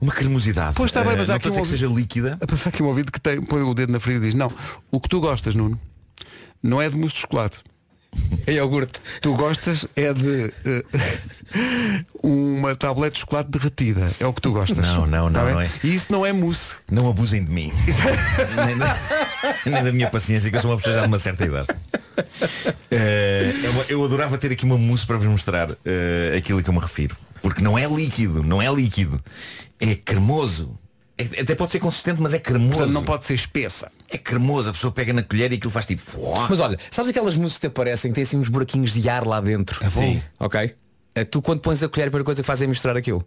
uma 0.00 0.12
cremosidade. 0.12 0.74
Pois 0.76 0.90
está 0.90 1.02
bem, 1.02 1.12
Eh, 1.12 1.16
mas 1.16 1.30
há 1.30 1.32
não 1.34 1.36
aqui 1.36 1.48
um 1.48 1.50
dizer 1.50 1.62
que 1.62 1.68
seja 1.68 1.86
líquida. 1.86 2.38
A 2.40 2.46
passar 2.46 2.70
aqui 2.70 2.82
um 2.82 2.86
ouvido 2.86 3.10
que 3.12 3.20
tem, 3.20 3.40
põe 3.42 3.62
o 3.62 3.74
dedo 3.74 3.92
na 3.92 4.00
ferida 4.00 4.24
e 4.26 4.28
diz, 4.30 4.34
não, 4.38 4.50
o 4.90 5.00
que 5.00 5.08
tu 5.08 5.20
gostas, 5.20 5.54
Nuno, 5.54 5.78
não 6.62 6.80
é 6.80 6.88
de 6.88 6.96
mousse 6.96 7.14
de 7.14 7.20
chocolate. 7.22 7.58
É 8.46 8.52
iogurte. 8.52 9.00
Tu 9.20 9.34
gostas 9.34 9.88
é 9.96 10.12
de 10.14 10.52
eh, 10.64 10.84
uma 12.22 12.76
tablete 12.76 13.14
de 13.14 13.20
chocolate 13.20 13.50
derretida. 13.50 14.08
É 14.20 14.26
o 14.26 14.32
que 14.32 14.40
tu 14.40 14.52
gostas. 14.52 14.86
Não, 14.86 15.04
não, 15.04 15.32
Tá 15.32 15.40
não, 15.40 15.46
bem? 15.46 15.54
não 15.54 15.60
é. 15.60 15.70
E 15.82 15.94
isso 15.94 16.12
não 16.12 16.24
é 16.24 16.32
mousse. 16.32 16.76
Não 16.88 17.08
abusem 17.08 17.44
de 17.44 17.50
mim. 17.50 17.72
nem, 18.66 18.78
da, 18.78 18.96
nem 19.66 19.82
da 19.84 19.92
minha 19.92 20.08
paciência, 20.08 20.48
que 20.48 20.56
eu 20.56 20.60
sou 20.62 20.70
uma 20.70 20.76
pessoa 20.76 20.94
já 20.94 21.02
de 21.02 21.08
uma 21.08 21.18
certa 21.18 21.44
idade. 21.44 21.66
Eh, 22.90 23.52
eu, 23.64 23.98
eu 23.98 24.04
adorava 24.04 24.38
ter 24.38 24.52
aqui 24.52 24.64
uma 24.64 24.78
mousse 24.78 25.04
para 25.04 25.16
vos 25.16 25.26
mostrar 25.26 25.70
eh, 25.84 26.34
aquilo 26.38 26.60
a 26.60 26.62
que 26.62 26.70
eu 26.70 26.74
me 26.74 26.80
refiro. 26.80 27.16
Porque 27.44 27.60
não 27.60 27.76
é 27.76 27.86
líquido, 27.86 28.42
não 28.42 28.62
é 28.62 28.72
líquido. 28.74 29.22
É 29.78 29.94
cremoso. 29.94 30.78
É- 31.18 31.42
até 31.42 31.54
pode 31.54 31.72
ser 31.72 31.78
consistente, 31.78 32.18
mas 32.18 32.32
é 32.32 32.38
cremoso. 32.38 32.70
Portanto, 32.72 32.92
não 32.94 33.02
pode 33.02 33.26
ser 33.26 33.34
espessa. 33.34 33.92
É 34.10 34.16
cremoso, 34.16 34.70
a 34.70 34.72
pessoa 34.72 34.90
pega 34.90 35.12
na 35.12 35.22
colher 35.22 35.52
e 35.52 35.56
aquilo 35.56 35.70
faz 35.70 35.84
tipo. 35.84 36.02
Mas 36.48 36.58
olha, 36.58 36.78
sabes 36.90 37.10
aquelas 37.10 37.36
mousses 37.36 37.58
que 37.58 37.60
te 37.60 37.66
aparecem 37.66 38.10
que 38.10 38.14
têm 38.14 38.22
assim 38.22 38.38
uns 38.38 38.48
buraquinhos 38.48 38.94
de 38.94 39.06
ar 39.10 39.26
lá 39.26 39.42
dentro? 39.42 39.76
É 39.84 39.90
bom. 39.90 40.00
Sim. 40.00 40.22
Ok? 40.40 40.74
Eh, 41.14 41.24
Tu 41.24 41.42
quando 41.42 41.60
pões 41.60 41.82
a 41.82 41.88
colher 41.90 42.04
a 42.04 42.10
primeira 42.10 42.24
coisa 42.24 42.42
que 42.42 42.46
fazes 42.46 42.62
é 42.62 42.66
misturar 42.66 42.96
aquilo. 42.96 43.22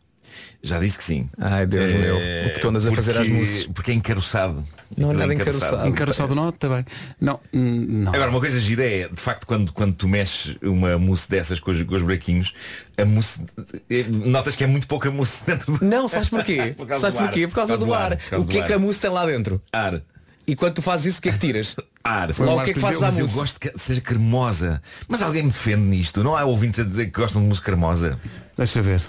Já 0.64 0.80
disse 0.80 0.98
que 0.98 1.04
sim. 1.04 1.30
Ai 1.38 1.66
Deus 1.66 1.92
Eh, 1.94 1.98
meu, 1.98 2.16
o 2.18 2.54
que 2.54 2.60
tu 2.60 2.68
andas 2.70 2.86
a 2.88 2.92
fazer 2.94 3.18
às 3.18 3.30
mousses. 3.30 3.68
Porque 3.68 3.92
é 3.92 3.94
encaroçado. 3.94 4.66
Não 4.98 5.12
é 5.12 5.14
nada 5.14 5.34
encaroçado. 5.34 5.88
Encaroçado 5.88 6.36
não, 6.36 6.50
está 6.50 6.68
bem. 6.68 6.86
Não, 7.22 7.40
não. 7.54 8.14
Agora, 8.14 8.30
uma 8.32 8.40
coisa 8.40 8.60
gira 8.60 8.84
é, 8.84 9.08
de 9.08 9.20
facto, 9.22 9.46
quando, 9.46 9.72
quando 9.72 9.94
tu 9.94 10.08
mexes 10.08 10.58
uma 10.62 10.98
mousse 10.98 11.30
dessas 11.30 11.60
com 11.60 11.72
os, 11.72 11.82
com 11.84 11.96
os 11.96 12.02
buraquinhos, 12.02 12.54
a 12.98 13.06
mousse, 13.06 13.40
eh, 13.90 14.06
notas 14.10 14.56
que 14.56 14.64
é 14.64 14.68
muito 14.68 14.88
pouca 14.88 15.12
mousse 15.12 15.44
dentro 15.48 15.78
do... 15.78 15.86
Não, 15.86 16.08
sabes 16.08 16.30
porquê? 16.30 16.74
Por 16.78 16.88
sabes 16.98 17.18
porquê? 17.18 17.48
Por 17.48 17.56
causa 17.56 17.78
do 17.78 17.94
ar. 17.94 18.18
O 18.34 18.46
que 18.46 18.58
é 18.60 18.64
que 18.64 18.74
a 18.74 18.80
mousse 18.80 19.00
tem 19.00 19.10
lá 19.12 19.26
dentro? 19.26 19.62
Ar. 19.72 20.02
E 20.48 20.56
quando 20.56 20.76
tu 20.76 20.82
fazes 20.82 21.08
isso, 21.08 21.20
o 21.20 21.22
que 21.22 21.30
é 21.30 21.34
que 21.34 21.40
tiras? 21.40 21.76
Ar. 22.04 22.34
Logo 22.40 22.62
o 22.62 22.64
que 22.64 22.72
é 22.72 22.74
que 22.74 22.80
fazes 22.80 23.04
à 23.04 23.08
Mas 23.08 23.20
eu 23.20 23.26
mousse? 23.26 23.36
gosto 23.38 23.60
que 23.60 23.72
seja 23.78 24.00
cremosa. 24.00 24.82
Mas 25.08 25.22
alguém 25.22 25.44
me 25.44 25.50
defende 25.50 25.84
nisto. 25.84 26.24
Não 26.24 26.36
há 26.38 26.46
ouvintes 26.46 26.80
a 26.80 26.84
dizer 26.84 27.08
que 27.08 27.20
gostam 27.20 27.42
de 27.42 27.48
mousse 27.48 27.62
cremosa. 27.62 28.18
Deixa 28.58 28.82
ver. 28.82 29.06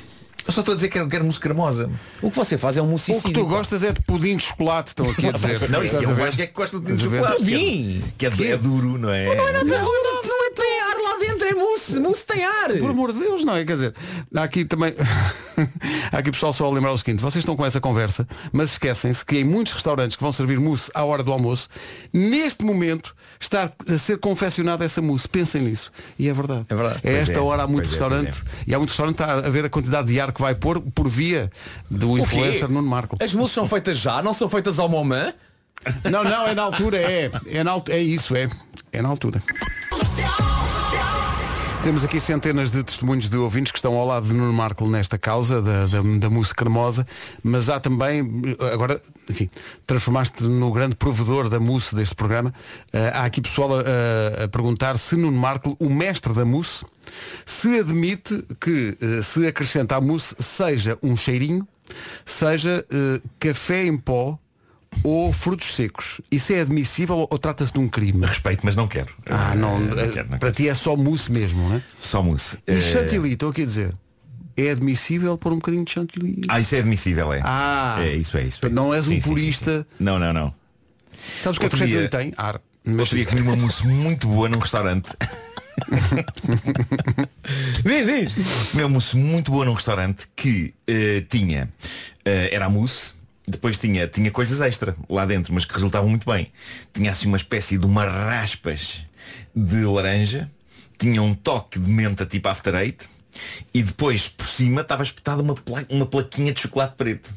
Eu 0.48 0.52
só 0.54 0.62
estou 0.62 0.72
a 0.72 0.76
dizer 0.76 0.88
que 0.88 0.94
quero, 0.94 1.08
quero 1.10 1.24
mousse 1.24 1.38
cremosa. 1.38 1.90
O 2.22 2.30
que 2.30 2.36
você 2.36 2.56
faz 2.56 2.78
é 2.78 2.82
um 2.82 2.86
mousse 2.86 3.12
O 3.12 3.20
que 3.20 3.32
tu 3.34 3.44
gostas 3.44 3.84
é 3.84 3.92
de 3.92 4.00
pudim 4.00 4.34
de 4.34 4.44
chocolate, 4.44 4.88
estão 4.88 5.08
aqui 5.10 5.26
a 5.26 5.32
dizer. 5.36 5.68
Não, 5.68 5.84
isso 5.84 5.98
é 5.98 6.08
um 6.08 6.14
gajo 6.14 6.40
é 6.40 6.46
que 6.46 6.54
gosta 6.54 6.78
de 6.78 6.82
pudim 6.84 6.96
de 6.96 7.04
chocolate. 7.04 7.36
Pudim? 7.36 8.04
Que 8.16 8.26
é, 8.26 8.30
que 8.30 8.44
é, 8.46 8.50
é 8.52 8.56
duro, 8.56 8.96
não 8.96 9.10
é? 9.10 9.26
Não, 9.26 9.52
não, 9.52 9.64
não 9.64 10.46
é 10.46 10.50
tem 10.52 10.80
ar 10.80 10.96
lá 10.96 11.18
dentro, 11.18 11.46
é 11.46 11.52
mousse. 11.52 12.00
Mousse 12.00 12.24
tem 12.24 12.42
ar. 12.46 12.72
Por 12.78 12.90
amor 12.90 13.12
de 13.12 13.18
Deus, 13.20 13.44
não 13.44 13.56
é? 13.56 13.62
Quer 13.62 13.74
dizer, 13.74 13.94
há 14.34 14.42
aqui 14.42 14.64
também. 14.64 14.94
há 16.10 16.16
aqui 16.16 16.30
pessoal 16.30 16.54
só 16.54 16.64
a 16.64 16.70
lembrar 16.70 16.92
o 16.92 16.98
seguinte, 16.98 17.20
vocês 17.20 17.42
estão 17.42 17.54
com 17.54 17.66
essa 17.66 17.78
conversa, 17.78 18.26
mas 18.50 18.72
esquecem-se 18.72 19.22
que 19.22 19.36
em 19.36 19.44
muitos 19.44 19.74
restaurantes 19.74 20.16
que 20.16 20.22
vão 20.22 20.32
servir 20.32 20.58
mousse 20.58 20.90
à 20.94 21.04
hora 21.04 21.22
do 21.22 21.30
almoço, 21.30 21.68
neste 22.10 22.64
momento 22.64 23.14
está 23.40 23.70
a 23.88 23.98
ser 23.98 24.18
confeccionada 24.18 24.84
essa 24.84 25.00
mousse. 25.00 25.28
Pensem 25.28 25.62
nisso. 25.62 25.90
E 26.18 26.28
é 26.28 26.32
verdade. 26.32 26.66
É 26.68 26.74
verdade. 26.74 26.98
É 26.98 27.00
Pois 27.02 27.14
esta 27.16 27.38
é, 27.38 27.40
hora 27.40 27.62
há 27.62 27.66
muito 27.66 27.86
é, 27.86 27.88
restaurante. 27.90 28.42
E 28.66 28.74
há 28.74 28.78
muito 28.78 28.90
restaurante 28.90 29.22
a 29.22 29.40
ver 29.48 29.64
a 29.64 29.70
quantidade 29.70 30.08
de 30.08 30.20
ar 30.20 30.32
que 30.32 30.40
vai 30.40 30.54
pôr 30.54 30.80
por 30.80 31.08
via 31.08 31.50
do 31.90 32.12
O 32.12 32.16
quê? 32.16 32.22
influencer 32.22 32.68
Nuno 32.68 32.88
Marco. 32.88 33.16
As 33.20 33.34
mousses 33.34 33.54
são 33.54 33.66
feitas 33.66 33.98
já, 33.98 34.22
não 34.22 34.32
são 34.32 34.48
feitas 34.48 34.78
ao 34.78 34.88
moment? 34.88 35.32
Não, 36.10 36.24
não, 36.24 36.48
é 36.48 36.54
na 36.54 36.62
altura, 36.62 36.96
é. 36.96 37.30
É, 37.46 37.62
na, 37.62 37.80
é 37.88 38.00
isso, 38.00 38.34
é. 38.34 38.48
É 38.92 39.00
na 39.00 39.08
altura. 39.08 39.42
Temos 41.82 42.04
aqui 42.04 42.20
centenas 42.20 42.70
de 42.70 42.82
testemunhos 42.82 43.30
de 43.30 43.36
ouvintes 43.36 43.72
que 43.72 43.78
estão 43.78 43.94
ao 43.94 44.06
lado 44.06 44.26
de 44.28 44.34
Nuno 44.34 44.52
Marco 44.52 44.86
nesta 44.86 45.16
causa 45.16 45.62
da, 45.62 45.86
da, 45.86 46.02
da 46.18 46.28
mousse 46.28 46.54
cremosa, 46.54 47.06
mas 47.42 47.70
há 47.70 47.80
também, 47.80 48.30
agora, 48.72 49.00
enfim, 49.30 49.48
transformaste 49.86 50.42
no 50.44 50.70
grande 50.72 50.94
provedor 50.96 51.48
da 51.48 51.58
mousse 51.58 51.94
deste 51.94 52.14
programa. 52.14 52.52
Eh, 52.92 53.10
há 53.14 53.24
aqui 53.24 53.40
pessoal 53.40 53.70
a, 53.78 54.44
a- 54.44 54.48
perguntar 54.48 54.98
se 54.98 55.16
Nuno 55.16 55.38
Marco, 55.38 55.76
o 55.80 55.88
mestre 55.88 56.34
da 56.34 56.44
mousse, 56.44 56.84
se 57.46 57.78
admite 57.78 58.44
que 58.60 58.98
eh, 59.00 59.22
se 59.22 59.46
acrescenta 59.46 59.96
à 59.96 60.00
mousse 60.00 60.34
seja 60.40 60.98
um 61.02 61.16
cheirinho, 61.16 61.66
seja 62.26 62.84
eh, 62.92 63.20
café 63.40 63.86
em 63.86 63.96
pó 63.96 64.38
ou 65.04 65.32
frutos 65.32 65.74
secos. 65.74 66.20
Isso 66.30 66.52
é 66.52 66.60
admissível 66.60 67.26
ou, 67.30 67.38
trata-se 67.38 67.72
de 67.72 67.78
um 67.78 67.88
crime? 67.88 68.24
Respeito, 68.26 68.60
mas 68.64 68.74
não 68.76 68.88
quero. 68.88 69.08
Ah, 69.26 69.54
não, 69.54 69.78
Eh, 69.78 70.04
eh, 70.04 70.08
quero, 70.12 70.30
não 70.30 70.38
para 70.38 70.50
quero. 70.50 70.52
ti 70.52 70.68
é 70.68 70.74
só 70.74 70.96
mousse 70.96 71.30
mesmo, 71.30 71.68
não 71.68 71.76
é? 71.76 71.82
Só 71.98 72.22
mousse. 72.22 72.58
E 72.66 72.72
Eh, 72.72 72.80
chantilly, 72.80 73.32
estou 73.34 73.50
aqui 73.50 73.62
a 73.62 73.66
dizer. 73.66 73.94
É 74.56 74.70
admissível 74.70 75.38
pôr 75.38 75.52
um 75.52 75.56
bocadinho 75.56 75.84
de 75.84 75.92
chantilly? 75.92 76.40
Ah, 76.48 76.58
isso 76.58 76.74
é 76.74 76.78
admissível, 76.80 77.32
é. 77.32 77.40
Ah. 77.44 77.98
é 78.00 78.16
isso 78.16 78.36
é 78.36 78.42
isso. 78.42 78.64
é. 78.66 78.68
Não 78.68 78.92
és 78.92 79.06
um 79.06 79.10
Sim, 79.10 79.14
sim, 79.16 79.20
sim, 79.20 79.28
purista. 79.28 79.86
sim. 79.88 80.04
Não, 80.04 80.18
não, 80.18 80.32
não. 80.32 80.52
Sabes 81.40 81.58
o 81.58 81.60
que 81.60 81.66
é 81.66 81.68
que 81.68 81.76
chantilly 81.76 82.08
tem? 82.08 82.32
Ar. 82.36 82.60
Outro 82.86 83.16
dia 83.16 83.26
comi 83.26 83.42
uma 83.42 83.54
mousse 83.56 83.86
muito 83.86 84.26
boa 84.26 84.48
num 84.48 84.58
restaurante. 84.58 85.10
Diz, 87.84 88.06
diz. 88.06 88.34
Comi 88.70 88.82
uma 88.82 88.88
mousse 88.88 89.16
muito 89.16 89.50
boa 89.50 89.64
num 89.64 89.74
restaurante 89.74 90.26
que 90.34 90.74
eh, 90.86 91.24
tinha, 91.28 91.68
eh, 92.24 92.50
era 92.52 92.66
a 92.66 92.68
mousse, 92.70 93.12
depois 93.48 93.78
tinha, 93.78 94.06
tinha 94.06 94.30
coisas 94.30 94.60
extra 94.60 94.96
lá 95.08 95.24
dentro, 95.24 95.52
mas 95.54 95.64
que 95.64 95.72
resultavam 95.74 96.08
muito 96.08 96.30
bem. 96.30 96.50
Tinha 96.92 97.10
assim 97.10 97.26
uma 97.28 97.36
espécie 97.36 97.78
de 97.78 97.86
uma 97.86 98.04
raspas 98.04 99.04
de 99.54 99.84
laranja, 99.84 100.50
tinha 100.98 101.22
um 101.22 101.34
toque 101.34 101.78
de 101.78 101.88
menta 101.90 102.26
tipo 102.26 102.48
after 102.48 102.74
eight 102.74 103.08
E 103.72 103.82
depois, 103.82 104.28
por 104.28 104.46
cima, 104.46 104.80
estava 104.80 105.02
espetada 105.02 105.42
uma, 105.42 105.54
pla- 105.54 105.84
uma 105.88 106.06
plaquinha 106.06 106.52
de 106.52 106.60
chocolate 106.60 106.94
preto. 106.96 107.32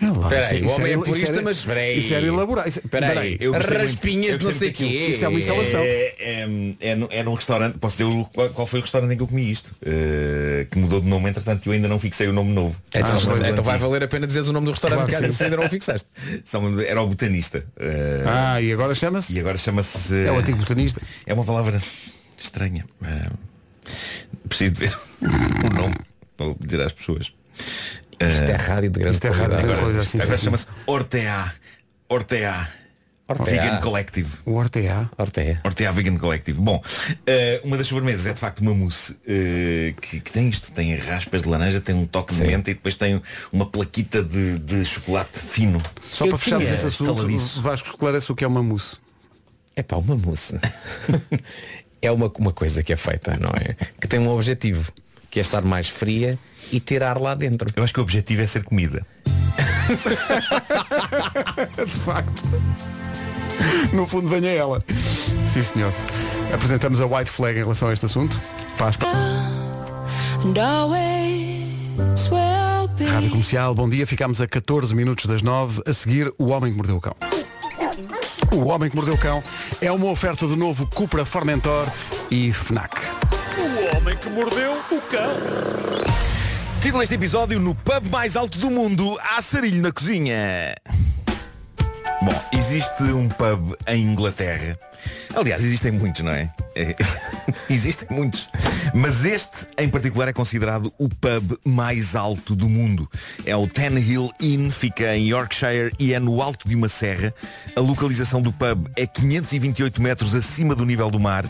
Espera 0.00 0.48
aí, 0.48 0.58
Isso- 0.58 0.68
o 0.68 0.72
homem 0.74 0.92
é 0.92 0.98
purista, 0.98 1.42
mas 1.42 1.58
espera 1.58 1.80
aí. 1.80 1.98
Isso 1.98 2.14
era 2.14 2.26
elaborado. 2.26 2.68
Espera 2.68 3.20
aí, 3.20 3.38
raspinhas 3.80 4.38
de 4.38 4.44
não 4.44 4.52
sei 4.52 4.72
quê. 4.72 4.84
Isso 4.84 5.24
é 5.24 5.28
uma 5.28 5.38
instalação. 5.38 5.80
É, 5.80 6.14
é, 6.18 6.48
é 6.80 6.94
num- 6.96 7.08
é 7.10 7.22
num 7.22 7.34
restaurante, 7.34 7.78
posso 7.78 7.96
dizer 7.96 8.26
qual, 8.52 8.66
foi 8.66 8.80
o 8.80 8.82
restaurante 8.82 9.12
em 9.12 9.16
que 9.16 9.22
eu 9.22 9.28
comi 9.28 9.50
isto? 9.50 9.72
Eh, 9.84 10.66
que 10.70 10.78
mudou 10.78 11.00
de 11.00 11.08
nome, 11.08 11.30
entretanto 11.30 11.66
eu 11.66 11.72
ainda 11.72 11.86
não 11.88 11.98
fixei 12.00 12.26
o 12.26 12.32
nome 12.32 12.52
novo. 12.52 12.76
Então, 12.94 13.18
do 13.18 13.46
então 13.46 13.64
vai 13.64 13.78
valer 13.78 14.02
a 14.02 14.08
pena 14.08 14.26
dizeres 14.26 14.48
o 14.48 14.52
nome 14.52 14.66
do 14.66 14.72
restaurante 14.72 15.08
Claro, 15.08 15.32
que 15.32 15.42
ainda 15.44 15.56
não 15.56 15.68
fixaste. 15.68 16.08
Era 16.86 17.00
o 17.00 17.06
botanista. 17.06 17.64
Eh, 17.78 18.22
Ah, 18.26 18.60
e 18.60 18.72
agora 18.72 18.94
chama-se? 18.94 19.32
E 19.32 19.40
agora 19.40 19.56
chama-se. 19.56 20.26
É 20.26 20.30
o 20.32 20.38
antigo 20.38 20.58
botanista. 20.58 21.00
É 21.26 21.32
uma 21.32 21.44
palavra 21.44 21.80
estranha. 22.36 22.84
Eh, 23.02 23.30
preciso 24.48 24.72
de 24.74 24.80
ver 24.80 24.98
o 25.22 25.76
nome 25.76 25.94
para 26.36 26.54
dizer 26.60 26.80
às 26.82 26.92
pessoas. 26.92 27.32
Isto 28.20 28.44
Eh, 28.44 28.50
é 28.50 28.56
rádio 28.56 28.90
de 28.90 28.98
grande 29.00 29.14
Isto 29.14 29.26
é 29.26 29.30
rádio 29.30 29.56
de 29.56 29.62
grande 29.62 29.80
qualidade, 29.80 30.06
sim, 30.08 30.20
agora 30.20 30.36
sim, 30.36 30.44
chama-se 30.44 30.66
Ortea. 30.86 31.52
Ortea. 32.08 32.68
Ortea. 33.26 33.62
Vegan 33.62 33.80
Collective. 33.80 34.28
O 34.44 34.52
Ortea. 34.52 35.10
Ortea. 35.16 35.60
Ortea 35.64 35.92
Vegan 35.92 36.18
Collective. 36.18 36.60
Bom, 36.60 36.82
eh, 37.26 37.60
uma 37.64 37.78
das 37.78 37.86
sobremesas 37.86 38.26
é 38.26 38.34
de 38.34 38.40
facto 38.40 38.60
uma 38.60 38.74
mousse 38.74 39.16
eh, 39.26 39.94
que, 40.00 40.20
que 40.20 40.30
tem 40.30 40.48
isto, 40.50 40.70
tem 40.72 40.94
raspas 40.96 41.42
de 41.42 41.48
laranja, 41.48 41.80
tem 41.80 41.94
um 41.94 42.06
toque 42.06 42.34
de 42.34 42.42
menta 42.42 42.70
e 42.70 42.74
depois 42.74 42.96
tem 42.96 43.22
uma 43.50 43.64
plaquita 43.64 44.22
de, 44.22 44.58
de 44.58 44.84
chocolate 44.84 45.38
fino. 45.38 45.82
Só 46.10 46.26
Eu 46.26 46.30
para 46.30 46.38
fecharmos 46.38 46.70
esse 46.70 46.86
assunto. 46.86 47.26
Vasco 47.62 47.88
esclarece 47.88 48.30
o 48.30 48.34
que 48.34 48.44
é 48.44 48.46
uma 48.46 48.62
mousse. 48.62 48.96
É 49.74 49.82
pá, 49.82 49.96
uma 49.96 50.16
mousse. 50.16 50.56
é 52.02 52.10
uma, 52.12 52.30
uma 52.38 52.52
coisa 52.52 52.82
que 52.82 52.92
é 52.92 52.96
feita, 52.96 53.36
não 53.38 53.50
é? 53.50 53.74
Que 53.98 54.06
tem 54.06 54.20
um 54.20 54.28
objetivo, 54.28 54.92
que 55.34 55.40
é 55.40 55.42
estar 55.42 55.62
mais 55.62 55.88
fria 55.88 56.38
e 56.70 56.78
ter 56.78 57.02
ar 57.02 57.20
lá 57.20 57.34
dentro. 57.34 57.68
Eu 57.74 57.82
acho 57.82 57.92
que 57.92 57.98
o 57.98 58.04
objetivo 58.04 58.42
é 58.42 58.46
ser 58.46 58.62
comida. 58.62 59.04
De 61.76 61.90
facto. 61.90 62.44
No 63.92 64.06
fundo 64.06 64.28
venha 64.28 64.50
ela. 64.50 64.80
Sim 65.48 65.62
senhor. 65.62 65.92
Apresentamos 66.52 67.00
a 67.00 67.06
White 67.06 67.32
Flag 67.32 67.58
em 67.58 67.62
relação 67.62 67.88
a 67.88 67.92
este 67.92 68.06
assunto. 68.06 68.40
Paz. 68.78 68.96
Rádio 73.04 73.30
Comercial, 73.30 73.74
bom 73.74 73.88
dia. 73.88 74.06
Ficamos 74.06 74.40
a 74.40 74.46
14 74.46 74.94
minutos 74.94 75.26
das 75.26 75.42
9. 75.42 75.82
A 75.84 75.92
seguir, 75.92 76.32
O 76.38 76.50
Homem 76.50 76.70
que 76.70 76.76
Mordeu 76.76 76.98
o 76.98 77.00
Cão. 77.00 77.16
O 78.52 78.66
Homem 78.66 78.88
que 78.88 78.94
Mordeu 78.94 79.14
o 79.14 79.18
Cão 79.18 79.42
é 79.80 79.90
uma 79.90 80.06
oferta 80.06 80.46
do 80.46 80.56
novo 80.56 80.86
Cupra 80.86 81.24
Formentor 81.24 81.88
e 82.30 82.52
FNAC. 82.52 83.23
O 83.56 83.96
homem 83.96 84.16
que 84.16 84.28
mordeu 84.30 84.72
o 84.72 85.00
cão. 85.02 85.30
Título 86.82 87.00
deste 87.00 87.14
episódio 87.14 87.60
no 87.60 87.74
pub 87.74 88.10
mais 88.10 88.36
alto 88.36 88.58
do 88.58 88.70
mundo, 88.70 89.18
há 89.22 89.40
sarilho 89.40 89.80
na 89.80 89.92
cozinha. 89.92 90.74
Bom, 92.24 92.42
existe 92.54 93.02
um 93.02 93.28
pub 93.28 93.74
em 93.86 94.02
Inglaterra. 94.02 94.78
Aliás, 95.36 95.62
existem 95.62 95.92
muitos, 95.92 96.22
não 96.22 96.32
é? 96.32 96.48
É, 96.74 96.96
existem 97.68 98.08
muitos. 98.10 98.48
Mas 98.94 99.26
este, 99.26 99.66
em 99.76 99.90
particular, 99.90 100.28
é 100.28 100.32
considerado 100.32 100.90
o 100.96 101.06
pub 101.06 101.58
mais 101.66 102.16
alto 102.16 102.56
do 102.56 102.66
mundo. 102.66 103.06
É 103.44 103.54
o 103.54 103.68
Ten 103.68 103.98
Hill 103.98 104.32
Inn, 104.40 104.70
fica 104.70 105.14
em 105.14 105.28
Yorkshire 105.28 105.92
e 105.98 106.14
é 106.14 106.18
no 106.18 106.40
alto 106.40 106.66
de 106.66 106.74
uma 106.74 106.88
serra. 106.88 107.30
A 107.76 107.80
localização 107.80 108.40
do 108.40 108.50
pub 108.50 108.88
é 108.96 109.06
528 109.06 110.00
metros 110.00 110.34
acima 110.34 110.74
do 110.74 110.86
nível 110.86 111.10
do 111.10 111.20
mar. 111.20 111.44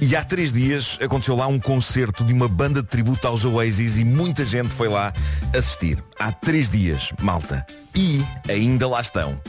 E 0.00 0.14
há 0.14 0.22
três 0.22 0.52
dias 0.52 0.96
aconteceu 1.02 1.34
lá 1.34 1.48
um 1.48 1.58
concerto 1.58 2.22
de 2.24 2.32
uma 2.32 2.46
banda 2.46 2.80
de 2.80 2.88
tributo 2.88 3.26
aos 3.26 3.44
Oasis 3.44 3.98
e 3.98 4.04
muita 4.04 4.46
gente 4.46 4.68
foi 4.68 4.88
lá 4.88 5.12
assistir. 5.52 6.00
Há 6.20 6.30
três 6.30 6.70
dias, 6.70 7.12
malta. 7.20 7.66
E 7.96 8.24
ainda 8.48 8.86
lá 8.86 9.00
estão. 9.00 9.40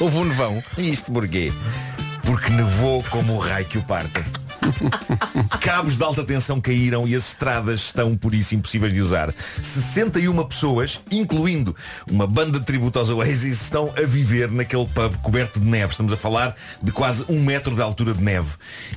Houve 0.00 0.16
um 0.16 0.24
nevão. 0.24 0.62
E 0.78 0.90
isto 0.90 1.12
porquê? 1.12 1.52
Porque 2.24 2.50
nevou 2.50 3.02
como 3.10 3.34
o 3.34 3.38
raio 3.38 3.66
que 3.66 3.78
o 3.78 3.82
parta. 3.82 4.24
Cabos 5.60 5.96
de 5.96 6.04
alta 6.04 6.24
tensão 6.24 6.60
caíram 6.60 7.06
e 7.06 7.14
as 7.14 7.28
estradas 7.28 7.80
estão 7.80 8.16
por 8.16 8.34
isso 8.34 8.54
impossíveis 8.54 8.92
de 8.92 9.00
usar. 9.00 9.32
61 9.62 10.42
pessoas, 10.44 11.00
incluindo 11.10 11.74
uma 12.10 12.26
banda 12.26 12.58
de 12.58 12.64
tributo 12.64 12.98
aos 12.98 13.08
Oasis, 13.08 13.62
estão 13.62 13.92
a 13.96 14.02
viver 14.06 14.50
naquele 14.50 14.86
pub 14.86 15.16
coberto 15.22 15.60
de 15.60 15.66
neve. 15.66 15.92
Estamos 15.92 16.12
a 16.12 16.16
falar 16.16 16.54
de 16.82 16.92
quase 16.92 17.24
um 17.28 17.40
metro 17.42 17.74
de 17.74 17.82
altura 17.82 18.14
de 18.14 18.22
neve. 18.22 18.50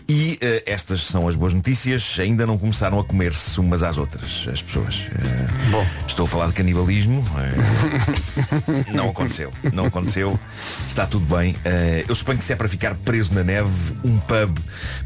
E 0.08 0.38
eh, 0.42 0.64
estas 0.66 1.02
são 1.02 1.28
as 1.28 1.36
boas 1.36 1.54
notícias. 1.54 2.18
Ainda 2.20 2.46
não 2.46 2.58
começaram 2.58 3.00
a 3.00 3.04
comer-se 3.04 3.60
umas 3.60 3.84
às 3.84 3.98
outras, 3.98 4.48
as 4.52 4.62
pessoas. 4.62 5.06
Eh, 5.14 5.70
Bom. 5.72 5.86
Estou 6.08 6.26
a 6.26 6.30
falar 6.30 6.48
de 6.48 6.54
canibalismo. 6.54 7.26
eh, 7.38 8.92
não 8.94 9.10
aconteceu. 9.10 9.52
Não 9.74 9.86
aconteceu. 9.86 10.40
Está 10.88 11.06
tudo 11.06 11.26
bem. 11.36 11.56
Eu 12.08 12.16
suponho 12.16 12.38
que 12.38 12.44
se 12.46 12.54
é 12.54 12.56
para 12.56 12.68
ficar 12.68 12.96
preso 12.96 13.34
na 13.34 13.44
neve, 13.44 13.70
um 14.04 14.18
pub 14.20 14.58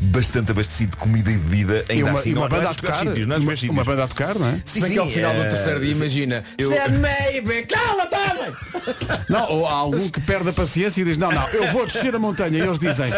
bastante 0.02 0.51
abastecido 0.52 0.92
de 0.92 0.98
comida 0.98 1.32
e 1.32 1.38
bebida, 1.38 1.86
ainda 1.90 1.94
E 1.94 2.04
uma, 2.04 2.20
assim 2.20 2.30
e 2.30 2.34
não, 2.34 2.42
uma 2.44 2.50
não 2.50 2.56
é 2.56 2.60
banda 2.60 2.70
a 2.72 2.74
tocar. 2.76 2.96
sítios, 2.96 3.28
não 3.28 3.36
é 3.36 3.40
Uma, 3.40 3.52
sítios. 3.56 3.72
uma 3.74 3.84
banda 3.84 4.04
a 4.04 4.08
tocar, 4.08 4.36
não 4.38 4.48
é? 4.50 4.56
Sim, 4.66 4.82
sim, 4.82 4.92
que 4.94 5.00
ao 5.00 5.08
final 5.08 5.34
do 5.34 5.42
eh, 5.42 5.50
terceiro 5.50 5.80
dia, 5.80 5.92
imagina. 5.92 6.44
eu- 6.58 6.72
maybe, 7.00 7.64
cala-te, 7.64 8.16
homem! 8.16 8.52
Não, 9.30 9.50
ou 9.50 9.68
há 9.68 9.74
algum 9.74 10.10
que 10.10 10.20
perde 10.22 10.50
a 10.50 10.54
paciência 10.54 11.02
e 11.02 11.06
diz, 11.06 11.18
não, 11.18 11.30
não, 11.32 11.48
eu 11.50 11.72
vou 11.72 11.86
descer 11.86 12.14
a 12.16 12.20
montanha. 12.20 12.58
E 12.58 12.62
eles 12.62 12.80
dizem, 12.80 13.12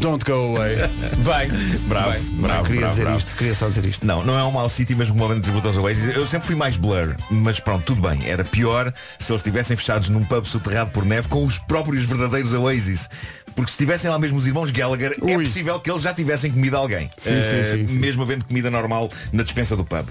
don't 0.00 0.22
go 0.24 0.56
away. 0.56 0.76
Bem, 0.76 1.78
Bravo, 1.88 2.10
bem. 2.12 2.20
bravo, 2.40 2.64
queria 2.64 2.80
bravo, 2.80 2.92
dizer 2.94 3.02
bravo. 3.04 3.18
isto, 3.18 3.34
queria 3.34 3.54
só 3.54 3.68
dizer 3.68 3.84
isto. 3.86 4.06
Não, 4.06 4.22
não 4.24 4.38
é 4.38 4.44
um 4.44 4.50
mau 4.50 4.68
sítio, 4.68 4.96
mas 4.96 5.08
uma 5.10 5.26
banda 5.26 5.36
de 5.40 5.42
tributo 5.42 5.66
aos 5.68 5.76
Oasis. 5.76 6.14
Eu 6.14 6.26
sempre 6.26 6.46
fui 6.46 6.54
mais 6.56 6.76
blur, 6.76 7.16
mas 7.30 7.58
pronto, 7.60 7.84
tudo 7.84 8.06
bem. 8.08 8.28
Era 8.28 8.44
pior 8.44 8.92
se 9.18 9.32
eles 9.32 9.40
estivessem 9.40 9.76
fechados 9.76 10.08
num 10.08 10.24
pub 10.24 10.44
soterrado 10.44 10.90
por 10.90 11.04
neve 11.04 11.28
com 11.28 11.44
os 11.44 11.58
próprios 11.58 12.04
verdadeiros 12.04 12.52
Oasis. 12.52 13.08
Porque 13.54 13.70
se 13.70 13.74
estivessem 13.74 14.10
lá 14.10 14.18
mesmo 14.18 14.36
os 14.36 14.46
irmãos 14.46 14.70
Gallagher, 14.70 15.16
é 15.26 15.36
Ui. 15.36 15.44
possível 15.44 15.78
que 15.78 15.90
eles 15.90 16.02
já 16.02 16.12
tivessem 16.12 16.50
comido 16.50 16.76
alguém. 16.76 17.08
Sim, 17.16 17.30
sim, 17.40 17.56
Eh, 17.56 17.64
sim, 17.78 17.86
sim. 17.86 17.98
Mesmo 17.98 18.22
havendo 18.22 18.44
comida 18.44 18.70
normal 18.70 19.08
na 19.32 19.42
dispensa 19.44 19.76
do 19.76 19.84
pub. 19.84 20.08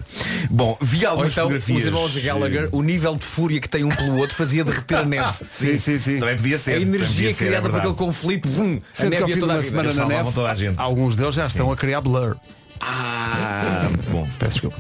Bom, 0.49 0.77
vi 0.81 1.03
Ou 1.05 1.11
algumas 1.11 1.31
então, 1.33 1.43
fotografias. 1.43 1.79
os 1.79 1.85
irmãos 1.85 2.17
Gallagher, 2.17 2.69
o 2.71 2.81
nível 2.81 3.15
de 3.17 3.25
fúria 3.25 3.59
que 3.59 3.67
tem 3.67 3.83
um 3.83 3.89
pelo 3.89 4.17
outro 4.17 4.35
fazia 4.35 4.63
derreter 4.63 4.97
a 4.99 5.03
neve. 5.05 5.33
Sim, 5.49 5.77
sim, 5.77 5.99
sim. 5.99 6.19
Também 6.19 6.35
podia 6.37 6.57
ser. 6.57 6.73
a 6.73 6.81
energia 6.81 7.33
ser, 7.33 7.43
é 7.43 7.47
criada 7.47 7.61
por 7.67 7.71
verdade. 7.73 7.93
aquele 7.93 8.07
conflito, 8.07 8.47
vum, 8.49 8.79
a 8.97 9.03
neve 9.05 9.31
ia 9.31 9.37
toda 9.39 9.53
a 9.55 9.63
semana 9.63 9.93
na 9.93 10.05
neve, 10.05 10.31
toda 10.31 10.51
a 10.51 10.55
gente. 10.55 10.75
alguns 10.79 11.15
deles 11.15 11.35
já 11.35 11.45
estão 11.45 11.71
a 11.71 11.75
criar 11.75 11.99
blur. 12.01 12.37
Ah, 12.79 13.89
bom. 14.09 14.27
Peço 14.39 14.51
desculpa. 14.53 14.77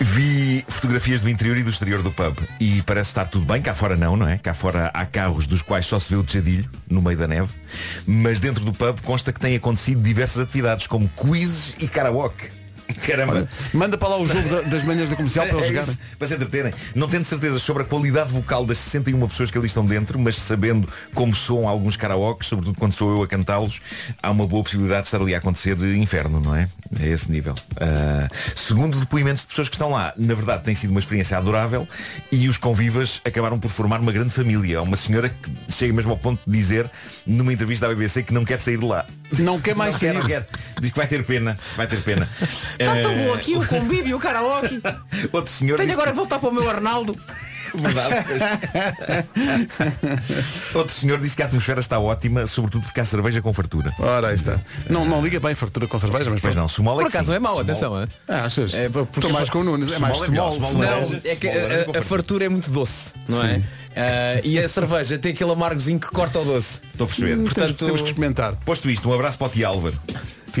Vi 0.00 0.64
fotografias 0.68 1.20
do 1.20 1.28
interior 1.28 1.56
e 1.56 1.62
do 1.62 1.70
exterior 1.70 2.02
do 2.02 2.10
pub 2.10 2.36
e 2.58 2.82
parece 2.82 3.10
estar 3.10 3.26
tudo 3.26 3.44
bem, 3.44 3.62
cá 3.62 3.74
fora 3.74 3.96
não, 3.96 4.16
não 4.16 4.28
é? 4.28 4.38
Cá 4.38 4.54
fora 4.54 4.90
há 4.92 5.06
carros 5.06 5.46
dos 5.46 5.62
quais 5.62 5.86
só 5.86 5.98
se 5.98 6.10
vê 6.10 6.16
o 6.16 6.24
tejadilho 6.24 6.68
no 6.88 7.00
meio 7.00 7.16
da 7.16 7.28
neve, 7.28 7.50
mas 8.06 8.40
dentro 8.40 8.64
do 8.64 8.72
pub 8.72 9.00
consta 9.00 9.32
que 9.32 9.40
têm 9.40 9.56
acontecido 9.56 10.02
diversas 10.02 10.42
atividades 10.42 10.86
como 10.86 11.08
quizzes 11.08 11.76
e 11.78 11.86
karaoke. 11.86 12.61
Caramba. 13.06 13.48
Manda 13.72 13.96
para 13.98 14.08
lá 14.08 14.18
o 14.18 14.26
jogo 14.26 14.48
da- 14.48 14.62
das 14.62 14.82
manhãs 14.84 15.08
da 15.10 15.16
comercial 15.16 15.46
para 15.46 15.56
eles 15.58 15.66
É 15.66 15.72
jogarem. 15.72 15.90
isso, 15.90 15.98
para 16.18 16.28
se 16.28 16.34
entreterem. 16.34 16.74
Não 16.94 17.08
tendo 17.08 17.24
certezas 17.24 17.62
sobre 17.62 17.82
a 17.82 17.86
qualidade 17.86 18.32
vocal 18.32 18.64
das 18.66 18.78
61 18.78 19.26
pessoas 19.28 19.50
que 19.50 19.58
ali 19.58 19.66
estão 19.66 19.84
dentro, 19.86 20.18
mas 20.18 20.36
sabendo 20.36 20.88
como 21.14 21.34
soam 21.34 21.68
alguns 21.68 21.96
karaokes, 21.96 22.48
sobretudo 22.48 22.76
quando 22.78 22.92
sou 22.92 23.10
eu 23.12 23.22
a 23.22 23.26
cantá-los, 23.28 23.80
há 24.22 24.30
uma 24.30 24.46
boa 24.46 24.62
possibilidade 24.62 25.02
de 25.02 25.08
estar 25.08 25.20
ali 25.20 25.34
a 25.34 25.38
acontecer 25.38 25.76
inferno, 25.96 26.40
não 26.40 26.54
é? 26.54 26.68
É 27.00 27.08
esse 27.08 27.30
nível. 27.30 27.54
Ah, 27.80 28.28
segundo 28.54 28.98
depoimentos 28.98 29.42
de 29.42 29.48
pessoas 29.48 29.68
que 29.68 29.74
estão 29.74 29.90
lá, 29.90 30.12
na 30.16 30.34
verdade 30.34 30.64
tem 30.64 30.74
sido 30.74 30.90
uma 30.90 31.00
experiência 31.00 31.36
adorável 31.38 31.88
e 32.30 32.48
os 32.48 32.56
convivas 32.56 33.20
acabaram 33.24 33.58
por 33.58 33.70
formar 33.70 34.00
uma 34.00 34.12
grande 34.12 34.30
família. 34.30 34.78
Há 34.78 34.82
uma 34.82 34.96
senhora 34.96 35.28
que 35.28 35.50
chega 35.72 35.92
mesmo 35.92 36.10
ao 36.12 36.18
ponto 36.18 36.40
de 36.46 36.56
dizer, 36.56 36.90
numa 37.26 37.52
entrevista 37.52 37.86
à 37.86 37.88
BBC, 37.88 38.22
que 38.22 38.32
não 38.34 38.44
quer 38.44 38.58
sair 38.60 38.78
de 38.78 38.84
lá. 38.84 39.06
Não 39.38 39.60
quer 39.60 39.74
mais 39.74 39.94
não 39.94 40.00
quer, 40.00 40.12
sair. 40.12 40.18
não 40.20 40.26
quer. 40.26 40.46
Diz 40.80 40.90
que 40.90 40.96
vai 40.96 41.06
ter 41.06 41.24
pena. 41.24 41.58
Vai 41.76 41.86
ter 41.86 42.00
pena. 42.02 42.28
Está 42.78 42.94
tão 43.02 43.12
Eh, 43.12 43.26
bom 43.26 43.34
aqui 43.34 43.56
o 43.56 43.66
convívio, 43.66 44.16
o 44.16 44.20
karaoke. 44.20 44.80
Outro 45.32 45.50
senhor 45.52 45.76
Tenho 45.76 45.92
agora 45.92 46.06
que- 46.06 46.12
que 46.12 46.18
voltar 46.18 46.38
para 46.38 46.48
o 46.48 46.52
meu 46.52 46.68
Arnaldo. 46.68 47.16
Verdade. 47.74 48.16
Outro 50.74 50.92
senhor 50.94 51.18
disse 51.18 51.34
que 51.36 51.42
a 51.42 51.46
atmosfera 51.46 51.80
está 51.80 51.98
ótima, 51.98 52.46
sobretudo 52.46 52.82
porque 52.84 53.00
há 53.00 53.04
cerveja 53.06 53.40
com 53.40 53.52
fartura. 53.52 53.92
Ora, 53.98 54.28
aí 54.28 54.34
está. 54.34 54.60
Não, 54.90 55.04
não 55.06 55.22
liga 55.22 55.40
bem 55.40 55.54
fartura 55.54 55.86
com 55.86 55.98
cerveja, 55.98 56.28
mas 56.30 56.40
Pois 56.40 56.54
não, 56.54 56.68
Sumol 56.68 57.00
é 57.00 57.04
Por 57.04 57.10
que 57.10 57.16
acaso 57.16 57.24
sim. 57.24 57.30
não 57.30 57.36
é 57.36 57.40
mau, 57.40 57.52
Sumol- 57.52 57.62
atenção, 57.64 57.98
é? 58.00 58.06
Ah, 58.28 58.44
achas? 58.44 58.74
É, 58.74 58.88
porque- 58.90 59.18
Estou 59.20 59.32
mais 59.32 59.48
com 59.48 59.60
o 59.60 59.64
Nunes, 59.64 59.92
é 59.92 59.98
mais 59.98 60.14
Small 60.16 60.26
é 60.26 60.30
melhor, 60.30 60.52
small. 60.52 60.72
laranja. 60.78 61.06
Não, 61.24 61.30
é 61.30 61.36
que 61.36 61.48
Small 61.48 61.62
laranja 61.62 61.90
a, 61.94 61.98
a, 61.98 62.02
fartura. 62.02 62.44
é 62.44 62.48
muito 62.50 62.70
doce, 62.70 63.14
não 63.28 63.42
é? 63.42 63.62
Ah, 63.96 64.40
e 64.44 64.58
a 64.58 64.68
cerveja 64.68 65.18
tem 65.18 65.32
aquele 65.32 65.52
amargozinho 65.52 65.98
que 66.00 66.08
corta 66.08 66.38
o 66.40 66.44
doce. 66.44 66.80
Estou 66.92 67.04
a 67.04 67.08
perceber. 67.08 67.30
Temos, 67.36 67.52
Portanto, 67.52 67.86
temos 67.86 68.00
que 68.02 68.08
experimentar. 68.08 68.54
Posto 68.66 68.90
isto, 68.90 69.08
um 69.08 69.14
abraço 69.14 69.38
para 69.38 69.46
o 69.46 69.50
Tio 69.50 69.92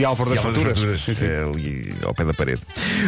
E 0.00 0.04
Álvaro 0.04 0.30
das 0.30 0.40
Faturas. 0.74 1.00
Sim, 1.00 1.14
sim. 1.14 1.26
é 1.26 1.42
ali 1.42 1.94
ao 2.02 2.14
pé 2.14 2.24
da 2.24 2.34
parede. 2.34 2.62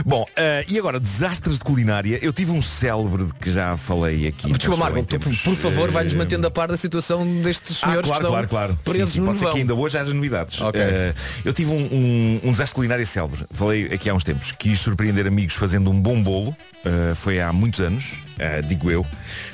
Bom, 0.05 0.27
eh, 0.37 0.65
e 0.69 0.79
agora, 0.79 1.01
desastres 1.01 1.59
de 1.59 1.65
culinária. 1.65 2.19
Eu 2.23 2.33
tive 2.33 2.53
um 2.53 2.63
célebre 2.63 3.25
de 3.25 3.35
que 3.35 3.51
já 3.51 3.77
falei 3.77 4.29
aqui. 4.29 4.53
Desculpa, 4.53 4.91
Marco, 4.91 5.05
por, 5.45 5.57
favor, 5.57 5.91
vai-nos 5.91 6.15
mantendo 6.15 6.47
a 6.47 6.51
par 6.51 6.69
da 6.69 6.77
situação 6.77 7.27
destes 7.43 7.79
Ah, 7.83 7.89
senhores 7.89 8.09
claro, 8.09 8.21
que 8.21 8.27
estão 8.27 8.31
claro, 8.31 8.49
claro. 8.49 8.79
presos 8.85 9.11
sim, 9.11 9.21
sim, 9.21 9.27
pode 9.27 9.39
ser 9.39 9.51
que 9.51 9.59
ainda 9.59 9.75
hoje 9.75 9.99
haja 9.99 10.13
novidades. 10.13 10.61
Ok. 10.61 10.81
Eh, 10.81 11.15
eu 11.45 11.53
tive 11.53 11.71
um, 11.71 11.77
um, 11.77 12.41
um 12.45 12.53
desastre 12.53 12.75
culinário 12.75 13.07
célebre. 13.07 13.45
Falei 13.51 13.87
aqui 13.87 14.09
há 14.09 14.15
uns 14.15 14.25
tempos. 14.25 14.53
Quis 14.53 14.79
surpreender 14.81 15.27
amigos 15.27 15.55
fazendo 15.55 15.91
um 15.91 16.01
bom 16.01 16.23
bolo. 16.23 16.55
Eh, 16.85 17.15
foi 17.15 17.41
há 17.41 17.53
muitos 17.53 17.81
anos, 17.81 18.19
eh, 18.39 18.61
digo 18.63 18.91
eu, 18.91 19.07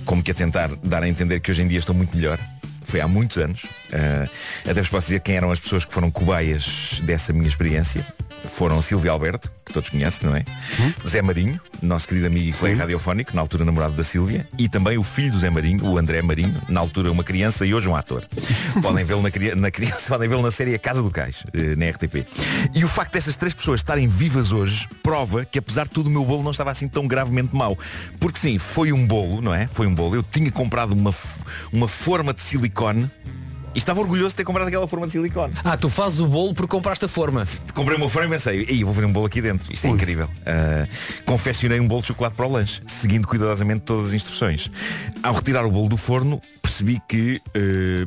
como 0.04 0.22
que 0.22 0.32
a 0.32 0.34
tentar 0.34 0.70
dar 0.82 1.02
a 1.02 1.08
entender 1.08 1.40
que 1.40 1.50
hoje 1.50 1.62
em 1.62 1.68
dia 1.68 1.78
estou 1.78 1.94
muito 1.94 2.16
melhor. 2.16 2.38
Foi 2.90 3.00
há 3.00 3.06
muitos 3.06 3.38
anos. 3.38 3.66
Eh, 3.92 4.28
até 4.64 4.80
vos 4.80 4.88
posso 4.88 5.06
dizer 5.06 5.20
quem 5.20 5.36
eram 5.36 5.52
as 5.52 5.60
pessoas 5.60 5.84
que 5.84 5.94
foram 5.94 6.10
cobaias 6.10 7.00
dessa 7.04 7.32
minha 7.32 7.46
experiência. 7.46 8.04
Foram 8.48 8.80
Silvio 8.82 9.12
Alberto, 9.12 9.50
que 9.64 9.72
todos 9.72 9.88
conhecem, 9.90 10.28
não 10.28 10.36
é? 10.36 10.44
Zé 11.06 11.22
Marinho, 11.22 11.60
nosso 11.82 12.08
querido 12.08 12.26
amigo 12.26 12.48
e 12.48 12.52
colega 12.52 12.80
radiofónico, 12.80 13.34
na 13.34 13.40
altura 13.40 13.64
namorado 13.64 13.94
da 13.94 14.04
Sílvia, 14.04 14.46
e 14.58 14.68
também 14.68 14.98
o 14.98 15.02
filho 15.02 15.32
do 15.32 15.38
Zé 15.38 15.50
Marinho, 15.50 15.84
o 15.84 15.98
André 15.98 16.22
Marinho, 16.22 16.60
na 16.68 16.80
altura 16.80 17.10
uma 17.10 17.24
criança 17.24 17.64
e 17.64 17.74
hoje 17.74 17.88
um 17.88 17.94
ator. 17.94 18.24
podem 18.82 19.04
vê-lo 19.04 19.22
na, 19.22 19.30
na 19.56 19.70
criança, 19.70 20.08
podem 20.12 20.28
vê-lo 20.28 20.42
na 20.42 20.50
série 20.50 20.74
A 20.74 20.78
Casa 20.78 21.02
do 21.02 21.10
Cais, 21.10 21.44
eh, 21.52 21.76
na 21.76 21.88
RTP. 21.88 22.26
E 22.74 22.84
o 22.84 22.88
facto 22.88 23.12
destas 23.12 23.36
três 23.36 23.54
pessoas 23.54 23.80
estarem 23.80 24.08
vivas 24.08 24.52
hoje 24.52 24.88
prova 25.02 25.44
que 25.44 25.58
apesar 25.58 25.84
de 25.84 25.90
tudo 25.90 26.08
o 26.08 26.10
meu 26.10 26.24
bolo 26.24 26.42
não 26.42 26.50
estava 26.50 26.70
assim 26.70 26.88
tão 26.88 27.06
gravemente 27.06 27.54
mau. 27.54 27.78
Porque 28.18 28.38
sim, 28.38 28.58
foi 28.58 28.92
um 28.92 29.06
bolo, 29.06 29.40
não 29.40 29.54
é? 29.54 29.66
Foi 29.66 29.86
um 29.86 29.94
bolo. 29.94 30.14
Eu 30.14 30.22
tinha 30.22 30.50
comprado 30.50 30.92
uma, 30.92 31.14
uma 31.72 31.88
forma 31.88 32.34
de 32.34 32.42
silicone 32.42 33.10
e 33.74 33.78
estava 33.78 34.00
orgulhoso 34.00 34.30
de 34.30 34.36
ter 34.36 34.44
comprado 34.44 34.68
aquela 34.68 34.86
forma 34.88 35.06
de 35.06 35.12
silicone. 35.12 35.54
Ah, 35.64 35.76
tu 35.76 35.88
fazes 35.88 36.20
o 36.20 36.26
bolo 36.26 36.54
porque 36.54 36.70
compraste 36.70 37.04
a 37.04 37.08
forma. 37.08 37.46
Comprei 37.74 37.96
uma 37.96 38.08
forma 38.08 38.28
e 38.28 38.30
pensei, 38.30 38.66
Ei, 38.68 38.84
vou 38.84 38.92
fazer 38.94 39.06
um 39.06 39.12
bolo 39.12 39.26
aqui 39.26 39.40
dentro. 39.40 39.72
Isto 39.72 39.86
é 39.86 39.90
incrível. 39.90 40.28
Ah, 40.46 40.86
confeccionei 41.24 41.80
um 41.80 41.86
bolo 41.86 42.02
de 42.02 42.08
chocolate 42.08 42.34
para 42.34 42.46
o 42.46 42.52
lanche, 42.52 42.82
seguindo 42.86 43.26
cuidadosamente 43.26 43.82
todas 43.82 44.08
as 44.08 44.14
instruções. 44.14 44.70
Ao 45.22 45.34
retirar 45.34 45.64
o 45.64 45.70
bolo 45.70 45.88
do 45.88 45.96
forno, 45.96 46.40
percebi 46.60 47.00
que 47.08 47.40
eh, 47.54 48.06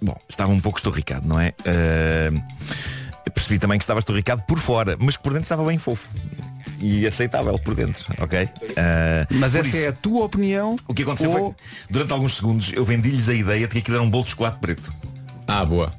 bom, 0.00 0.16
estava 0.28 0.52
um 0.52 0.60
pouco 0.60 0.78
estorricado, 0.78 1.26
não 1.26 1.38
é? 1.38 1.52
Ah, 1.66 3.30
percebi 3.34 3.58
também 3.58 3.78
que 3.78 3.84
estava 3.84 3.98
estorricado 3.98 4.42
por 4.42 4.58
fora, 4.58 4.96
mas 4.98 5.16
que 5.16 5.22
por 5.22 5.32
dentro 5.32 5.44
estava 5.44 5.64
bem 5.64 5.78
fofo. 5.78 6.08
E 6.80 7.06
aceitável 7.06 7.58
por 7.58 7.74
dentro, 7.74 8.04
ok? 8.20 8.48
Ah, 8.76 9.26
Mas 9.30 9.54
essa 9.54 9.68
isso, 9.68 9.76
é 9.78 9.88
a 9.88 9.92
tua 9.92 10.24
opinião. 10.24 10.76
O 10.88 10.92
que 10.94 11.02
aconteceu 11.02 11.30
ou- 11.30 11.36
foi 11.36 11.50
que, 11.50 11.92
durante 11.92 12.12
alguns 12.12 12.36
segundos, 12.36 12.72
eu 12.74 12.84
vendi-lhes 12.84 13.28
a 13.28 13.34
ideia 13.34 13.66
de 13.66 13.72
que 13.72 13.78
aquilo 13.78 13.96
era 13.96 14.04
um 14.04 14.10
bolo 14.10 14.24
de 14.24 14.30
chocolate 14.30 14.58
preto. 14.58 14.92
Ah, 15.46 15.64
boa. 15.64 15.92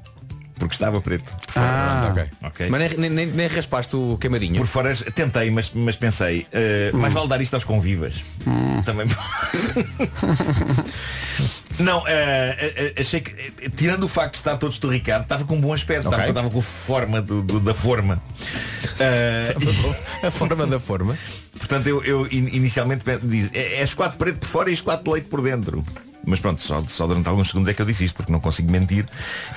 Porque 0.58 0.74
estava 0.74 1.02
preto. 1.02 1.34
por 1.36 1.52
fora. 1.54 1.66
Ah, 1.66 2.10
ok. 2.12 2.24
Ok. 2.44 2.70
Mas 2.70 2.96
nem, 2.98 3.10
nem- 3.10 3.26
nem, 3.28 3.48
raspaste 3.48 3.96
o 3.96 4.18
queimadinho. 4.18 4.56
Por 4.56 4.66
fora 4.68 4.94
tentei, 5.14 5.52
mas, 5.52 5.70
mas 5.74 5.96
pensei, 5.98 6.48
eh, 6.52 6.92
mais 6.94 7.14
vale 7.14 7.28
dar 7.28 7.42
isto 7.42 7.54
aos 7.56 7.64
convivas. 7.66 8.24
Também. 8.86 9.08
Não, 11.80 12.08
eh, 12.08 12.94
eh, 12.96 13.02
achei 13.02 13.20
que, 13.20 13.32
eh, 13.32 13.70
tirando 13.76 14.04
o 14.06 14.08
facto 14.08 14.32
de 14.32 14.38
estar 14.38 14.56
todo 14.58 14.72
estorricado, 14.72 15.24
estava 15.24 15.44
com 15.44 15.56
um 15.58 15.62
bom 15.62 15.74
aspecto, 15.74 16.08
Ok. 16.08 16.26
estava, 16.30 16.50
com 16.50 16.62
forma 16.62 17.22
do- 17.22 17.42
do- 17.44 17.60
da 17.60 17.74
forma. 17.74 18.22
Eh, 18.98 19.54
a 20.26 20.32
forma 20.32 20.66
da 20.66 20.80
forma. 20.80 21.18
Portanto, 21.60 21.88
eu, 21.88 22.02
eu 22.04 22.28
in- 22.28 22.48
inicialmente 22.56 23.04
pe- 23.04 23.20
diz, 23.22 23.50
é, 23.54 23.82
é 23.82 23.86
chocolate 23.86 24.16
preto 24.16 24.40
por 24.40 24.48
fora 24.48 24.72
e 24.72 24.76
chocolate 24.76 25.04
de 25.04 25.12
leite 25.12 25.28
por 25.28 25.42
dentro. 25.42 25.84
Mas 26.26 26.40
pronto, 26.40 26.62
só, 26.62 26.84
só 26.88 27.06
durante 27.08 27.28
alguns 27.30 27.48
segundos 27.50 27.70
é 27.70 27.74
que 27.74 27.82
eu 27.82 27.86
disse 27.86 28.06
isto, 28.06 28.16
porque 28.16 28.32
não 28.32 28.40
consigo 28.40 28.72
mentir 28.72 29.06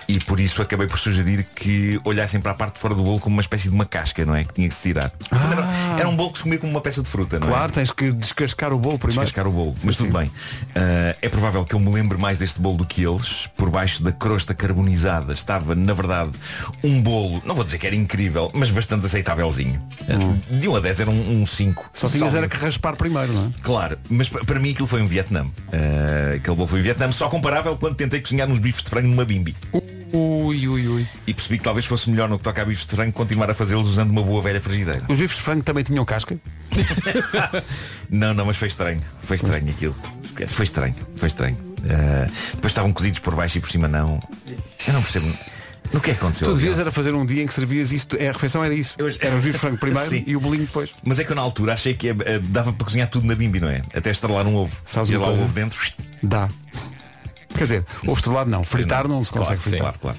e 0.07 0.19
por 0.21 0.39
isso 0.41 0.61
acabei 0.63 0.87
por 0.87 0.99
sugerir 0.99 1.47
que 1.55 2.01
olhassem 2.05 2.41
para 2.41 2.53
a 2.53 2.55
parte 2.55 2.75
de 2.75 2.81
fora 2.81 2.95
do 2.95 3.03
bolo 3.03 3.21
como 3.21 3.37
uma 3.37 3.43
espécie 3.43 3.69
de 3.69 3.75
uma 3.75 3.85
casca, 3.87 4.25
não 4.25 4.35
é? 4.35 4.45
Que 4.45 4.53
tinha 4.55 4.69
que 4.69 4.75
se 4.75 4.83
tirar. 4.83 5.11
Portanto, 5.11 5.65
era, 5.99 6.09
um 6.09 6.17
bolo 6.17 6.31
que 6.33 6.39
se 6.39 6.45
comia 6.45 6.59
como 6.59 6.71
uma 6.73 6.81
peça 6.81 7.03
de 7.03 7.09
fruta, 7.09 7.39
não 7.39 7.49
é? 7.49 7.51
Claro, 7.51 7.73
tens 7.73 7.91
que 7.91 8.13
descascar 8.13 8.73
o 8.73 8.79
bolo 8.79 8.99
primeiro. 8.99 9.23
Descascar 9.23 9.47
o 9.47 9.51
bolo, 9.53 9.75
mas 9.83 9.97
tudo 9.97 10.13
bem. 10.19 10.31
Ah, 10.75 11.17
é 11.23 11.29
provável 11.29 11.65
que 11.65 11.75
eu 11.75 11.81
me 11.81 11.91
lembre 11.91 12.19
mais 12.19 12.39
deste 12.39 12.61
bolo 12.61 12.77
do 12.79 12.85
que 12.87 13.03
eles. 13.05 13.47
Por 13.57 13.71
baixo 13.71 14.03
da 14.03 14.13
crosta 14.13 14.55
carbonizada 14.55 15.33
estava, 15.33 15.75
na 15.75 15.93
verdade, 15.93 16.31
um 16.85 17.01
bolo, 17.01 17.43
não 17.45 17.55
vou 17.55 17.65
dizer 17.65 17.79
que 17.79 17.87
era 17.87 17.97
incrível, 17.97 18.51
mas 18.55 18.71
bastante 18.71 19.07
aceitávelzinho. 19.07 19.83
Ah, 20.09 20.55
De 20.55 20.69
1 20.69 20.77
a 20.77 20.81
10 20.81 21.01
era 21.01 21.11
um 21.11 21.45
5. 21.47 21.91
Só 21.95 22.09
tinhas 22.09 22.35
era 22.35 22.49
que 22.49 22.57
raspar 22.57 22.97
primeiro, 22.97 23.33
não 23.33 23.47
é? 23.47 23.51
Claro, 23.63 23.99
mas 24.09 24.29
pa- 24.29 24.41
para 24.45 24.59
mim 24.61 24.71
aquilo 24.71 24.87
foi 24.87 25.03
um 25.03 25.07
Vietnã. 25.07 25.47
Ah, 25.73 26.35
aquele 26.37 26.57
bolo 26.59 26.69
foi 26.69 26.81
um 26.81 26.83
Vietnã, 26.83 27.11
só 27.13 27.29
comparável 27.29 27.77
quando 27.77 27.95
tentei 27.95 28.21
cozinhar 28.21 28.49
uns 28.49 28.59
bifes 28.59 28.83
de 28.83 28.91
frango 28.91 29.09
numa 29.09 29.25
bimbi. 29.25 29.57
Ui, 30.13 30.69
ui, 30.69 30.89
ui. 30.89 31.07
E 31.27 31.35
percebi 31.35 31.59
que 31.59 31.65
talvez 31.65 31.87
fosse 31.87 32.11
melhor 32.11 32.29
no 32.29 32.39
que 32.39 32.45
toca 32.45 32.63
a 32.63 32.65
bifes 32.65 32.85
de 32.87 32.97
frango 32.97 33.13
continuar 33.13 33.51
a 33.51 33.55
fazê-los 33.55 33.87
usando 33.87 34.11
uma 34.11 34.23
boa 34.23 34.43
velha 34.43 34.61
frigideira. 34.61 35.03
Os 35.09 35.17
bifes 35.17 35.37
de 35.37 35.43
frango 35.43 35.63
também 35.63 35.85
tinham 35.85 36.05
casca? 36.05 36.37
Não, 38.11 38.33
não, 38.33 38.47
mas 38.47 38.57
foi 38.57 38.69
estranho. 38.69 39.03
Foi 39.23 39.37
estranho 39.37 39.69
aquilo. 39.71 39.95
Foi 40.47 40.65
estranho, 40.65 40.95
foi 41.17 41.29
estranho. 41.29 41.57
Ah, 41.85 42.31
depois 42.55 42.71
estavam 42.71 42.93
cozidos 42.93 43.19
por 43.21 43.35
baixo 43.35 43.59
e 43.59 43.61
por 43.61 43.71
cima 43.71 43.89
não. 43.89 44.23
Eu 44.87 44.93
não 44.93 45.03
percebo. 45.03 45.27
No 45.93 46.01
que 46.01 46.11
é 46.11 46.15
que 46.15 46.21
aconteceu? 46.21 46.49
Tu 46.49 46.55
devias 46.55 46.79
era 46.79 46.91
fazer 46.91 47.15
um 47.15 47.25
dia 47.25 47.43
em 47.43 47.47
que 47.47 47.55
servias 47.55 47.93
isto, 47.93 48.17
a 48.17 48.33
refeição 48.33 48.63
era 48.63 48.75
isso. 48.75 48.97
Era 49.21 49.37
os 49.37 49.43
bifes 49.43 49.53
de 49.53 49.59
frango 49.59 49.79
primeiro 49.79 50.09
Sim. 50.11 50.25
e 50.27 50.37
o 50.37 50.41
bolinho 50.41 50.67
depois. 50.67 50.91
Mas 51.05 51.19
é 51.19 51.25
que 51.25 51.33
eu 51.33 51.37
na 51.37 51.43
altura 51.43 51.73
achei 51.73 51.95
que 51.95 52.09
eh, 52.09 52.15
dava 52.45 52.73
para 52.73 52.85
cozinhar 52.85 53.09
tudo 53.09 53.27
na 53.27 53.35
bimbi, 53.35 53.61
não 53.61 53.69
é? 53.69 53.83
Até 53.95 54.11
estrelar 54.11 54.47
um 54.47 54.55
ovo. 54.55 54.77
Sabes 54.85 55.11
e 55.11 55.17
lá 55.17 55.29
o 55.29 55.35
ovo 55.43 55.53
dentro. 55.53 55.81
Dá. 56.23 56.49
Quer 57.55 57.65
dizer, 57.65 57.87
ovo 58.05 58.15
estrelado 58.15 58.51
não, 58.51 58.63
fritar 58.63 59.09
não, 59.09 59.25
se 59.25 59.33
Claro, 59.33 59.47
consegue 59.47 59.63
fritar. 59.63 59.99
Claro, 59.99 60.19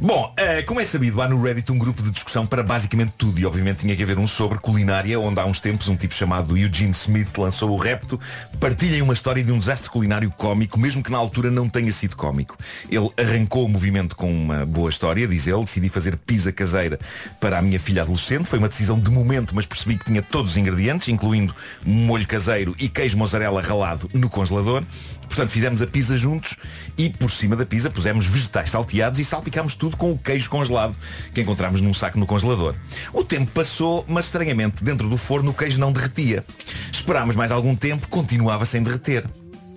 Bom, 0.00 0.32
eh, 0.36 0.62
como 0.62 0.80
é 0.80 0.86
sabido, 0.86 1.20
há 1.20 1.28
no 1.28 1.42
Reddit 1.42 1.70
um 1.72 1.78
grupo 1.78 2.02
de 2.02 2.10
discussão 2.10 2.46
para 2.46 2.62
basicamente 2.62 3.12
tudo 3.18 3.40
e 3.40 3.46
obviamente 3.46 3.78
tinha 3.78 3.96
que 3.96 4.02
haver 4.02 4.18
um 4.18 4.26
sobre 4.26 4.58
culinária, 4.58 5.18
onde 5.18 5.40
há 5.40 5.44
uns 5.44 5.58
tempos 5.58 5.88
um 5.88 5.96
tipo 5.96 6.14
chamado 6.14 6.56
Eugene 6.56 6.92
Smith 6.92 7.36
lançou 7.36 7.70
o 7.70 7.76
repto 7.76 8.18
Partilhem 8.60 9.02
uma 9.02 9.14
história 9.14 9.42
de 9.42 9.50
um 9.50 9.58
desastre 9.58 9.90
culinário 9.90 10.30
cómico, 10.30 10.78
mesmo 10.78 11.02
que 11.02 11.10
na 11.10 11.18
altura 11.18 11.50
não 11.50 11.68
tenha 11.68 11.92
sido 11.92 12.14
cómico. 12.14 12.56
Ele 12.90 13.10
arrancou 13.16 13.64
o 13.64 13.68
movimento 13.68 14.14
com 14.14 14.30
uma 14.30 14.66
boa 14.66 14.90
história, 14.90 15.26
diz 15.26 15.46
ele, 15.46 15.64
decidi 15.64 15.88
fazer 15.88 16.16
pizza 16.16 16.52
caseira 16.52 16.98
para 17.40 17.58
a 17.58 17.62
minha 17.62 17.80
filha 17.80 18.02
adolescente. 18.02 18.46
Foi 18.46 18.58
uma 18.58 18.68
decisão 18.68 18.98
de 18.98 19.10
momento, 19.10 19.54
mas 19.54 19.66
percebi 19.66 19.96
que 19.96 20.04
tinha 20.04 20.22
todos 20.22 20.52
os 20.52 20.56
ingredientes, 20.56 21.08
incluindo 21.08 21.54
molho 21.84 22.26
caseiro 22.26 22.76
e 22.78 22.88
queijo 22.88 23.16
mozzarella 23.16 23.62
ralado 23.62 24.10
no 24.12 24.28
congelador. 24.28 24.84
Portanto, 25.30 25.50
fizemos 25.50 25.80
a 25.80 25.86
pizza 25.86 26.16
juntos 26.16 26.56
e 26.98 27.08
por 27.08 27.30
cima 27.30 27.54
da 27.54 27.64
pizza 27.64 27.88
pusemos 27.88 28.26
vegetais 28.26 28.70
salteados 28.70 29.20
e 29.20 29.24
salpicámos 29.24 29.76
tudo 29.76 29.96
com 29.96 30.10
o 30.10 30.18
queijo 30.18 30.50
congelado 30.50 30.96
que 31.32 31.40
encontramos 31.40 31.80
num 31.80 31.94
saco 31.94 32.18
no 32.18 32.26
congelador. 32.26 32.74
O 33.12 33.22
tempo 33.22 33.48
passou, 33.52 34.04
mas 34.08 34.24
estranhamente 34.24 34.82
dentro 34.82 35.08
do 35.08 35.16
forno 35.16 35.52
o 35.52 35.54
queijo 35.54 35.78
não 35.78 35.92
derretia. 35.92 36.44
Esperámos 36.92 37.36
mais 37.36 37.52
algum 37.52 37.76
tempo, 37.76 38.08
continuava 38.08 38.66
sem 38.66 38.82
derreter. 38.82 39.24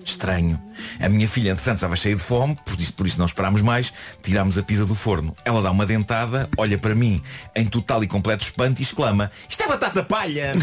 Estranho. 0.05 0.61
A 0.99 1.07
minha 1.07 1.27
filha, 1.27 1.51
entretanto, 1.51 1.77
estava 1.77 1.95
cheia 1.95 2.15
de 2.15 2.21
fome, 2.21 2.57
por 2.65 2.79
isso, 2.79 2.93
por 2.93 3.07
isso 3.07 3.19
não 3.19 3.25
esperámos 3.25 3.61
mais, 3.61 3.93
tirámos 4.21 4.57
a 4.57 4.63
pizza 4.63 4.85
do 4.85 4.95
forno. 4.95 5.35
Ela 5.45 5.61
dá 5.61 5.71
uma 5.71 5.85
dentada, 5.85 6.49
olha 6.57 6.77
para 6.77 6.93
mim 6.93 7.21
em 7.55 7.65
total 7.65 8.03
e 8.03 8.07
completo 8.07 8.43
espanto 8.43 8.81
e 8.81 8.83
exclama 8.83 9.31
Isto 9.49 9.63
é 9.63 9.67
batata 9.67 10.03
palha! 10.03 10.53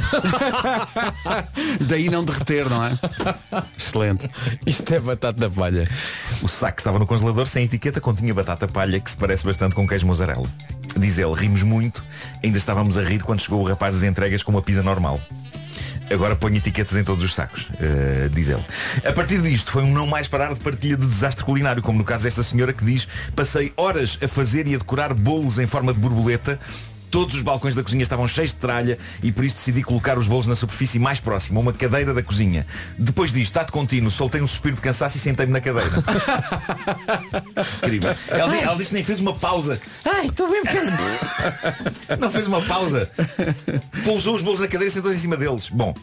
Daí 1.81 2.09
não 2.09 2.25
derreter, 2.25 2.69
não 2.69 2.85
é? 2.85 2.99
Excelente. 3.77 4.31
Isto 4.67 4.95
é 4.95 5.01
batata 5.01 5.49
palha. 5.51 5.89
O 6.43 6.49
saco 6.49 6.77
que 6.77 6.81
estava 6.83 6.99
no 6.99 7.07
congelador 7.07 7.47
sem 7.47 7.65
etiqueta 7.65 8.01
continha 8.01 8.35
batata 8.35 8.69
palha 8.69 9.01
que 9.01 9.11
se 9.11 9.17
parece 9.17 9.45
bastante 9.45 9.75
com 9.75 9.87
queijo 9.87 10.07
mozzarella. 10.07 10.49
Diz 10.97 11.19
ele, 11.19 11.33
rimos 11.35 11.63
muito, 11.63 12.05
ainda 12.43 12.59
estávamos 12.59 12.99
a 12.99 13.03
rir 13.03 13.23
quando 13.23 13.41
chegou 13.41 13.61
o 13.61 13.69
rapaz 13.69 13.95
das 13.95 14.03
entregas 14.03 14.43
com 14.43 14.51
uma 14.51 14.63
pizza 14.63 14.83
normal. 14.83 15.21
Agora 16.11 16.35
ponho 16.35 16.57
etiquetas 16.57 16.97
em 16.97 17.05
todos 17.05 17.23
os 17.23 17.35
sacos, 17.35 17.69
eh, 17.79 18.29
diz 18.33 18.49
ele. 18.49 18.65
A 19.05 19.13
partir 19.13 19.41
disto 19.41 19.71
foi 19.71 19.83
um 19.83 19.93
não 19.93 20.07
mais 20.07 20.27
parar 20.27 20.53
de 20.53 20.61
partilha 20.61 20.97
de 20.97 21.07
desastre 21.07 21.45
culinário, 21.45 21.81
como 21.81 21.99
no 21.99 22.05
caso 22.05 22.25
desta 22.25 22.43
senhora 22.43 22.73
que 22.73 22.85
diz 22.85 23.07
passei 23.35 23.73
horas 23.77 24.19
a 24.23 24.27
fazer 24.27 24.67
e 24.67 24.75
a 24.75 24.79
decorar 24.79 25.15
bolos 25.15 25.59
em 25.59 25.67
forma 25.67 25.95
de 25.95 26.01
borboleta 26.01 26.59
Todos 27.11 27.35
os 27.35 27.43
balcões 27.43 27.75
da 27.75 27.83
cozinha 27.83 28.03
estavam 28.03 28.29
cheios 28.29 28.51
de 28.51 28.57
tralha 28.57 28.99
e 29.23 29.33
por 29.33 29.45
isso 29.45 29.57
decidi 29.57 29.83
colocar 29.83 30.17
os 30.19 30.27
bolos 30.29 30.47
na 30.47 30.55
superfície 30.55 30.99
mais 30.99 31.21
próxima, 31.21 31.59
uma 31.59 31.73
cadeira 31.73 32.15
da 32.15 32.23
cozinha. 32.23 32.67
Depois 32.99 33.33
disto, 33.33 33.51
está 33.51 33.65
de 33.65 33.73
contínuo, 33.73 34.11
soltei 34.11 34.41
um 34.41 34.47
suspiro 34.47 34.77
de 34.77 34.83
cansaço 34.83 35.17
e 35.17 35.21
sentei-me 35.21 35.53
na 35.53 35.61
cadeira. 35.61 35.91
Incrível. 37.83 38.15
Ela, 38.29 38.57
ela 38.57 38.77
disse 38.77 38.91
que 38.91 38.95
nem 38.95 39.05
fez 39.05 39.21
uma 39.21 39.35
pausa. 39.35 39.81
Ai, 40.05 40.27
estou 40.27 40.51
bem 40.51 40.63
pequeno. 40.63 40.93
Não 42.19 42.31
fez 42.31 42.47
uma 42.47 42.63
pausa. 42.63 43.11
Pousou 44.05 44.35
os 44.35 44.43
bolos 44.43 44.61
na 44.61 44.67
cadeira 44.67 44.87
e 44.87 44.91
sentou-se 44.91 45.19
em 45.19 45.21
cima 45.21 45.37
deles. 45.37 45.69
Bom, 45.69 45.95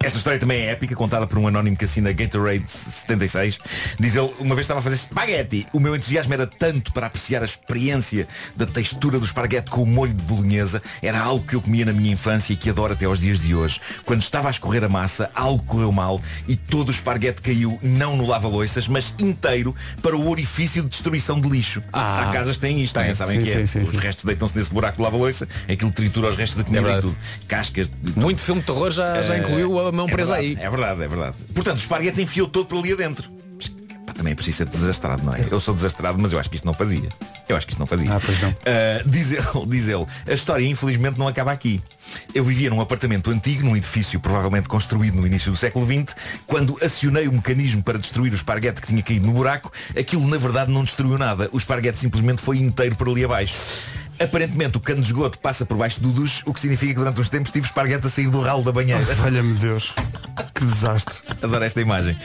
Esta 0.00 0.16
história 0.16 0.38
também 0.38 0.60
é 0.62 0.70
épica, 0.70 0.94
contada 0.94 1.26
por 1.26 1.38
um 1.38 1.48
anónimo 1.48 1.76
que 1.76 1.84
assina 1.84 2.12
Gatorade 2.12 2.64
76. 2.70 3.58
Diz 3.98 4.14
ele, 4.14 4.32
uma 4.38 4.54
vez 4.54 4.64
estava 4.64 4.78
a 4.78 4.82
fazer 4.82 4.94
espaguete. 4.94 5.66
O 5.72 5.80
meu 5.80 5.94
entusiasmo 5.96 6.32
era 6.32 6.46
tanto 6.46 6.92
para 6.92 7.08
apreciar 7.08 7.42
a 7.42 7.44
experiência 7.44 8.28
da 8.54 8.64
textura 8.64 9.18
do 9.18 9.24
esparguete 9.24 9.70
com 9.70 9.82
o 9.82 9.86
molho 9.86 10.14
de 10.14 10.22
bolonhesa. 10.22 10.80
Era 11.02 11.18
algo 11.20 11.44
que 11.44 11.54
eu 11.56 11.60
comia 11.60 11.84
na 11.84 11.92
minha 11.92 12.12
infância 12.12 12.52
e 12.52 12.56
que 12.56 12.70
adoro 12.70 12.92
até 12.92 13.06
aos 13.06 13.18
dias 13.18 13.40
de 13.40 13.54
hoje. 13.56 13.80
Quando 14.04 14.22
estava 14.22 14.46
a 14.46 14.50
escorrer 14.52 14.84
a 14.84 14.88
massa, 14.88 15.30
algo 15.34 15.62
correu 15.64 15.90
mal 15.90 16.20
e 16.46 16.54
todo 16.54 16.88
o 16.88 16.92
esparguete 16.92 17.42
caiu, 17.42 17.76
não 17.82 18.16
no 18.16 18.24
lava-loiças, 18.24 18.86
mas 18.86 19.12
inteiro 19.18 19.74
para 20.00 20.16
o 20.16 20.30
orifício 20.30 20.82
de 20.84 20.90
destruição 20.90 21.40
de 21.40 21.48
lixo. 21.48 21.82
Ah. 21.92 22.28
Há 22.28 22.32
casas 22.32 22.54
que 22.54 22.62
têm 22.62 22.80
isto, 22.80 22.98
né? 23.00 23.12
sabem 23.14 23.38
Sim, 23.40 23.44
que 23.44 23.50
é. 23.50 23.54
sim, 23.58 23.66
sim, 23.66 23.82
Os 23.82 23.90
sim. 23.90 23.98
restos 23.98 24.24
deitam-se 24.24 24.56
nesse 24.56 24.72
buraco 24.72 24.98
do 24.98 25.02
lava-loiça, 25.02 25.48
aquilo 25.68 25.90
tritura 25.90 26.30
os 26.30 26.36
restos 26.36 26.56
da 26.56 26.62
comida 26.62 26.82
e 26.82 26.84
verdade. 26.84 27.06
tudo. 27.08 27.16
Cascas. 27.48 27.90
Muito 28.14 28.40
filme 28.40 28.60
de 28.60 28.66
terror 28.68 28.90
já, 28.92 29.22
já 29.24 29.34
Eh, 29.34 29.38
incluiu 29.40 29.87
a 29.87 29.87
mão 29.92 30.06
é 30.06 30.12
presa 30.12 30.34
verdade, 30.34 30.58
aí. 30.58 30.66
É 30.66 30.70
verdade, 30.70 31.02
é 31.02 31.08
verdade. 31.08 31.36
Portanto, 31.54 31.76
o 31.76 31.80
esparguete 31.80 32.22
enfiou 32.22 32.48
todo 32.48 32.66
para 32.66 32.78
ali 32.78 32.92
adentro. 32.92 33.30
Mas, 33.56 33.68
pá, 33.68 34.12
também 34.12 34.32
é 34.32 34.36
preciso 34.36 34.58
ser 34.58 34.66
desastrado, 34.66 35.22
não 35.24 35.34
é? 35.34 35.46
Eu 35.50 35.60
sou 35.60 35.74
desastrado, 35.74 36.18
mas 36.18 36.32
eu 36.32 36.38
acho 36.38 36.48
que 36.48 36.56
isto 36.56 36.66
não 36.66 36.74
fazia. 36.74 37.08
Eu 37.48 37.56
acho 37.56 37.66
que 37.66 37.72
isto 37.72 37.80
não 37.80 37.86
fazia. 37.86 38.12
Ah, 38.14 38.20
pois 38.20 38.40
não. 38.40 38.54
diz 39.06 39.32
ele, 39.32 39.46
diz 39.66 39.88
ele, 39.88 40.06
a 40.26 40.32
história 40.32 40.66
infelizmente 40.66 41.18
não 41.18 41.26
acaba 41.26 41.52
aqui. 41.52 41.80
Eu 42.34 42.44
vivia 42.44 42.70
num 42.70 42.80
apartamento 42.80 43.30
antigo, 43.30 43.64
num 43.64 43.76
edifício 43.76 44.18
provavelmente 44.20 44.68
construído 44.68 45.14
no 45.14 45.26
início 45.26 45.50
do 45.50 45.56
século 45.56 45.86
XX, 45.86 46.14
quando 46.46 46.78
acionei 46.82 47.28
o 47.28 47.32
mecanismo 47.32 47.82
para 47.82 47.98
destruir 47.98 48.32
o 48.32 48.34
esparguete 48.34 48.80
que 48.80 48.86
tinha 48.86 49.02
caído 49.02 49.26
no 49.26 49.32
buraco, 49.32 49.72
aquilo 49.98 50.26
na 50.26 50.38
verdade 50.38 50.72
não 50.72 50.84
destruiu 50.84 51.18
nada. 51.18 51.48
O 51.52 51.58
esparguete 51.58 51.98
simplesmente 51.98 52.40
foi 52.42 52.58
inteiro 52.58 52.96
por 52.96 53.08
ali 53.08 53.24
abaixo. 53.24 53.56
Aparentemente 54.20 54.76
o 54.76 54.80
cano 54.80 55.00
de 55.00 55.06
esgoto 55.06 55.38
passa 55.38 55.64
por 55.64 55.76
baixo 55.76 56.00
do 56.00 56.10
duche, 56.10 56.42
o 56.44 56.52
que 56.52 56.60
significa 56.60 56.92
que 56.92 56.98
durante 56.98 57.20
uns 57.20 57.30
tempos 57.30 57.52
tive 57.52 57.66
esparguete 57.66 58.06
a 58.06 58.10
sair 58.10 58.28
do 58.28 58.40
ralo 58.40 58.62
da 58.62 58.72
banheira. 58.72 59.14
Valha-me 59.14 59.54
Deus. 59.54 59.94
Que 60.54 60.64
desastre. 60.64 61.18
Adoro 61.42 61.64
esta 61.64 61.80
imagem. 61.80 62.18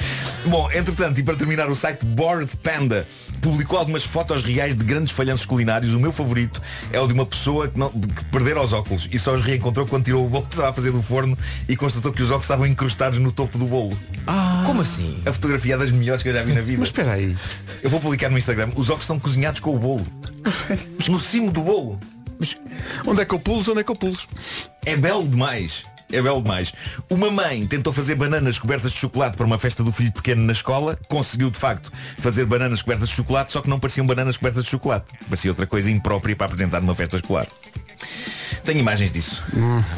Bom, 0.45 0.69
entretanto, 0.71 1.19
e 1.19 1.23
para 1.23 1.35
terminar, 1.35 1.69
o 1.69 1.75
site 1.75 2.05
Bored 2.05 2.51
Panda 2.57 3.05
publicou 3.43 3.77
algumas 3.77 4.05
fotos 4.05 4.41
reais 4.41 4.73
de 4.73 4.83
grandes 4.83 5.11
falhanços 5.11 5.45
culinários. 5.45 5.93
O 5.93 5.99
meu 5.99 6.13
favorito 6.13 6.61
é 6.91 6.99
o 6.99 7.05
de 7.05 7.13
uma 7.13 7.25
pessoa 7.25 7.67
que, 7.67 7.77
não, 7.77 7.89
que 7.89 8.25
perdera 8.31 8.63
os 8.63 8.71
óculos 8.71 9.07
e 9.11 9.19
só 9.19 9.35
os 9.35 9.41
reencontrou 9.41 9.85
quando 9.85 10.05
tirou 10.05 10.25
o 10.25 10.29
bolo 10.29 10.43
que 10.43 10.53
estava 10.53 10.69
a 10.69 10.73
fazer 10.73 10.91
do 10.91 11.01
forno 11.01 11.37
e 11.67 11.75
constatou 11.75 12.11
que 12.13 12.21
os 12.21 12.29
óculos 12.29 12.45
estavam 12.45 12.65
incrustados 12.65 13.19
no 13.19 13.31
topo 13.31 13.57
do 13.57 13.65
bolo. 13.65 13.99
Como 14.65 14.81
assim? 14.81 15.21
A 15.25 15.33
fotografia 15.33 15.75
é 15.75 15.77
das 15.77 15.91
melhores 15.91 16.23
que 16.23 16.29
eu 16.29 16.33
já 16.33 16.41
vi 16.41 16.53
na 16.53 16.61
vida. 16.61 16.79
Mas 16.79 16.87
espera 16.87 17.13
aí. 17.13 17.35
Eu 17.83 17.89
vou 17.89 17.99
publicar 17.99 18.29
no 18.29 18.37
Instagram. 18.37 18.69
Os 18.75 18.89
óculos 18.89 19.03
estão 19.03 19.19
cozinhados 19.19 19.59
com 19.59 19.75
o 19.75 19.79
bolo. 19.79 20.07
No 21.09 21.19
cimo 21.19 21.51
do 21.51 21.61
bolo. 21.61 21.99
Onde 23.05 23.21
é 23.21 23.25
que 23.25 23.33
eu 23.33 23.39
pulo? 23.39 23.59
Onde 23.69 23.81
é 23.81 23.83
que 23.83 23.91
eu 23.91 23.95
pulo? 23.95 24.17
É 24.85 24.95
belo 24.95 25.27
demais. 25.27 25.85
É 26.13 26.21
belo 26.21 26.43
demais. 26.43 26.71
Uma 27.09 27.31
mãe 27.31 27.65
tentou 27.65 27.91
fazer 27.91 28.13
bananas 28.13 28.59
cobertas 28.59 28.91
de 28.91 28.99
chocolate 28.99 29.35
para 29.35 29.45
uma 29.47 29.57
festa 29.57 29.83
do 29.83 29.91
filho 29.91 30.11
pequeno 30.11 30.43
na 30.43 30.53
escola. 30.53 30.95
Conseguiu, 31.07 31.49
de 31.49 31.57
facto, 31.57 31.91
fazer 32.19 32.45
bananas 32.45 32.83
cobertas 32.83 33.09
de 33.09 33.15
chocolate, 33.15 33.51
só 33.51 33.61
que 33.61 33.69
não 33.69 33.79
pareciam 33.79 34.05
bananas 34.05 34.37
cobertas 34.37 34.63
de 34.63 34.69
chocolate. 34.69 35.11
Parecia 35.25 35.49
outra 35.49 35.65
coisa 35.65 35.89
imprópria 35.89 36.35
para 36.35 36.45
apresentar 36.45 36.81
numa 36.81 36.93
festa 36.93 37.15
escolar. 37.15 37.47
Tenho 38.63 38.79
imagens 38.79 39.11
disso. 39.11 39.43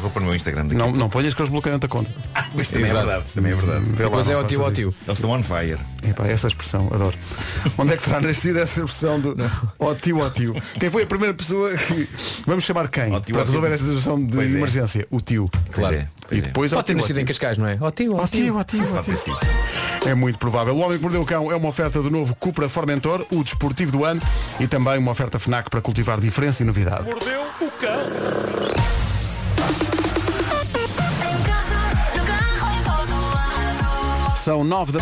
Vou 0.00 0.10
pôr 0.10 0.20
no 0.20 0.26
meu 0.26 0.34
Instagram 0.34 0.64
daqui. 0.64 0.74
Não, 0.76 0.90
não 0.90 1.08
ponhas 1.08 1.32
que 1.34 1.40
eles 1.40 1.50
bloqueiam 1.50 1.78
a 1.80 1.88
conta. 1.88 2.10
Ah, 2.34 2.46
mas 2.54 2.68
também 2.68 2.86
Exato. 2.90 2.98
é 2.98 3.06
verdade. 3.12 3.32
Também 3.34 3.52
é 3.52 3.54
verdade. 3.54 3.84
Lá, 3.90 3.96
Depois 3.96 4.28
é 4.28 4.34
ao 4.34 4.44
tio, 4.44 4.64
ao 4.64 4.72
tio. 4.72 4.94
Eles 5.06 5.18
estão 5.18 5.30
on 5.30 5.42
fire. 5.42 5.78
Epá, 6.02 6.26
essa 6.26 6.48
expressão, 6.48 6.88
adoro. 6.92 7.16
Onde 7.78 7.94
é 7.94 7.96
que 7.96 8.02
terá 8.02 8.20
nascido 8.20 8.58
essa 8.58 8.80
expressão 8.80 9.20
do 9.20 9.36
ó 9.78 9.94
tio, 9.94 10.18
ó 10.20 10.28
tio? 10.30 10.54
Quem 10.80 10.90
foi 10.90 11.04
a 11.04 11.06
primeira 11.06 11.32
pessoa 11.34 11.70
que. 11.76 12.08
Vamos 12.44 12.64
chamar 12.64 12.88
quem? 12.88 13.12
Ó 13.12 13.20
tio, 13.20 13.34
para 13.34 13.42
ó 13.42 13.44
tio. 13.44 13.52
resolver 13.52 13.72
esta 13.72 13.86
situação 13.86 14.18
de 14.24 14.36
Pois 14.36 14.54
é. 14.54 14.58
emergência? 14.58 15.06
O 15.10 15.20
tio. 15.20 15.48
Pois 15.72 15.92
é, 15.92 16.08
pois 16.26 16.38
E 16.38 16.42
depois 16.42 16.72
ó 16.72 16.76
Pode 16.76 16.86
ter 16.88 16.92
tio, 16.94 16.98
ó 16.98 17.02
nascido 17.02 17.16
em 17.18 17.24
tio. 17.24 17.26
Cascais, 17.34 17.58
não 17.58 17.68
é? 17.68 17.78
Ó 17.80 17.90
tio, 17.92 18.16
ó 18.16 18.22
Ó 18.22 18.26
tio, 18.26 18.42
tio. 18.44 18.56
ó 18.56 18.64
tio, 18.64 18.82
ó 18.84 19.02
Pode 19.02 19.04
tio. 19.04 19.14
ter 19.14 19.18
sido. 19.20 19.38
É 20.06 20.14
muito 20.14 20.38
provável. 20.38 20.74
O 20.74 20.78
Homem 20.80 20.96
que 20.98 21.02
Mordeu 21.02 21.20
o 21.20 21.26
Cão 21.26 21.52
é 21.52 21.56
uma 21.56 21.68
oferta 21.68 22.02
do 22.02 22.10
novo 22.10 22.34
Cupra 22.34 22.68
Formentor, 22.68 23.24
o 23.30 23.44
desportivo 23.44 23.92
do 23.92 24.04
ano, 24.04 24.20
e 24.58 24.66
também 24.66 24.98
uma 24.98 25.12
oferta 25.12 25.38
FNAC 25.38 25.70
para 25.70 25.80
cultivar 25.80 26.20
diferença 26.20 26.62
e 26.62 26.66
novidade. 26.66 27.04
Mordeu 27.04 27.42
o 27.60 27.70
cão. 27.72 27.95
São 34.36 34.62
nove 34.62 34.92
da... 34.92 35.00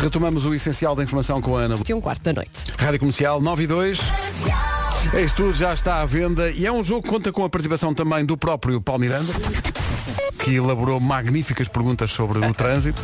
Retomamos 0.00 0.46
o 0.46 0.54
essencial 0.54 0.94
da 0.94 1.02
informação 1.02 1.40
com 1.42 1.56
a 1.56 1.62
Ana. 1.62 1.76
De 1.76 1.92
um 1.92 2.00
quarto 2.00 2.22
da 2.22 2.32
noite. 2.32 2.72
Rádio 2.78 3.00
Comercial 3.00 3.40
9 3.40 3.64
e 3.64 3.66
2. 3.66 4.00
Este 5.14 5.36
tudo 5.36 5.52
já 5.52 5.74
está 5.74 6.00
à 6.00 6.06
venda 6.06 6.50
e 6.50 6.64
é 6.64 6.72
um 6.72 6.82
jogo 6.82 7.02
que 7.02 7.08
conta 7.10 7.30
com 7.30 7.44
a 7.44 7.50
participação 7.50 7.92
também 7.92 8.24
do 8.24 8.36
próprio 8.36 8.80
Paulo 8.80 9.00
Miranda, 9.00 9.32
que 10.38 10.54
elaborou 10.54 10.98
magníficas 10.98 11.68
perguntas 11.68 12.10
sobre 12.10 12.38
o 12.38 12.54
trânsito. 12.54 13.00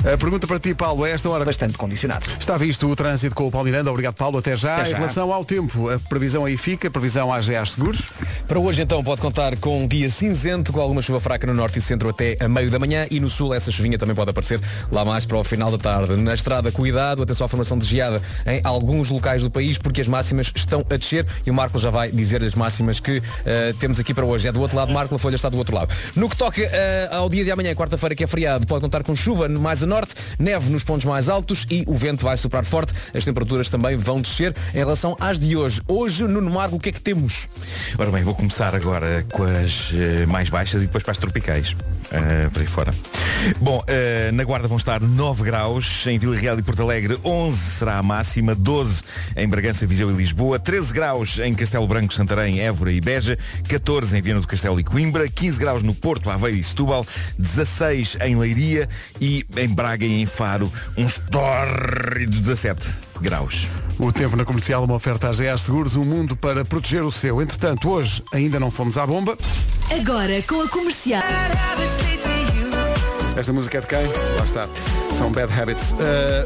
A 0.00 0.16
pergunta 0.16 0.46
para 0.46 0.58
ti, 0.58 0.74
Paulo, 0.74 1.04
é 1.04 1.12
esta 1.12 1.28
hora. 1.28 1.44
Bastante 1.44 1.76
condicionado. 1.76 2.26
Está 2.38 2.56
visto 2.56 2.88
o 2.88 2.96
trânsito 2.96 3.34
com 3.34 3.46
o 3.46 3.50
Paulo 3.50 3.66
Miranda. 3.66 3.90
Obrigado, 3.90 4.14
Paulo. 4.14 4.38
Até 4.38 4.56
já. 4.56 4.76
Até 4.76 4.86
já. 4.86 4.96
Em 4.96 5.00
relação 5.00 5.32
ao 5.32 5.44
tempo, 5.44 5.90
a 5.90 5.98
previsão 5.98 6.44
aí 6.44 6.56
fica, 6.56 6.90
previsão 6.90 7.32
AGA 7.32 7.64
Seguros. 7.66 8.02
Para 8.46 8.58
hoje 8.58 8.82
então 8.82 9.02
pode 9.04 9.20
contar 9.20 9.56
com 9.56 9.84
um 9.84 9.86
dia 9.86 10.10
cinzento, 10.10 10.72
com 10.72 10.80
alguma 10.80 11.02
chuva 11.02 11.20
fraca 11.20 11.46
no 11.46 11.54
norte 11.54 11.78
e 11.78 11.82
centro 11.82 12.08
até 12.08 12.36
a 12.40 12.48
meio 12.48 12.70
da 12.70 12.78
manhã 12.78 13.06
e 13.10 13.20
no 13.20 13.30
sul 13.30 13.54
essa 13.54 13.70
chuvinha 13.70 13.98
também 13.98 14.14
pode 14.14 14.30
aparecer 14.30 14.60
lá 14.90 15.04
mais 15.04 15.24
para 15.24 15.38
o 15.38 15.44
final 15.44 15.70
da 15.70 15.78
tarde. 15.78 16.16
Na 16.16 16.34
estrada, 16.34 16.72
cuidado, 16.72 17.22
atenção 17.22 17.44
à 17.44 17.48
formação 17.48 17.78
de 17.78 17.86
geada 17.86 18.20
em 18.46 18.60
alguns 18.64 19.08
locais 19.08 19.42
do 19.42 19.50
país 19.50 19.78
porque 19.78 20.00
as 20.00 20.08
máximas 20.08 20.50
estão 20.54 20.84
a 20.90 20.96
descer 20.96 21.26
e 21.46 21.50
o 21.50 21.54
Marco 21.54 21.78
já 21.78 21.90
vai 21.90 22.10
dizer 22.10 22.42
as 22.42 22.54
máximas 22.54 22.98
que 22.98 23.22
eh, 23.44 23.74
temos 23.78 24.00
aqui 24.00 24.12
para 24.12 24.24
hoje. 24.24 24.48
É 24.48 24.52
do 24.52 24.60
outro 24.60 24.76
lado, 24.76 24.92
Marco, 24.92 25.14
a 25.14 25.18
folha 25.18 25.36
está 25.36 25.48
do 25.48 25.56
outro 25.56 25.74
lado. 25.74 25.94
No 26.16 26.28
que 26.28 26.36
toca 26.40 26.62
eh, 26.62 27.06
ao 27.12 27.28
dia 27.28 27.44
de 27.44 27.50
amanhã, 27.50 27.74
quarta-feira, 27.74 28.14
que 28.14 28.24
é 28.24 28.26
feriado, 28.26 28.66
pode 28.66 28.80
contar 28.80 29.02
com 29.02 29.14
chuva 29.14 29.46
mais 29.46 29.82
a 29.82 29.86
norte, 29.86 30.14
neve 30.38 30.70
nos 30.70 30.82
pontos 30.82 31.04
mais 31.04 31.28
altos 31.28 31.66
e 31.70 31.84
o 31.86 31.92
vento 31.92 32.24
vai 32.24 32.34
soprar 32.34 32.64
forte. 32.64 32.94
As 33.14 33.26
temperaturas 33.26 33.68
também 33.68 33.94
vão 33.94 34.22
descer 34.22 34.56
em 34.72 34.78
relação 34.78 35.14
às 35.20 35.38
de 35.38 35.54
hoje. 35.54 35.82
Hoje, 35.86 36.24
no 36.24 36.40
Marco, 36.50 36.76
o 36.76 36.80
que 36.80 36.88
é 36.88 36.92
que 36.92 37.00
temos? 37.02 37.46
Ora 37.98 38.10
bem, 38.10 38.22
vou 38.22 38.34
começar 38.34 38.74
agora 38.74 39.22
com 39.30 39.42
as 39.42 39.92
eh, 39.94 40.24
mais 40.24 40.48
baixas 40.48 40.82
e 40.82 40.86
depois 40.86 41.04
para 41.04 41.12
as 41.12 41.18
tropicais. 41.18 41.76
eh, 42.10 42.48
por 42.50 42.62
aí 42.62 42.66
fora. 42.66 42.94
Bom, 43.60 43.84
eh, 43.86 44.30
na 44.32 44.42
Guarda 44.42 44.66
vão 44.66 44.78
estar 44.78 44.98
9 45.02 45.44
graus, 45.44 46.06
em 46.06 46.18
Vila 46.18 46.36
Real 46.36 46.58
e 46.58 46.62
Porto 46.62 46.80
Alegre 46.80 47.18
11 47.22 47.58
será 47.58 47.98
a 47.98 48.02
máxima, 48.02 48.54
12 48.54 49.02
em 49.36 49.46
Bragança, 49.46 49.86
Viseu 49.86 50.10
e 50.10 50.14
Lisboa, 50.14 50.58
13 50.58 50.94
graus 50.94 51.38
em 51.38 51.52
Castelo 51.52 51.86
Branco, 51.86 52.14
Santarém, 52.14 52.60
Évora 52.60 52.90
e 52.90 53.00
Beja, 53.00 53.38
14 53.68 54.16
em 54.16 54.22
Viana 54.22 54.40
do 54.40 54.46
Castelo 54.46 54.80
e 54.80 54.84
Coimbra, 54.84 55.28
15 55.28 55.60
graus 55.60 55.82
no 55.82 55.94
Porto, 55.94 56.29
Aveiro 56.34 56.56
e 56.56 56.62
Setúbal, 56.62 57.06
16 57.38 58.18
em 58.22 58.36
Leiria 58.36 58.88
e 59.20 59.44
em 59.56 59.68
Braga 59.68 60.04
e 60.04 60.22
em 60.22 60.26
Faro 60.26 60.72
uns 60.96 61.18
tórridos 61.18 62.40
17 62.40 63.10
graus. 63.20 63.66
O 63.98 64.10
tempo 64.12 64.34
na 64.36 64.44
comercial, 64.44 64.82
uma 64.84 64.94
oferta 64.94 65.28
AGA 65.28 65.56
Seguros, 65.58 65.94
um 65.94 66.04
mundo 66.04 66.34
para 66.34 66.64
proteger 66.64 67.02
o 67.02 67.12
seu. 67.12 67.42
Entretanto, 67.42 67.88
hoje 67.90 68.22
ainda 68.32 68.58
não 68.58 68.70
fomos 68.70 68.96
à 68.96 69.06
bomba. 69.06 69.36
Agora 69.90 70.42
com 70.42 70.62
a 70.62 70.68
comercial. 70.68 71.22
Esta 73.40 73.54
música 73.54 73.78
é 73.78 73.80
de 73.80 73.86
quem? 73.86 74.06
Lá 74.36 74.44
está. 74.44 74.68
São 75.12 75.32
Bad 75.32 75.50
Habits. 75.52 75.92
Uh, 75.92 75.96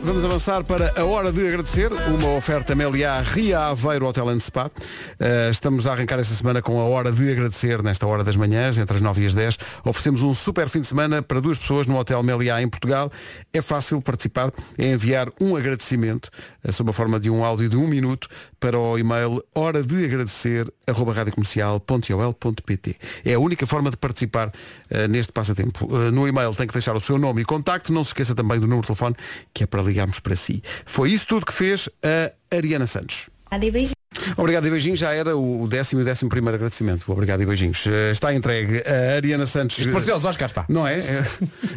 vamos 0.05 0.25
avançar 0.25 0.63
para 0.63 0.93
a 1.01 1.05
hora 1.05 1.33
de 1.33 1.47
agradecer. 1.47 1.93
Uma 1.93 2.37
oferta 2.37 2.73
Meliá 2.75 3.21
Ria 3.21 3.67
Aveiro 3.67 4.07
Hotel 4.07 4.29
and 4.29 4.39
Spa. 4.39 4.67
Uh, 4.67 5.51
estamos 5.51 5.89
a 5.89 5.93
arrancar 5.93 6.21
esta 6.21 6.35
semana 6.35 6.63
com 6.63 6.81
a 6.81 6.85
hora 6.85 7.11
de 7.11 7.33
agradecer, 7.33 7.83
nesta 7.83 8.07
hora 8.07 8.23
das 8.23 8.37
manhãs, 8.37 8.79
entre 8.79 8.95
as 8.95 9.01
9 9.01 9.23
e 9.23 9.27
as 9.27 9.35
10. 9.35 9.59
Oferecemos 9.85 10.23
um 10.23 10.33
super 10.33 10.69
fim 10.69 10.83
de 10.83 10.87
semana 10.87 11.21
para 11.21 11.41
duas 11.41 11.59
pessoas 11.59 11.89
no 11.89 11.99
Hotel 11.99 12.23
Meliá 12.23 12.63
em 12.63 12.69
Portugal. 12.69 13.11
É 13.53 13.61
fácil 13.61 14.01
participar, 14.01 14.53
é 14.79 14.93
enviar 14.93 15.29
um 15.41 15.57
agradecimento, 15.57 16.29
uh, 16.65 16.73
sob 16.73 16.91
a 16.91 16.93
forma 16.93 17.19
de 17.19 17.29
um 17.29 17.45
áudio 17.45 17.69
de 17.69 17.77
um 17.77 17.89
minuto, 17.89 18.29
para 18.61 18.79
o 18.79 18.99
e-mail 18.99 19.43
hora 19.55 19.83
de 19.83 20.05
agradecer. 20.05 20.73
É 23.25 23.35
a 23.35 23.39
única 23.39 23.67
forma 23.67 23.91
de 23.91 23.97
participar 23.97 24.49
uh, 24.49 25.09
neste 25.09 25.33
passatempo. 25.33 25.87
Uh, 25.87 26.11
no 26.11 26.27
e-mail 26.27 26.55
tem 26.55 26.67
que 26.67 26.73
deixar 26.73 26.84
o 26.93 27.01
seu 27.01 27.19
nome 27.19 27.43
e 27.43 27.45
contacto. 27.45 27.93
Não 27.93 28.05
se 28.05 28.11
esqueça 28.11 28.35
também 28.35 28.59
do 28.59 28.67
número 28.67 28.83
de 28.83 28.89
telefone, 28.89 29.17
que 29.53 29.65
é 29.65 29.67
para 29.67 29.83
ligarmos 29.83 30.21
para 30.21 30.37
si. 30.37 30.63
Foi 30.85 31.11
isso 31.11 31.27
tudo 31.27 31.47
que 31.47 31.53
fez 31.53 31.89
a 32.03 32.57
Ariana 32.57 32.87
Santos. 32.87 33.29
Obrigado 34.37 34.67
e 34.67 34.71
beijinhos, 34.71 34.99
já 34.99 35.13
era 35.13 35.37
o 35.37 35.67
décimo 35.69 36.01
e 36.01 36.03
o 36.03 36.05
décimo 36.05 36.29
primeiro 36.31 36.57
agradecimento. 36.57 37.11
Obrigado 37.11 37.43
e 37.43 37.47
beijinhos. 37.47 37.87
Eh, 37.87 38.13
Está 38.13 38.35
entregue 38.35 38.83
a 38.87 39.17
Ariana 39.17 39.47
Santos. 39.47 39.79
Isto 39.79 39.93
pareceu 39.93 40.15
aos 40.15 40.25
Oscars, 40.25 40.53
pá. 40.53 40.65
Não 40.69 40.87
é? 40.87 40.99
É, 40.99 41.25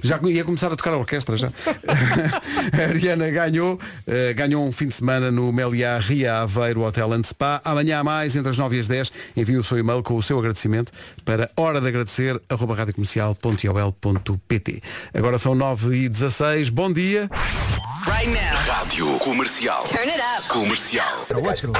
Já 0.03 0.19
ia 0.23 0.43
começar 0.43 0.71
a 0.71 0.75
tocar 0.75 0.93
a 0.93 0.97
orquestra 0.97 1.37
já. 1.37 1.47
a 1.87 2.81
Ariana 2.89 3.29
ganhou, 3.29 3.79
eh, 4.05 4.33
ganhou 4.33 4.65
um 4.67 4.71
fim 4.71 4.87
de 4.87 4.95
semana 4.95 5.31
no 5.31 5.51
Meliá 5.51 5.97
Ria 5.99 6.41
Aveiro 6.41 6.83
Hotel 6.83 7.11
and 7.13 7.23
Spa. 7.23 7.61
Amanhã 7.63 7.99
há 7.99 8.03
mais, 8.03 8.35
entre 8.35 8.49
as 8.51 8.57
9 8.57 8.77
e 8.77 8.79
as 8.79 8.87
10, 8.87 9.11
envie 9.35 9.57
o 9.57 9.63
seu 9.63 9.77
e-mail 9.77 10.01
com 10.03 10.15
o 10.15 10.23
seu 10.23 10.37
agradecimento 10.39 10.91
para 11.25 11.49
hora 11.57 11.81
de 11.81 11.87
agradecer, 11.87 12.39
arroba 12.49 12.75
radiocomercial.ol.pt. 12.75 14.81
Agora 15.13 15.37
são 15.37 15.55
9 15.55 15.95
e 15.95 16.09
16. 16.09 16.69
Bom 16.69 16.91
dia. 16.91 17.29
Right 18.05 18.27
now. 18.29 18.57
Rádio 18.65 19.19
Comercial. 19.19 19.83
Turn 19.83 20.09
it 20.09 20.19
up. 20.19 20.47
Comercial. 20.47 21.25
Para 21.27 21.39
outro. 21.39 21.73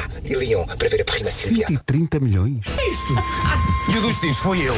E 0.47 0.55
Leon, 0.55 0.65
para 0.65 0.87
ver 0.87 1.01
a 1.01 1.03
prima 1.03 1.29
Silvia. 1.29 1.67
130 1.67 2.21
milhões. 2.21 2.65
É 2.65 2.89
isto. 2.89 3.13
E 3.93 3.97
o 3.97 4.01
dos 4.01 4.17
tiros 4.17 4.37
foi 4.37 4.61
eu. 4.61 4.75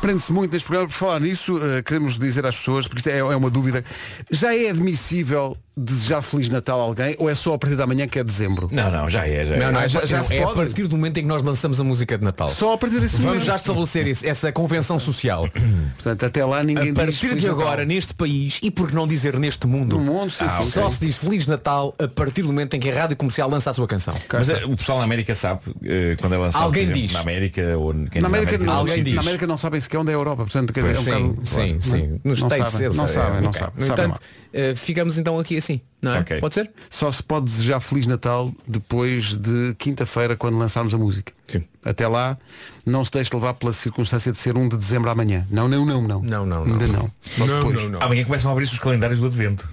Prende-se 0.00 0.32
muito 0.32 0.52
neste 0.52 0.66
programa. 0.66 0.88
Por 0.88 0.94
falar 0.94 1.20
nisso, 1.20 1.58
eh, 1.62 1.82
queremos 1.82 2.18
dizer 2.18 2.46
às 2.46 2.56
pessoas, 2.56 2.88
porque 2.88 3.00
isto 3.00 3.10
é, 3.10 3.18
é 3.18 3.36
uma 3.36 3.50
dúvida, 3.50 3.84
já 4.30 4.54
é 4.54 4.70
admissível 4.70 5.56
desejar 5.76 6.20
Feliz 6.22 6.48
Natal 6.48 6.80
a 6.80 6.84
alguém 6.84 7.16
ou 7.18 7.30
é 7.30 7.34
só 7.34 7.54
a 7.54 7.58
partir 7.58 7.76
da 7.76 7.86
manhã 7.86 8.06
que 8.06 8.18
é 8.18 8.24
dezembro? 8.24 8.68
Não, 8.70 8.90
não, 8.90 9.08
já 9.08 9.26
é, 9.26 9.46
já 9.46 9.54
é. 9.54 9.58
Não, 9.58 9.72
não, 9.72 9.80
Ah, 9.80 9.84
é, 9.84 9.88
já- 9.88 10.04
já, 10.04 10.22
já 10.22 10.34
é 10.34 10.42
a 10.42 10.46
pode? 10.46 10.56
partir 10.56 10.86
do 10.86 10.96
momento 10.96 11.16
em 11.18 11.22
que 11.22 11.28
nós 11.28 11.42
lançamos 11.42 11.80
a 11.80 11.84
música 11.84 12.18
de 12.18 12.24
Natal. 12.24 12.48
Só 12.50 12.74
a 12.74 12.78
partir 12.78 13.00
desse 13.00 13.14
Vamos 13.16 13.26
momento. 13.26 13.44
já 13.44 13.56
estabelecer 13.56 14.06
isso, 14.06 14.26
essa 14.26 14.52
convenção 14.52 14.98
social. 14.98 15.48
Portanto, 15.96 16.24
até 16.26 16.44
lá 16.44 16.62
ninguém 16.62 16.90
a 16.90 16.92
diz 16.92 16.94
partir 16.94 17.14
Feliz 17.28 17.42
de 17.42 17.48
Natal. 17.48 17.62
agora, 17.62 17.84
neste 17.84 18.14
país, 18.14 18.58
e 18.62 18.70
por 18.70 18.92
não 18.92 19.06
dizer 19.06 19.38
neste 19.38 19.66
mundo, 19.66 19.98
No 19.98 20.04
mundo, 20.04 20.30
sim, 20.30 20.44
ah, 20.46 20.60
sim, 20.60 20.70
só 20.70 20.90
sim. 20.90 20.98
se 20.98 21.06
diz 21.06 21.18
Feliz 21.18 21.46
Natal 21.46 21.94
a 21.98 22.06
partir 22.06 22.42
do 22.42 22.48
momento 22.48 22.74
em 22.74 22.80
que 22.80 22.90
a 22.90 22.94
rádio 22.94 23.16
comercial 23.16 23.48
lança 23.48 23.70
a 23.70 23.74
sua 23.74 23.86
canção. 23.86 24.14
Mas 24.32 24.48
eh, 24.50 24.64
o 24.66 24.76
pessoal 24.76 24.98
na 24.98 25.04
América 25.04 25.34
sabe, 25.34 25.60
eh, 25.84 26.16
quando 26.20 26.34
é 26.34 26.38
lançado, 26.38 26.62
Alguém 26.64 26.82
exemplo, 26.84 27.00
diz. 27.02 27.12
na 27.14 27.20
América 27.20 27.62
ou 27.78 27.92
quem 27.92 28.20
Na 28.22 28.28
diz 28.28 28.36
América, 28.38 28.70
alguém 28.72 28.94
sim, 28.96 29.02
diz. 29.04 29.14
na 29.14 29.20
América 29.22 29.46
não 29.46 29.56
sabem 29.58 29.80
sequer 29.80 29.98
onde 29.98 30.10
é 30.10 30.14
a 30.14 30.18
Europa, 30.18 30.42
portanto, 30.44 30.72
quer 30.72 30.82
dizer, 30.84 30.94
é 30.94 30.98
um 30.98 31.02
sim, 31.02 31.10
bocado- 31.28 31.46
sim, 31.46 31.54
claro, 31.56 31.80
sim. 31.82 32.08
não- 32.08 32.20
Nos 32.24 32.40
não 32.40 32.48
não 32.48 32.56
é, 32.56 32.68
sabem, 32.68 33.40
não 33.40 33.52
sabem. 33.52 33.72
No 33.78 33.86
entanto, 33.86 34.20
eh, 34.52 34.74
ficamos 34.76 35.18
então 35.18 35.38
aqui 35.38 35.56
assim, 35.56 35.80
não 36.00 36.14
é? 36.14 36.20
Ok. 36.20 36.40
Pode 36.40 36.54
ser? 36.54 36.70
Só 36.90 37.10
se 37.10 37.22
pode 37.22 37.46
desejar 37.46 37.80
Feliz 37.80 38.06
Natal 38.06 38.52
depois 38.66 39.36
de 39.36 39.74
quinta-feira, 39.78 40.36
quando 40.36 40.58
lançarmos 40.58 40.92
a 40.94 40.98
música. 40.98 41.32
Sim. 41.48 41.64
Até 41.84 42.06
lá, 42.06 42.38
não 42.86 43.04
se 43.04 43.10
deixe 43.10 43.34
levar 43.34 43.54
pela 43.54 43.72
circunstância 43.72 44.30
de 44.32 44.38
ser 44.38 44.56
1 44.56 44.68
de 44.68 44.76
dezembro 44.76 45.10
amanhã. 45.10 45.46
Não, 45.50 45.68
não, 45.68 45.84
não, 45.84 46.02
não. 46.02 46.22
Não, 46.22 46.46
não, 46.46 46.64
não. 46.64 46.72
Ainda 46.74 46.86
não. 46.88 47.10
Só 47.22 47.46
Não, 47.46 47.58
depois. 47.58 47.76
não, 47.76 47.88
não. 47.90 48.02
Amanhã 48.02 48.24
começam 48.24 48.50
a 48.50 48.52
abrir-se 48.52 48.72
os 48.72 48.78
calendários 48.78 49.18
do 49.18 49.26
Advento. 49.26 49.68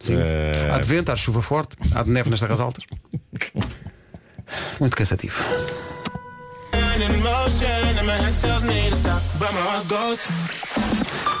Sim. 0.00 0.14
Eh, 0.16 0.70
Há 0.72 0.78
de 0.78 0.86
vento, 0.86 1.10
há 1.10 1.14
de 1.14 1.20
chuva 1.20 1.42
forte, 1.42 1.76
há 1.94 2.02
de 2.04 2.10
neve 2.10 2.30
nas 2.30 2.38
terras 2.40 2.60
altas. 2.60 2.84
Muito 4.80 4.96
cansativo. 4.96 5.42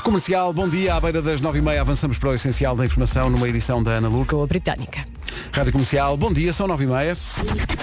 Comercial, 0.04 0.52
bom 0.52 0.68
dia. 0.68 0.94
À 0.94 1.00
beira 1.00 1.20
das 1.20 1.40
9h30 1.40 1.80
avançamos 1.80 2.16
para 2.16 2.28
o 2.28 2.34
essencial 2.34 2.76
da 2.76 2.86
informação 2.86 3.28
numa 3.28 3.48
edição 3.48 3.82
da 3.82 3.90
Ana 3.92 4.08
Luca. 4.08 4.36
Com 4.36 4.42
a 4.44 4.46
britânica. 4.46 5.04
Rádio 5.50 5.72
Comercial, 5.72 6.16
bom 6.16 6.32
dia, 6.32 6.52
são 6.52 6.68
9h30. 6.68 7.18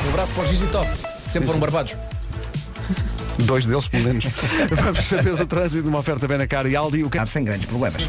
Um 0.05 0.09
abraço 0.09 0.31
para 0.31 0.43
os 0.43 0.49
Giz 0.49 0.61
e 0.61 0.67
Top. 0.67 0.89
Sempre 1.27 1.47
foram 1.47 1.59
barbados. 1.59 1.95
Dois 3.39 3.65
deles, 3.65 3.87
pelo 3.87 4.03
menos. 4.05 4.25
Vamos 4.71 5.05
saber 5.05 5.35
do 5.35 5.45
trânsito 5.45 5.83
numa 5.85 5.99
oferta 5.99 6.27
Benacar 6.27 6.65
e 6.65 6.75
Aldi. 6.75 7.03
O 7.03 7.09
que... 7.09 7.25
Sem 7.25 7.43
grandes 7.43 7.65
problemas. 7.65 8.07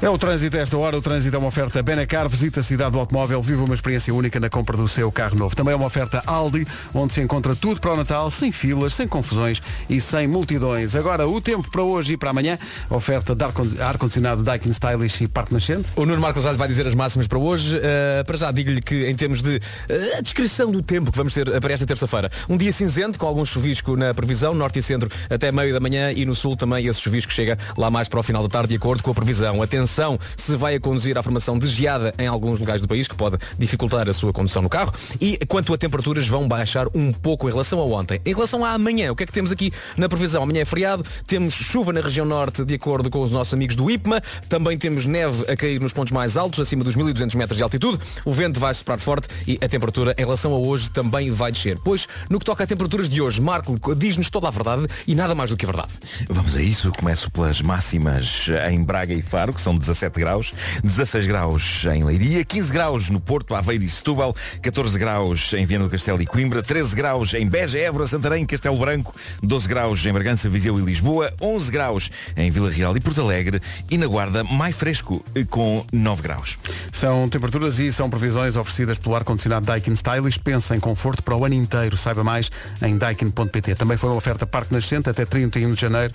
É 0.00 0.08
o 0.08 0.16
trânsito 0.16 0.56
a 0.56 0.60
esta 0.60 0.76
hora. 0.78 0.96
O 0.96 1.02
trânsito 1.02 1.34
é 1.34 1.38
uma 1.38 1.48
oferta 1.48 1.82
Benacar. 1.82 2.28
Visita 2.28 2.60
a 2.60 2.62
cidade 2.62 2.92
do 2.92 2.98
automóvel. 3.00 3.42
Viva 3.42 3.64
uma 3.64 3.74
experiência 3.74 4.14
única 4.14 4.38
na 4.38 4.48
compra 4.48 4.76
do 4.76 4.86
seu 4.86 5.10
carro 5.10 5.36
novo. 5.36 5.56
Também 5.56 5.72
é 5.72 5.76
uma 5.76 5.86
oferta 5.86 6.22
Aldi, 6.26 6.66
onde 6.94 7.12
se 7.14 7.20
encontra 7.20 7.56
tudo 7.56 7.80
para 7.80 7.92
o 7.92 7.96
Natal, 7.96 8.30
sem 8.30 8.52
filas, 8.52 8.94
sem 8.94 9.08
confusões 9.08 9.60
e 9.90 10.00
sem 10.00 10.28
multidões. 10.28 10.94
Agora, 10.94 11.26
o 11.26 11.40
tempo 11.40 11.68
para 11.70 11.82
hoje 11.82 12.12
e 12.12 12.16
para 12.16 12.30
amanhã. 12.30 12.58
Oferta 12.88 13.34
de 13.34 13.44
ar- 13.44 13.52
ar-condicionado 13.88 14.42
Daikin 14.42 14.70
Stylish 14.70 15.24
e 15.24 15.28
Parque 15.28 15.52
Nascente. 15.52 15.88
O 15.96 16.06
Nuno 16.06 16.20
Marcos 16.20 16.44
já 16.44 16.52
lhe 16.52 16.58
vai 16.58 16.68
dizer 16.68 16.86
as 16.86 16.94
máximas 16.94 17.26
para 17.26 17.38
hoje. 17.38 17.76
Uh, 17.76 18.24
para 18.24 18.36
já 18.36 18.50
digo-lhe 18.52 18.80
que 18.80 19.08
em 19.08 19.14
termos 19.16 19.42
de 19.42 19.56
uh, 19.56 20.22
descrição 20.22 20.70
do 20.70 20.82
tempo 20.82 21.10
que 21.10 21.16
vamos 21.16 21.34
ter 21.34 21.48
uh, 21.48 21.60
para 21.60 21.72
esta 21.72 21.84
terça-feira. 21.86 22.30
Um 22.48 22.56
dia 22.56 22.72
cinzento, 22.72 23.18
com 23.18 23.26
algum 23.26 23.44
chuvisco 23.44 23.96
na 23.96 24.14
previsão, 24.14 24.54
norte 24.68 24.78
e 24.78 24.82
centro 24.82 25.08
até 25.30 25.50
meio 25.50 25.72
da 25.72 25.80
manhã 25.80 26.12
e 26.12 26.26
no 26.26 26.34
sul 26.34 26.54
também 26.54 26.86
esse 26.86 27.00
chuvisco 27.00 27.32
chega 27.32 27.58
lá 27.76 27.90
mais 27.90 28.06
para 28.06 28.20
o 28.20 28.22
final 28.22 28.42
da 28.42 28.48
tarde, 28.48 28.68
de 28.68 28.76
acordo 28.76 29.02
com 29.02 29.10
a 29.10 29.14
previsão. 29.14 29.62
Atenção 29.62 30.18
se 30.36 30.54
vai 30.56 30.74
a 30.74 30.80
conduzir 30.80 31.16
à 31.16 31.22
formação 31.22 31.58
de 31.58 31.66
geada 31.68 32.14
em 32.18 32.26
alguns 32.26 32.60
lugares 32.60 32.82
do 32.82 32.88
país, 32.88 33.08
que 33.08 33.14
pode 33.14 33.38
dificultar 33.58 34.08
a 34.08 34.12
sua 34.12 34.32
condução 34.32 34.60
no 34.60 34.68
carro. 34.68 34.92
E 35.20 35.38
quanto 35.48 35.72
a 35.72 35.78
temperaturas, 35.78 36.26
vão 36.26 36.46
baixar 36.46 36.86
um 36.94 37.12
pouco 37.12 37.48
em 37.48 37.50
relação 37.50 37.80
a 37.80 37.84
ontem. 37.84 38.20
Em 38.26 38.34
relação 38.34 38.62
a 38.62 38.72
amanhã, 38.72 39.10
o 39.10 39.16
que 39.16 39.22
é 39.22 39.26
que 39.26 39.32
temos 39.32 39.50
aqui 39.50 39.72
na 39.96 40.08
previsão? 40.08 40.42
Amanhã 40.42 40.60
é 40.60 40.64
feriado, 40.66 41.04
temos 41.26 41.54
chuva 41.54 41.92
na 41.92 42.02
região 42.02 42.26
norte, 42.26 42.64
de 42.64 42.74
acordo 42.74 43.08
com 43.08 43.22
os 43.22 43.30
nossos 43.30 43.54
amigos 43.54 43.74
do 43.74 43.90
IPMA. 43.90 44.22
Também 44.48 44.76
temos 44.76 45.06
neve 45.06 45.50
a 45.50 45.56
cair 45.56 45.80
nos 45.80 45.94
pontos 45.94 46.12
mais 46.12 46.36
altos, 46.36 46.60
acima 46.60 46.84
dos 46.84 46.94
1200 46.94 47.34
metros 47.36 47.56
de 47.56 47.62
altitude. 47.62 47.98
O 48.24 48.32
vento 48.32 48.60
vai 48.60 48.74
soprar 48.74 49.00
forte 49.00 49.28
e 49.46 49.58
a 49.62 49.68
temperatura 49.68 50.14
em 50.18 50.22
relação 50.22 50.52
a 50.52 50.58
hoje 50.58 50.90
também 50.90 51.30
vai 51.30 51.50
descer. 51.50 51.78
Pois, 51.82 52.06
no 52.28 52.38
que 52.38 52.44
toca 52.44 52.64
a 52.64 52.66
temperaturas 52.66 53.08
de 53.08 53.22
hoje, 53.22 53.40
Marco 53.40 53.78
diz-nos 53.94 54.28
toda 54.30 54.48
a 54.48 54.52
verdade 54.58 54.86
e 55.06 55.14
nada 55.14 55.34
mais 55.34 55.50
do 55.50 55.56
que 55.56 55.64
a 55.64 55.68
verdade. 55.70 55.92
Vamos 56.28 56.54
a 56.54 56.62
isso, 56.62 56.92
começo 56.92 57.30
pelas 57.30 57.60
máximas 57.62 58.46
em 58.70 58.82
Braga 58.82 59.14
e 59.14 59.22
Faro, 59.22 59.52
que 59.52 59.60
são 59.60 59.76
17 59.76 60.18
graus, 60.18 60.52
16 60.82 61.26
graus 61.26 61.84
em 61.92 62.04
Leiria, 62.04 62.44
15 62.44 62.72
graus 62.72 63.08
no 63.08 63.20
Porto, 63.20 63.54
Aveiro 63.54 63.84
e 63.84 63.88
Setúbal, 63.88 64.34
14 64.62 64.98
graus 64.98 65.52
em 65.52 65.64
Viana 65.64 65.84
do 65.84 65.90
Castelo 65.90 66.20
e 66.20 66.26
Coimbra, 66.26 66.62
13 66.62 66.96
graus 66.96 67.34
em 67.34 67.46
Beja, 67.46 67.78
Évora, 67.78 68.06
Santarém, 68.06 68.44
Castelo 68.46 68.78
Branco, 68.78 69.14
12 69.42 69.68
graus 69.68 70.04
em 70.04 70.12
Bragança, 70.12 70.48
Viseu 70.48 70.78
e 70.78 70.82
Lisboa, 70.82 71.32
11 71.40 71.70
graus 71.70 72.10
em 72.36 72.50
Vila 72.50 72.70
Real 72.70 72.96
e 72.96 73.00
Porto 73.00 73.20
Alegre 73.20 73.60
e 73.90 73.96
na 73.96 74.06
Guarda 74.06 74.44
mais 74.44 74.76
fresco, 74.76 75.24
com 75.50 75.84
9 75.92 76.22
graus. 76.22 76.58
São 76.92 77.28
temperaturas 77.28 77.78
e 77.78 77.92
são 77.92 78.10
previsões 78.10 78.56
oferecidas 78.56 78.98
pelo 78.98 79.14
ar-condicionado 79.14 79.66
Daikin 79.66 79.92
Stylish. 79.92 80.38
Pensa 80.38 80.74
em 80.74 80.80
conforto 80.80 81.22
para 81.22 81.36
o 81.36 81.44
ano 81.44 81.54
inteiro. 81.54 81.96
Saiba 81.96 82.24
mais 82.24 82.50
em 82.82 82.96
daikin.pt. 82.96 83.74
Também 83.74 83.96
foi 83.96 84.10
uma 84.10 84.16
oferta 84.16 84.46
Parque 84.48 84.72
Nascente 84.72 85.08
até 85.08 85.24
31 85.24 85.72
de 85.72 85.80
janeiro. 85.80 86.12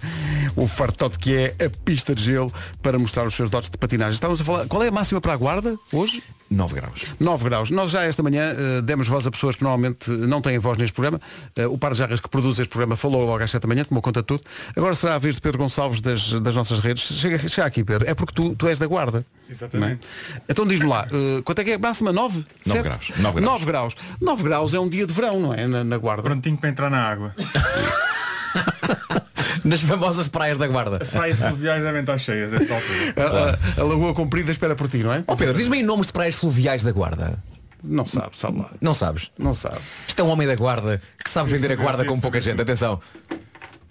O 0.55 0.67
fartote 0.67 1.17
que 1.17 1.35
é 1.35 1.65
a 1.65 1.69
pista 1.83 2.13
de 2.13 2.23
gelo 2.23 2.53
para 2.81 2.99
mostrar 2.99 3.25
os 3.25 3.33
seus 3.33 3.49
dotes 3.49 3.69
de 3.69 3.77
patinagem. 3.77 4.13
Estávamos 4.13 4.41
a 4.41 4.43
falar. 4.43 4.67
Qual 4.67 4.83
é 4.83 4.87
a 4.87 4.91
máxima 4.91 5.21
para 5.21 5.33
a 5.33 5.37
guarda 5.37 5.77
hoje? 5.91 6.21
9 6.53 6.75
graus. 6.75 7.05
9 7.19 7.43
graus. 7.45 7.71
Nós 7.71 7.91
já 7.91 8.03
esta 8.03 8.21
manhã 8.21 8.53
eh, 8.55 8.81
demos 8.81 9.07
voz 9.07 9.25
a 9.25 9.31
pessoas 9.31 9.55
que 9.55 9.63
normalmente 9.63 10.09
não 10.09 10.41
têm 10.41 10.59
voz 10.59 10.77
neste 10.77 10.93
programa. 10.93 11.19
Eh, 11.55 11.65
o 11.65 11.77
Par 11.77 11.93
de 11.93 11.97
Jarras 11.97 12.19
que 12.19 12.29
produz 12.29 12.59
este 12.59 12.69
programa 12.69 12.95
falou 12.95 13.25
logo 13.25 13.43
às 13.43 13.49
7 13.49 13.63
da 13.63 13.67
manhã, 13.67 13.83
tomou 13.83 14.01
conta 14.01 14.21
de 14.21 14.27
tudo. 14.27 14.43
Agora 14.75 14.93
será 14.93 15.15
a 15.15 15.17
vez 15.17 15.35
de 15.35 15.41
Pedro 15.41 15.57
Gonçalves 15.57 15.99
das, 15.99 16.31
das 16.41 16.55
nossas 16.55 16.79
redes. 16.79 17.03
Chega, 17.03 17.47
chega 17.49 17.67
aqui, 17.67 17.83
Pedro. 17.83 18.07
É 18.07 18.13
porque 18.13 18.33
tu, 18.33 18.55
tu 18.55 18.67
és 18.67 18.77
da 18.77 18.85
guarda. 18.85 19.25
Exatamente. 19.49 20.07
é? 20.37 20.41
Então 20.49 20.65
diz-me 20.65 20.87
lá, 20.87 21.07
eh, 21.11 21.41
quanto 21.43 21.59
é 21.59 21.63
que 21.63 21.71
é 21.71 21.75
a 21.75 21.79
máxima? 21.79 22.13
9? 22.13 22.45
9 22.65 22.81
graus. 22.83 23.11
9 23.17 23.41
graus. 23.41 23.45
9 23.45 23.65
graus. 23.65 23.95
9 24.21 24.43
graus 24.43 24.73
é 24.73 24.79
um 24.79 24.89
dia 24.89 25.07
de 25.07 25.13
verão, 25.13 25.39
não 25.39 25.53
é? 25.53 25.67
Na, 25.67 25.83
na 25.83 25.97
guarda. 25.97 26.23
Prontinho 26.23 26.57
para 26.57 26.69
entrar 26.69 26.89
na 26.89 27.01
água. 27.03 27.35
Nas 29.63 29.81
famosas 29.81 30.27
praias 30.27 30.57
da 30.57 30.67
Guarda. 30.67 30.99
As 31.01 31.07
praias 31.09 31.37
fluviais 31.37 31.83
devem 31.83 32.01
estar 32.01 32.17
cheias 32.17 32.53
a 32.53 32.57
esta 32.57 32.73
altura. 32.73 33.13
A, 33.17 33.79
a- 33.79 33.81
a 33.81 33.83
Lagoa 33.85 34.13
Comprida 34.13 34.51
espera 34.51 34.75
por 34.75 34.89
ti, 34.89 34.97
não 34.97 35.13
é? 35.13 35.23
Ó 35.27 35.35
Pedro, 35.35 35.53
diz-me 35.55 35.77
aí 35.77 35.83
nomes 35.83 36.07
de 36.07 36.13
praias 36.13 36.35
fluviais 36.35 36.83
da 36.83 36.91
Guarda. 36.91 37.37
Não 37.83 38.05
sabe, 38.05 38.29
sabe 38.37 38.59
lá. 38.59 38.69
Não 38.79 38.93
sabes? 38.93 39.31
Não 39.37 39.53
sabe. 39.53 39.77
Isto 40.07 40.21
é 40.21 40.23
um 40.23 40.29
homem 40.29 40.47
da 40.47 40.55
guarda 40.55 41.01
que 41.21 41.29
sabe 41.29 41.49
vender 41.51 41.71
a 41.71 41.75
guarda 41.75 42.05
com 42.05 42.17
pouca 42.19 42.39
gente. 42.39 42.61
Atenção. 42.61 42.99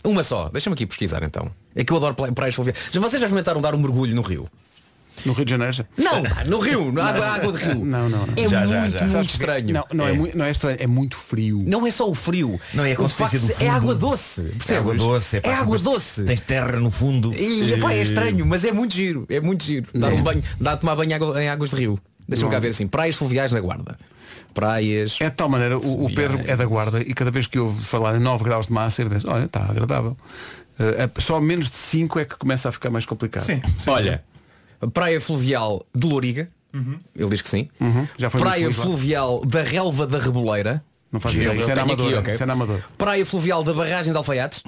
Uma 0.03 0.23
só. 0.23 0.49
Deixa-me 0.49 0.75
aqui 0.75 0.87
pesquisar 0.87 1.23
então. 1.23 1.51
É 1.77 1.85
que 1.85 1.93
eu 1.93 1.97
adoro 1.99 2.15
pra- 2.15 2.33
praias 2.33 2.55
fluviais. 2.55 2.79
Já 2.91 2.99
vocês 3.01 3.21
já 3.21 3.27
experimentaram 3.27 3.61
dar 3.61 3.75
um 3.75 3.79
mergulho 3.79 4.15
no 4.15 4.23
rio? 4.23 4.49
No 5.27 5.33
Rio 5.35 5.45
de 5.45 5.51
Janeiro? 5.51 5.73
já? 5.73 5.85
Não, 5.97 6.23
no 6.47 6.59
rio, 6.59 6.91
na 6.91 7.05
água, 7.05 7.27
água 7.27 7.53
de 7.53 7.65
rio. 7.65 7.85
Não, 7.85 8.09
não, 8.09 8.27
não. 8.27 8.35
É 8.37 8.49
Já, 8.49 8.67
já, 8.67 8.81
muito, 8.81 8.93
já. 8.93 8.99
muito 9.01 9.09
Sabes 9.13 9.31
estranho. 9.33 9.73
Não, 9.73 9.85
não 9.93 10.07
é. 10.09 10.13
É. 10.13 10.33
não 10.35 10.45
é 10.45 10.51
estranho, 10.51 10.77
é 10.81 10.87
muito 10.87 11.17
frio. 11.17 11.63
Não 11.67 11.87
é 11.87 11.91
só 11.91 12.09
o 12.11 12.15
frio. 12.15 12.61
Não, 12.75 12.85
é 12.85 12.93
a 12.93 13.01
O 13.01 13.09
facto 13.09 13.19
consistência 13.31 13.39
do 13.41 13.47
de- 13.47 13.53
É 13.53 13.57
fundo. 13.67 13.77
água 13.77 13.95
doce. 13.95 14.41
É 14.41 14.45
Percebes? 14.45 14.79
água 14.81 14.95
doce, 14.95 15.37
É, 15.37 15.41
pá, 15.41 15.49
água 15.51 15.61
depois 15.65 15.83
doce. 15.83 16.25
Tens 16.25 16.41
terra 16.41 16.77
no 16.81 16.91
fundo. 16.91 17.33
E, 17.35 17.73
epá, 17.75 17.93
é 17.93 18.03
estranho, 18.03 18.45
mas 18.47 18.65
é 18.65 18.73
muito 18.73 18.95
giro. 18.95 19.27
É 19.29 19.39
muito 19.41 19.65
giro. 19.65 19.87
Dar 19.95 20.13
um 20.13 20.23
banho, 20.23 20.43
dar 20.61 20.73
a 20.73 20.77
tomar 20.77 20.97
banho 20.97 21.11
em 21.11 21.15
água- 21.15 21.43
em 21.43 21.49
águas 21.49 21.71
de 21.71 21.77
rio. 21.77 21.99
Deixa-me 22.29 22.51
cá 22.51 22.59
ver 22.59 22.69
assim. 22.69 22.87
Praias 22.87 23.15
fluviais 23.17 23.53
na 23.53 23.61
guarda. 23.61 23.97
Praias. 24.55 25.17
É 25.21 25.31
de 25.31 25.37
tal 25.37 25.49
maneira, 25.49 25.79
o, 25.79 26.07
o 26.07 26.15
Pedro 26.15 26.41
é 26.47 26.57
da 26.57 26.65
guarda 26.67 27.01
e 27.01 27.15
cada 27.15 27.31
vez 27.31 27.47
que 27.47 27.59
ouve 27.59 27.83
falar 27.83 28.17
em 28.17 28.21
9 28.21 28.45
graus 28.45 28.67
de 28.67 28.73
massa, 28.73 29.03
ele 29.03 29.11
diz, 29.15 29.25
olha, 29.25 29.45
está 29.45 29.61
agradável. 29.65 30.17
Eh, 30.79 31.05
é- 31.17 31.21
só 31.21 31.41
menos 31.41 31.69
de 31.69 31.77
5 31.77 32.19
é 32.19 32.25
que 32.25 32.37
começa 32.37 32.69
a 32.69 32.73
ficar 32.73 32.91
mais 32.91 33.07
complicado. 33.07 33.45
Sim. 33.45 33.63
Olha, 33.87 34.23
praia 34.89 35.21
fluvial 35.21 35.85
de 35.95 36.07
Loriga. 36.07 36.49
Ele 37.15 37.29
diz 37.29 37.43
que 37.43 37.49
sim. 37.51 37.69
Uhum, 37.79 38.07
praia 38.31 38.67
lá. 38.69 38.73
fluvial 38.73 39.45
da 39.45 39.63
Relva 39.63 40.07
da 40.07 40.19
Reboleira. 40.19 40.83
Não 41.13 41.21
faz 41.21 41.35
ideia, 41.35 41.53
isso 41.55 41.71
é 41.71 41.75
na 41.75 41.83
aqui, 41.83 41.93
Amadora, 41.93 42.19
ok. 42.21 42.33
isso 42.35 42.43
é 42.43 42.47
na 42.47 42.53
Amadora. 42.55 42.85
Praia 42.97 43.27
fluvial 43.27 43.63
da 43.63 43.75
barragem 43.75 44.11
de 44.13 44.17
Alfaiates. 44.17 44.63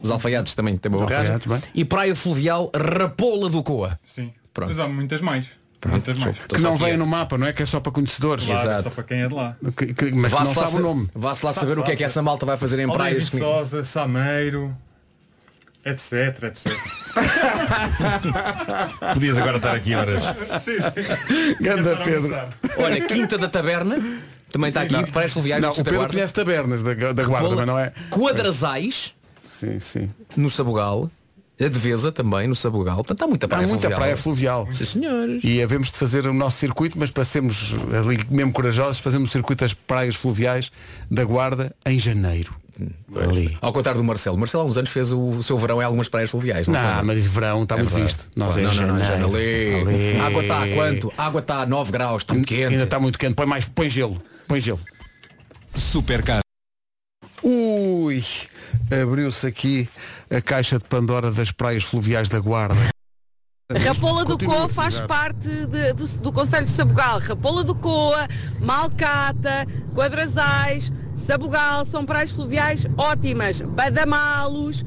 Os 0.00 0.10
alfaiates 0.10 0.54
também 0.54 0.76
têm 0.78 0.90
uma 0.90 1.04
barragem. 1.06 1.38
E 1.74 1.84
praia 1.84 2.16
fluvial 2.16 2.70
Rapola 2.74 3.50
do 3.50 3.62
Coa. 3.62 3.98
Sim. 4.06 4.32
Pronto. 4.54 4.70
Mas 4.70 4.78
há 4.78 4.88
muitas 4.88 5.20
mais. 5.20 5.46
Estou 5.84 6.56
Que 6.56 6.58
não 6.60 6.74
a- 6.82 6.96
no 6.96 7.06
mapa, 7.06 7.36
não 7.36 7.46
é? 7.46 7.52
Que 7.52 7.62
é 7.62 7.66
só 7.66 7.80
para 7.80 7.90
conhecedores. 7.92 8.44
Claro, 8.46 8.60
Exato. 8.68 8.82
só 8.84 8.90
para 8.90 9.02
quem 9.04 9.20
é 9.22 9.28
de 9.28 9.34
lá. 9.34 9.56
Que- 9.76 9.92
que- 9.92 10.12
mas 10.12 10.30
não 10.32 10.38
lá, 10.38 10.46
sabe 10.54 10.70
sa- 10.70 10.76
o 10.78 10.80
nome. 10.80 11.08
vá-se 11.14 11.44
lá 11.44 11.52
Sabe, 11.52 11.66
saber 11.68 11.80
o 11.80 11.84
que 11.84 11.90
é 11.90 11.94
que 11.96 12.02
sabe. 12.02 12.10
essa 12.10 12.22
malta 12.22 12.46
vai 12.46 12.56
fazer 12.56 12.78
em 12.80 12.88
praias. 12.88 13.28
Viçosa, 13.28 13.84
Sameiro, 13.84 14.76
etc, 15.84 16.44
etc. 16.44 16.72
Podias 19.14 19.38
agora 19.38 19.56
estar 19.58 19.74
aqui 19.74 19.94
horas. 19.94 20.22
sim, 20.62 20.78
sim. 20.80 21.56
Ganda 21.60 21.96
Pedro. 21.96 22.34
Olha, 22.78 23.00
Quinta 23.06 23.36
da 23.38 23.48
Taberna. 23.48 23.96
Também 24.50 24.68
está 24.68 24.82
aqui, 24.82 25.10
praias 25.10 25.32
fluviais 25.32 25.62
Não, 25.62 25.72
o 25.72 25.76
Pedro 25.76 25.94
Guarda. 25.94 26.12
conhece 26.14 26.34
tabernas 26.34 26.82
da, 26.82 26.92
da 26.94 27.12
guarda, 27.12 27.22
Rapola, 27.22 27.56
mas 27.56 27.66
não 27.66 27.78
é? 27.78 27.90
Quadrasais, 28.10 29.14
Sim, 29.40 29.80
sim. 29.80 30.10
no 30.36 30.50
Sabugal. 30.50 31.10
A 31.58 31.68
Devesa 31.68 32.10
também, 32.12 32.46
no 32.48 32.54
Sabugal. 32.54 32.96
Portanto, 32.96 33.22
há 33.22 33.26
muita 33.28 33.46
Há 33.46 33.48
praia 33.48 33.66
muita 33.66 33.80
fluvial. 33.82 33.98
praia 34.00 34.16
fluvial. 34.16 34.68
Sim, 34.74 34.84
senhores. 34.84 35.42
E 35.44 35.62
havemos 35.62 35.90
de 35.92 35.96
fazer 35.98 36.26
o 36.26 36.32
nosso 36.34 36.58
circuito, 36.58 36.98
mas 36.98 37.10
para 37.10 37.24
sermos 37.24 37.72
ali 37.98 38.18
mesmo 38.28 38.52
corajosos, 38.52 39.00
fazemos 39.00 39.30
o 39.30 39.32
circuito 39.32 39.64
das 39.64 39.72
praias 39.72 40.16
fluviais 40.16 40.70
da 41.10 41.24
Guarda 41.24 41.74
em 41.86 41.98
janeiro. 41.98 42.54
Ali. 43.20 43.56
Ao 43.60 43.72
contrário 43.72 44.00
do 44.00 44.04
Marcelo. 44.04 44.36
Marcelo 44.38 44.62
há 44.64 44.66
uns 44.66 44.76
anos 44.76 44.90
fez 44.90 45.12
o, 45.12 45.42
seu 45.42 45.58
verão 45.58 45.80
em 45.80 45.84
algumas 45.84 46.08
praias 46.08 46.30
fluviais. 46.30 46.66
Não, 46.68 46.80
lembra? 46.80 47.02
mas 47.02 47.26
verão 47.26 47.62
está 47.62 47.74
É 47.74 47.78
muito 47.78 47.90
verdade. 47.90 48.12
visto. 48.16 48.30
Nós 48.36 48.56
não, 48.56 48.70
é 48.70 48.74
não, 48.74 48.96
não. 48.96 49.28
Ali. 49.36 50.20
Água 50.20 50.42
está 50.42 50.62
a 50.62 50.68
quanto? 50.68 51.12
Água 51.18 51.40
está 51.40 51.60
a 51.62 51.66
9 51.66 51.92
graus, 51.92 52.22
está 52.22 52.34
quente. 52.34 52.64
Ainda 52.64 52.84
está 52.84 52.98
muito 52.98 53.18
quente. 53.18 53.34
Põe 53.34 53.46
mais, 53.46 53.68
põe 53.68 53.90
gelo. 53.90 54.22
Põe 54.48 54.60
gelo. 54.60 54.80
Super 55.74 56.22
caro. 56.22 56.42
Ui, 57.42 58.24
abriu-se 59.02 59.46
aqui 59.46 59.88
a 60.30 60.40
caixa 60.40 60.78
de 60.78 60.84
Pandora 60.84 61.30
das 61.30 61.50
praias 61.50 61.82
fluviais 61.82 62.28
da 62.28 62.38
Guarda. 62.38 62.90
Rapola 63.84 64.22
do 64.24 64.32
Continua, 64.32 64.54
Coa 64.56 64.68
faz 64.68 64.94
exato. 64.94 65.08
parte 65.08 65.48
de- 65.48 65.92
do, 65.94 66.06
do 66.20 66.32
Conselho 66.32 66.66
de 66.66 66.70
Sabugal. 66.72 67.18
Rapola 67.20 67.64
do 67.64 67.74
Coa, 67.74 68.28
Malcata, 68.60 69.66
Quadrasais, 69.94 70.92
Sabugal, 71.14 71.84
são 71.86 72.04
praias 72.04 72.30
fluviais 72.30 72.86
ótimas. 72.96 73.60
Badamalos 73.60 74.84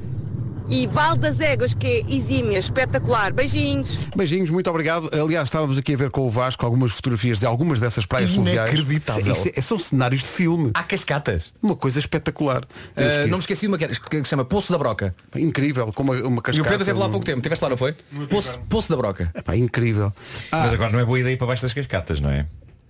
e 0.67 0.87
Val 0.87 1.15
das 1.15 1.39
Éguas, 1.39 1.75
que 1.75 1.85
é 1.85 1.99
exímia, 2.11 2.57
espetacular. 2.57 3.31
Beijinhos. 3.31 3.99
Beijinhos, 4.15 4.49
muito 4.49 4.67
obrigado. 4.69 5.09
Aliás, 5.13 5.47
estávamos 5.47 5.77
aqui 5.77 5.93
a 5.93 5.97
ver 5.97 6.09
com 6.09 6.21
o 6.25 6.29
Vasco 6.29 6.65
algumas 6.65 6.91
fotografias 6.91 7.37
de 7.39 7.45
algumas 7.45 7.79
dessas 7.79 8.05
praias 8.07 8.31
fluviais. 8.31 8.71
Inacreditável. 8.73 9.33
Isso 9.33 9.51
é- 9.55 9.61
são 9.61 9.77
cenários 9.77 10.21
de 10.23 10.27
filme. 10.27 10.71
Há 10.73 10.81
cascatas. 10.81 11.53
Uma 11.61 11.75
coisa 11.75 11.99
espetacular. 11.99 12.63
Ah, 12.95 13.01
ir. 13.03 13.27
não 13.27 13.37
me 13.37 13.41
esqueci 13.43 13.61
de 13.61 13.67
uma 13.67 13.77
que, 13.77 13.93
se 13.93 14.23
chama 14.25 14.43
Poço 14.43 14.71
da 14.71 14.77
Broca. 14.79 15.15
Incrível, 15.35 15.93
como 15.93 16.13
uma, 16.13 16.21
uma 16.27 16.41
cascata. 16.41 16.57
E 16.57 16.61
o 16.61 16.63
Pedro 16.63 16.81
esteve 16.81 16.99
lá 16.99 17.05
há 17.05 17.09
pouco 17.09 17.25
tempo. 17.25 17.41
Tiveste 17.41 17.63
lá, 17.63 17.69
não 17.69 17.77
foi? 17.77 17.93
Poço, 18.29 18.59
Poço 18.67 18.89
da 18.89 18.97
Broca. 18.97 19.31
Epá, 19.35 19.55
incrível. 19.55 20.11
Mas 20.51 20.73
agora 20.73 20.91
não 20.91 20.99
é 20.99 21.05
boa 21.05 21.19
ideia 21.19 21.33
ir 21.35 21.37
para 21.37 21.47
baixo 21.47 21.61
das 21.61 21.73
cascatas, 21.73 22.19
não 22.19 22.31
é? 22.31 22.47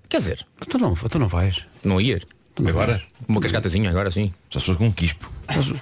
Quer 0.07 0.19
dizer, 0.19 0.47
Tu 0.69 0.77
não, 0.77 0.93
tu 0.95 1.19
não 1.19 1.27
vais. 1.27 1.65
não 1.83 1.99
ia. 1.99 2.21
Agora? 2.65 3.01
Uma 3.27 3.41
cascatazinha, 3.41 3.89
agora 3.89 4.11
sim. 4.11 4.31
Já 4.49 4.59
sou 4.59 4.75
com 4.75 4.85
um 4.87 4.91
quispo. 4.91 5.29
Mas 5.47 5.65
tu, 5.67 5.75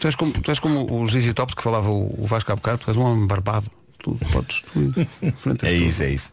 tu 0.00 0.06
és 0.06 0.14
como, 0.16 0.32
tu 0.32 0.50
és 0.50 0.58
como 0.58 1.02
os 1.02 1.14
Easy 1.14 1.32
Tops 1.32 1.54
que 1.54 1.62
falava 1.62 1.90
o, 1.90 2.22
o 2.22 2.26
Vasco 2.26 2.50
há 2.52 2.56
bocado, 2.56 2.78
tu 2.78 2.90
és 2.90 2.96
um 2.96 3.02
homem 3.02 3.26
barbado. 3.26 3.70
Tu 3.98 4.18
podes. 4.32 4.60
Tu, 4.72 4.92
enfrentas 5.22 5.68
É 5.68 5.72
tudo. 5.74 5.86
isso, 5.86 6.02
é 6.02 6.10
isso. 6.10 6.32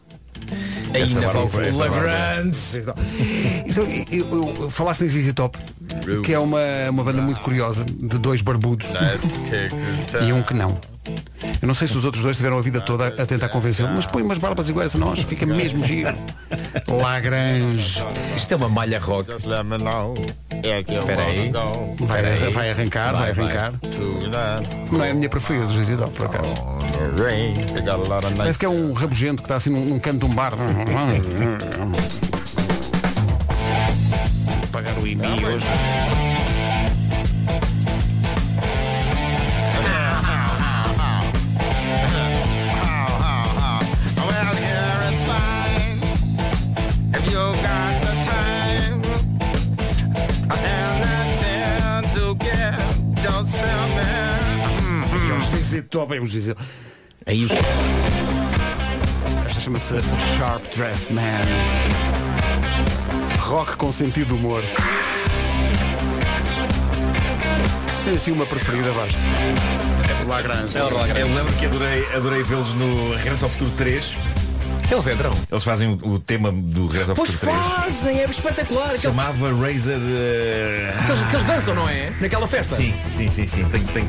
Ainda. 0.92 1.20
Isso, 3.66 3.80
eu- 3.80 4.04
eu- 4.10 4.54
eu- 4.58 4.70
falaste 4.70 5.02
em 5.04 5.08
ZZ 5.08 5.32
Top, 5.34 5.56
que 6.24 6.32
é 6.32 6.38
uma, 6.38 6.58
uma 6.90 7.04
banda 7.04 7.22
muito 7.22 7.40
curiosa, 7.42 7.84
de 7.84 8.18
dois 8.18 8.42
barbudos 8.42 8.86
e 10.26 10.32
um 10.32 10.42
que 10.42 10.54
não. 10.54 10.74
Eu 11.60 11.66
não 11.66 11.74
sei 11.74 11.88
se 11.88 11.96
os 11.96 12.04
outros 12.04 12.22
dois 12.22 12.36
tiveram 12.36 12.58
a 12.58 12.60
vida 12.60 12.80
toda 12.80 13.08
a 13.08 13.26
tentar 13.26 13.48
convencê-lo, 13.48 13.90
mas 13.94 14.06
põe 14.06 14.22
umas 14.22 14.38
barbas 14.38 14.68
iguais 14.68 14.94
a 14.94 14.98
nós, 14.98 15.20
fica 15.22 15.44
mesmo 15.44 15.84
giro. 15.84 16.12
Lagrange. 17.00 18.02
Isto 18.36 18.54
é 18.54 18.56
uma 18.56 18.68
malha 18.68 18.98
rock. 19.00 19.30
Espera 19.32 21.22
aí. 21.26 21.50
Vai, 22.00 22.22
vai 22.50 22.70
arrancar, 22.70 23.16
vai, 23.16 23.30
arrancar. 23.30 23.72
Não 24.90 25.04
é 25.04 25.10
a 25.10 25.14
minha 25.14 25.28
preferida 25.28 25.66
dos 25.66 25.86
Top, 25.98 26.10
por 26.16 26.26
acaso. 26.26 26.48
Parece 28.36 28.58
que 28.58 28.64
é 28.64 28.68
um 28.68 28.92
rabugento 28.92 29.42
que 29.42 29.46
está 29.46 29.56
assim 29.56 29.70
num, 29.70 29.84
num 29.84 29.98
canto 29.98 30.24
de 30.24 30.32
um 30.32 30.34
bar. 30.34 30.52
Pagar 34.70 34.98
o 34.98 35.06
IMI 35.06 35.44
hoje. 35.44 35.66
Que 55.72 55.78
é 55.78 56.20
os 56.20 56.32
ZZ 56.32 56.48
Top, 56.48 56.58
é. 57.26 57.32
É 57.32 57.34
isso. 57.34 57.54
Esta 59.48 59.60
chama-se 59.60 59.94
Sharp 60.36 60.62
Dress 60.76 61.10
Man. 61.10 61.22
Rock 63.40 63.76
com 63.76 63.90
sentido 63.90 64.26
de 64.28 64.34
humor. 64.34 64.62
Tem 68.04 68.14
assim 68.14 68.32
uma 68.32 68.44
preferida, 68.44 68.90
Vasco. 68.92 69.18
É 70.20 70.24
Lagrange. 70.28 70.76
Eu 70.76 71.34
lembro 71.34 71.52
que 71.54 71.64
adorei, 71.66 72.06
adorei 72.14 72.42
vê-los 72.42 72.74
no 72.74 73.14
Regresso 73.16 73.44
ao 73.44 73.50
Futuro 73.50 73.70
3. 73.78 74.14
Eles 74.90 75.06
entram. 75.06 75.32
Eles 75.50 75.64
fazem 75.64 75.88
o, 75.88 76.06
o 76.06 76.18
tema 76.18 76.52
do 76.52 76.86
Regresso 76.88 77.12
ao 77.12 77.16
Pois 77.16 77.30
Futuro 77.30 77.52
3. 77.52 77.72
fazem, 77.74 78.20
é 78.20 78.24
espetacular. 78.28 78.88
Se 78.90 78.96
Aquele- 78.96 79.02
chamava 79.14 79.48
Razer. 79.54 79.96
eh, 79.98 80.94
Que 81.06 81.12
eles, 81.12 81.28
que 81.30 81.36
eles 81.36 81.46
dançam, 81.46 81.74
não 81.74 81.88
é? 81.88 82.12
Naquela 82.20 82.46
festa. 82.46 82.76
Sim, 82.76 82.92
sim, 83.04 83.28
sim, 83.28 83.46
sim. 83.46 83.64
Tem, 83.70 83.80
tem... 83.84 84.04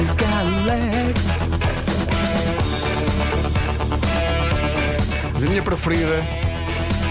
She's 0.00 0.12
got 0.12 0.46
legs. 0.64 1.26
Mas 5.34 5.44
a 5.44 5.46
minha 5.46 5.62
preferida, 5.62 6.22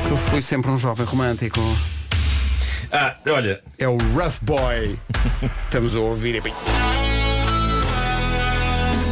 que 0.07 0.09
eu 0.09 0.17
fui 0.17 0.41
sempre 0.41 0.71
um 0.71 0.77
jovem 0.79 1.05
romântico, 1.05 1.61
Ah, 2.91 3.15
olha, 3.27 3.61
é 3.77 3.87
o 3.87 3.95
Rough 4.15 4.39
Boy. 4.41 4.97
Estamos 5.65 5.95
a 5.95 5.99
ouvir. 5.99 6.41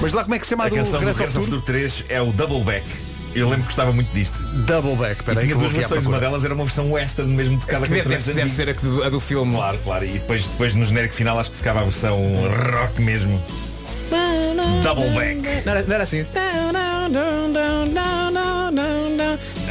Mas 0.01 0.11
lá 0.11 0.23
como 0.23 0.33
é 0.33 0.39
que 0.39 0.45
se 0.45 0.49
chama 0.49 0.65
a 0.65 0.69
do 0.69 0.75
canção 0.75 0.99
do 0.99 1.05
Regresso 1.05 1.21
ao 1.21 1.27
Regresso 1.27 1.37
ao 1.37 1.43
Futuro? 1.43 1.61
Futuro 1.61 1.77
3 1.77 2.05
é 2.09 2.19
o 2.19 2.33
Double 2.33 2.63
Back. 2.63 2.89
Eu 3.35 3.47
lembro 3.47 3.61
que 3.61 3.65
gostava 3.65 3.93
muito 3.93 4.11
disto. 4.11 4.41
Double 4.65 4.95
Back. 4.95 5.11
E 5.11 5.19
Espera 5.19 5.39
aí 5.39 5.45
tinha 5.45 5.59
duas 5.59 5.71
versões, 5.71 6.07
uma 6.07 6.19
delas 6.19 6.43
era 6.43 6.55
uma 6.55 6.63
versão 6.63 6.91
western 6.93 7.31
mesmo 7.31 7.59
tocada 7.59 7.85
Que 7.85 7.93
deve, 7.93 8.09
deve, 8.09 8.33
deve 8.33 8.49
ser 8.49 8.69
a, 8.69 8.73
do, 8.73 9.03
a 9.03 9.09
do 9.09 9.19
filme. 9.19 9.53
Claro, 9.53 9.77
claro. 9.83 10.05
E 10.05 10.13
depois, 10.13 10.47
depois 10.47 10.73
no 10.73 10.83
genérico 10.83 11.13
final 11.13 11.37
acho 11.39 11.51
que 11.51 11.57
ficava 11.57 11.81
a 11.81 11.83
versão 11.83 12.17
rock 12.71 12.99
mesmo. 12.99 13.39
Double 14.83 15.09
back. 15.11 15.41
Não 15.65 15.73
era, 15.73 15.83
não 15.85 15.93
era 15.95 16.03
assim. 16.03 16.25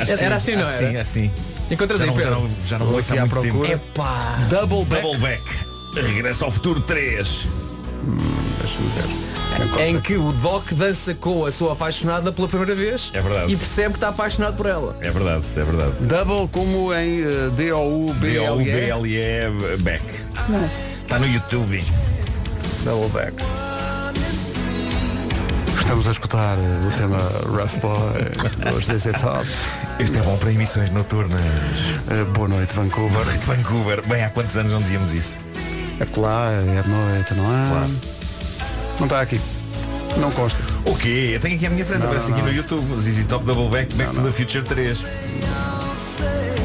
Acho 0.00 0.04
que 0.16 0.24
Era 0.24 0.38
sim, 0.40 0.52
assim, 0.52 0.56
não 0.56 0.62
era? 0.64 0.72
sim, 0.72 0.96
acho 0.96 1.10
que 1.10 1.14
sim. 1.14 1.30
Encontras 1.70 1.98
Já 1.98 2.04
aí, 2.04 2.10
não, 2.10 2.16
já 2.16 2.22
Pedro. 2.28 2.40
não, 2.40 2.50
já 2.66 2.78
não 2.78 2.86
Vou 2.86 2.96
ouço 2.96 3.12
aqui 3.12 3.18
há 3.18 3.26
muito 3.26 3.40
tempo. 3.42 3.58
procura. 3.58 3.72
Epá. 3.74 4.38
Double 4.50 4.84
Back. 4.84 5.02
Double 5.02 5.18
back. 5.20 5.42
Regresso 5.96 6.44
ao 6.44 6.50
futuro 6.50 6.80
3. 6.80 7.46
Deixa-me 8.60 8.88
ver. 8.90 9.26
Em 9.88 9.98
que 10.00 10.16
o 10.16 10.32
Doc 10.32 10.70
dança 10.74 11.14
com 11.14 11.46
a 11.46 11.50
sua 11.52 11.72
apaixonada 11.72 12.30
pela 12.30 12.46
primeira 12.46 12.74
vez 12.74 13.10
É 13.14 13.22
verdade. 13.22 13.50
e 13.52 13.56
percebe 13.56 13.88
que 13.90 13.96
está 13.96 14.08
apaixonado 14.08 14.54
por 14.54 14.66
ela. 14.66 14.96
É 15.00 15.10
verdade, 15.10 15.44
é 15.56 15.62
verdade. 15.64 15.92
Double 16.00 16.46
como 16.48 16.92
em 16.94 17.22
eh, 17.22 17.50
D-O-U-B-L-E. 17.56 19.50
Back. 19.78 20.04
Está 21.02 21.18
no 21.18 21.26
YouTube. 21.26 21.82
Double 22.84 23.08
Back. 23.08 23.34
Estamos 25.86 26.08
a 26.08 26.10
escutar 26.10 26.58
eh, 26.58 26.88
o 26.88 26.98
tema 26.98 27.16
Rough 27.46 27.80
Boy 27.80 28.72
dos 28.72 28.86
ZZ 28.86 29.20
Top. 29.20 29.46
Este 30.00 30.18
é 30.18 30.22
bom 30.22 30.36
para 30.36 30.50
emissões 30.50 30.90
noturnas. 30.90 31.40
Eh, 32.10 32.24
boa 32.34 32.48
noite, 32.48 32.74
Vancouver. 32.74 33.12
Boa 33.12 33.24
noite, 33.24 33.46
Vancouver. 33.46 34.02
Bem, 34.04 34.24
há 34.24 34.30
quantos 34.30 34.56
anos 34.56 34.72
não 34.72 34.80
dizíamos 34.80 35.14
isso? 35.14 35.36
É 36.00 36.20
lá, 36.20 36.50
é 36.50 36.82
de 36.82 36.88
noite, 36.88 37.34
não 37.34 37.44
é? 37.44 37.68
Claro. 37.70 37.90
Não 38.98 39.06
está 39.06 39.20
aqui. 39.20 39.40
Não 40.16 40.32
consta. 40.32 40.60
O 40.84 40.96
quê? 40.96 41.30
Eu 41.34 41.40
tenho 41.40 41.54
aqui 41.54 41.66
à 41.66 41.70
minha 41.70 41.84
frente, 41.86 42.00
Não, 42.00 42.06
aparece 42.08 42.30
não, 42.32 42.36
aqui 42.36 42.46
não. 42.46 42.52
no 42.52 42.58
YouTube. 42.58 42.96
ZZ 42.96 43.24
Top 43.26 43.44
Double 43.44 43.68
Back, 43.68 43.94
Back 43.94 44.12
to 44.12 44.22
the 44.22 44.32
Future 44.32 44.64
3. 44.64 44.98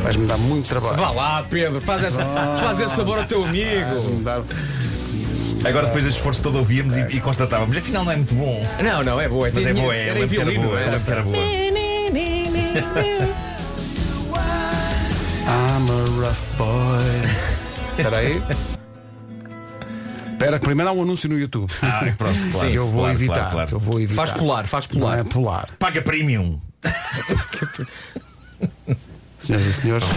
Vais-me 0.02 0.26
dar 0.26 0.38
muito 0.40 0.68
trabalho. 0.68 0.98
Vá 0.98 1.12
lá, 1.12 1.46
Pedro, 1.48 1.80
faz, 1.80 2.04
essa, 2.04 2.26
faz 2.60 2.80
esse 2.80 2.96
favor 2.96 3.20
ao 3.20 3.26
teu 3.26 3.44
amigo. 3.46 4.24
Agora 5.66 5.86
depois 5.88 6.04
desse 6.04 6.18
esforço 6.18 6.42
todo 6.42 6.58
ouvíamos 6.58 6.98
e, 6.98 7.02
e 7.18 7.20
constatávamos, 7.22 7.76
afinal 7.78 8.04
não 8.06 8.12
é 8.12 8.16
muito 8.16 8.34
bom. 8.36 8.66
Não, 8.84 9.04
não, 9.04 9.20
é 9.22 9.28
boa. 9.30 9.50
Mas 9.54 9.66
é 9.66 9.72
Tinha- 9.72 9.82
boa, 9.84 9.96
é, 9.96 10.08
era 10.08 10.14
que 10.14 10.20
era 10.20 10.28
violino. 10.46 10.64
boa, 10.64 10.80
era. 10.80 11.00
que 11.00 11.12
era 11.12 11.24
boa. 11.24 11.38
I'm 15.48 15.90
a 15.90 16.06
rough 16.20 16.58
boy. 16.58 17.04
Espera 17.98 18.18
aí. 18.18 18.42
Espera, 20.32 20.58
que 20.60 20.66
primeiro 20.66 20.90
há 20.90 20.94
um 20.94 21.02
anúncio 21.04 21.30
no 21.30 21.38
YouTube. 21.38 21.72
Ah, 21.82 22.04
pronto, 22.18 22.38
claro. 22.52 22.70
que 22.72 22.76
eu 22.76 22.88
vou 22.88 23.02
claro, 23.02 23.14
evitar. 23.18 23.36
claro, 23.36 23.52
claro. 23.52 23.76
eu 23.76 23.80
vou 23.80 24.00
evitar. 24.00 24.16
Faz 24.16 24.32
pular, 24.34 24.66
faz 24.68 24.88
Não 24.88 25.00
pular. 25.00 25.20
é 25.20 25.24
pular. 25.24 25.70
Paga 25.78 26.02
premium. 26.02 26.60
Senhoras 29.40 29.66
e 29.66 29.74
senhores, 29.74 30.08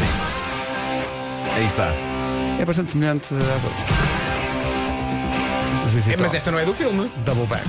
Aí 1.54 1.64
está. 1.66 1.92
é 2.58 2.64
bastante 2.64 2.90
semelhante 2.92 3.34
às 3.34 3.64
outras. 3.64 4.23
ZZ 6.00 6.08
É, 6.08 6.10
Top. 6.12 6.22
mas 6.22 6.34
esta 6.34 6.50
não 6.50 6.58
é 6.58 6.64
do 6.64 6.74
filme. 6.74 7.10
Double 7.24 7.46
Back. 7.46 7.64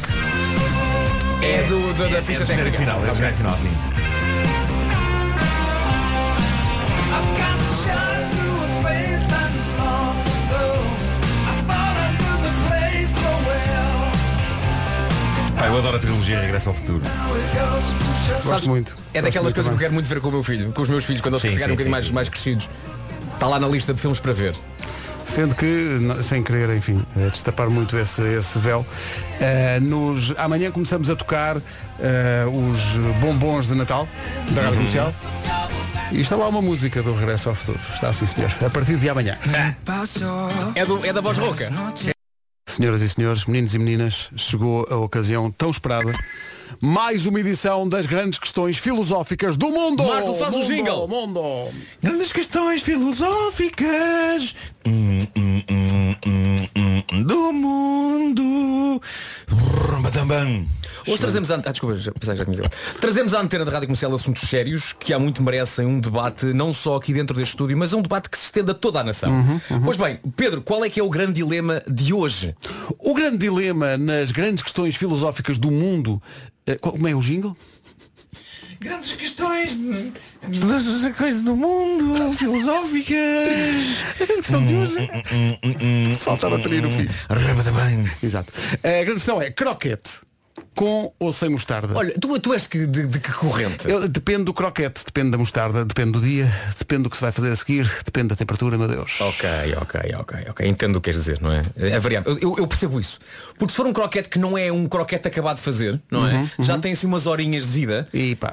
É 1.41 1.63
do, 1.63 1.93
da, 1.93 2.07
da 2.07 2.17
É 2.17 2.21
ficha 2.23 2.45
técnica. 2.45 2.77
final, 2.77 3.03
é 3.05 3.09
do 3.09 3.15
genérico 3.15 3.37
final, 3.37 3.57
sim. 3.57 3.71
Pá, 15.57 15.67
eu 15.67 15.77
adoro 15.77 15.95
a 15.95 15.99
trilogia 15.99 16.39
Regresso 16.41 16.69
ao 16.69 16.75
Futuro. 16.75 17.01
Gosto 18.27 18.49
Sabes, 18.49 18.67
muito. 18.67 18.91
É 19.13 19.21
Gosto 19.21 19.23
daquelas 19.25 19.43
muito 19.43 19.55
coisas 19.55 19.69
que 19.69 19.73
eu 19.75 19.79
quero 19.79 19.93
muito 19.93 20.07
ver 20.07 20.19
com 20.19 20.27
o 20.27 20.31
meu 20.31 20.43
filho, 20.43 20.71
com 20.71 20.81
os 20.81 20.89
meus 20.89 21.05
filhos, 21.05 21.21
quando 21.21 21.35
eles 21.35 21.41
Sim, 21.41 21.51
ficarem 21.51 21.65
sim, 21.67 21.71
um 21.71 21.75
bocadinho 21.75 21.85
sim, 21.85 21.91
mais, 21.91 22.07
sim. 22.07 22.13
mais 22.13 22.29
crescidos. 22.29 22.69
Está 23.33 23.47
lá 23.47 23.59
na 23.59 23.67
lista 23.67 23.93
de 23.93 24.01
filmes 24.01 24.19
para 24.19 24.33
ver. 24.33 24.55
Sendo 25.35 25.53
que, 25.53 26.23
sem 26.23 26.41
querer, 26.41 26.69
enfim, 26.77 27.03
eh, 27.17 27.29
destapar 27.29 27.69
muito 27.69 27.97
esse, 27.97 28.21
esse 28.21 28.57
véu, 28.57 28.85
eh, 29.41 29.81
nos, 29.81 30.33
amanhã 30.37 30.71
começamos 30.71 31.09
a 31.09 31.15
tocar 31.15 31.57
eh, 31.99 32.45
os 32.47 32.95
bombons 33.19 33.67
de 33.67 33.75
Natal 33.75 34.07
da 34.51 34.61
Rádio 34.61 34.77
Comercial. 34.77 35.13
E 36.13 36.21
está 36.21 36.37
lá 36.37 36.47
uma 36.47 36.61
música 36.61 37.03
do 37.03 37.13
Regresso 37.13 37.49
ao 37.49 37.55
Futuro. 37.55 37.77
Está 37.93 38.09
assim, 38.09 38.25
senhor. 38.25 38.49
A 38.65 38.69
partir 38.69 38.95
de 38.95 39.09
amanhã. 39.09 39.37
É, 40.73 40.85
do- 40.85 41.05
é 41.05 41.11
da 41.11 41.19
voz 41.19 41.37
rouca. 41.37 41.69
Senhoras 42.65 43.01
e 43.01 43.09
senhores, 43.09 43.45
meninos 43.45 43.75
e 43.75 43.79
meninas, 43.79 44.29
chegou 44.37 44.87
a 44.89 44.95
ocasião 44.95 45.51
tão 45.51 45.69
esperada. 45.69 46.13
Mais 46.81 47.25
uma 47.25 47.39
edição 47.39 47.87
das 47.87 48.05
grandes 48.05 48.39
questões 48.39 48.77
filosóficas 48.77 49.57
do 49.57 49.69
mundo. 49.69 50.03
Marco, 50.03 50.33
faz 50.35 50.53
o 50.53 50.59
Mundo, 50.59 50.67
jingle. 50.67 51.07
Mundo. 51.07 51.41
Grandes 52.01 52.31
questões 52.31 52.81
filosóficas 52.81 54.55
hum, 54.87 55.19
hum, 55.37 56.15
hum, 56.25 57.23
do 57.23 57.53
mundo. 57.53 59.01
Hoje 61.07 61.19
trazemos 61.19 61.51
a, 61.51 61.55
ah, 61.55 61.71
desculpa, 61.71 61.95
já, 61.97 62.11
tinha. 62.11 62.69
Trazemos 62.99 63.33
à 63.35 63.41
antena 63.41 63.63
da 63.63 63.71
Rádio 63.71 63.87
Comercial 63.87 64.13
assuntos 64.13 64.49
sérios 64.49 64.91
que 64.91 65.13
há 65.13 65.19
muito 65.19 65.43
merecem 65.43 65.85
um 65.85 65.99
debate, 65.99 66.47
não 66.47 66.73
só 66.73 66.95
aqui 66.95 67.13
dentro 67.13 67.35
deste 67.35 67.51
estúdio, 67.51 67.77
mas 67.77 67.93
um 67.93 68.01
debate 68.01 68.29
que 68.29 68.37
se 68.37 68.45
estende 68.45 68.71
a 68.71 68.73
toda 68.73 69.01
a 69.01 69.03
nação. 69.03 69.31
Uhum, 69.31 69.81
Pois 69.83 69.97
bem, 69.97 70.19
Pedro, 70.35 70.61
qual 70.61 70.83
é 70.83 70.89
que 70.89 70.99
é 70.99 71.03
o 71.03 71.09
grande 71.09 71.33
dilema 71.33 71.83
de 71.87 72.11
hoje? 72.11 72.55
O 72.97 73.13
grande 73.13 73.37
dilema 73.37 73.97
nas 73.97 74.31
grandes 74.31 74.63
questões 74.63 74.95
filosóficas 74.95 75.59
do 75.59 75.69
mundo. 75.69 76.21
Qual- 76.81 76.93
Como 76.93 77.07
é 77.07 77.13
o 77.15 77.19
jingle? 77.21 77.55
Grandes 78.79 79.13
questões 79.13 79.77
das 80.47 81.15
coisas 81.17 81.41
do 81.43 81.55
mundo, 81.55 82.33
filosóficas. 82.33 83.15
A 84.09 84.25
grande 84.25 84.33
questão 84.35 84.65
de 84.65 84.75
hoje. 84.75 85.09
Hum, 85.63 86.13
Falta 86.15 86.47
a 86.47 86.49
bateria 86.51 86.81
no 86.81 86.91
fim. 86.91 87.07
Exato. 88.21 88.51
A 88.83 88.87
grande 89.03 89.13
questão 89.13 89.41
é 89.41 89.49
croquete. 89.49 90.21
Com 90.75 91.13
ou 91.17 91.31
sem 91.31 91.47
mostarda? 91.49 91.97
Olha, 91.97 92.13
tu, 92.19 92.37
tu 92.39 92.53
és 92.53 92.67
que- 92.67 92.85
de, 92.85 93.07
de 93.07 93.19
que 93.19 93.31
corrente? 93.31 93.87
Eu- 93.89 94.07
depende 94.09 94.43
do 94.43 94.53
croquete, 94.53 95.03
depende 95.05 95.31
da 95.31 95.37
mostarda, 95.37 95.85
depende 95.85 96.11
do 96.11 96.19
dia, 96.21 96.51
depende 96.77 97.03
do 97.03 97.09
que 97.09 97.15
se 97.15 97.21
vai 97.21 97.31
fazer 97.31 97.51
a 97.51 97.55
seguir, 97.55 97.89
depende 98.03 98.27
da 98.29 98.35
temperatura, 98.35 98.77
meu 98.77 98.87
Deus. 98.87 99.19
Ok, 99.21 99.49
ok, 99.81 100.01
ok, 100.19 100.37
ok. 100.49 100.67
Entendo 100.67 100.97
o 100.97 101.01
que 101.01 101.05
queres 101.05 101.19
dizer, 101.21 101.39
não 101.41 101.51
é? 101.51 101.63
É 101.77 101.97
variável. 101.99 102.37
Eu, 102.41 102.55
eu 102.57 102.67
percebo 102.67 102.99
isso. 102.99 103.19
Porque 103.57 103.71
se 103.71 103.77
for 103.77 103.85
um 103.87 103.93
croquete 103.93 104.27
que 104.27 104.37
não 104.37 104.57
é 104.57 104.69
um 104.71 104.85
croquete 104.87 105.27
acabado 105.27 105.55
de 105.57 105.61
fazer, 105.63 105.99
não 106.11 106.27
é? 106.27 106.33
Uhum, 106.35 106.47
Já 106.63 106.77
tem 106.77 106.91
assim 106.91 107.07
umas 107.07 107.25
horinhas 107.25 107.65
de 107.67 107.71
vida. 107.71 108.07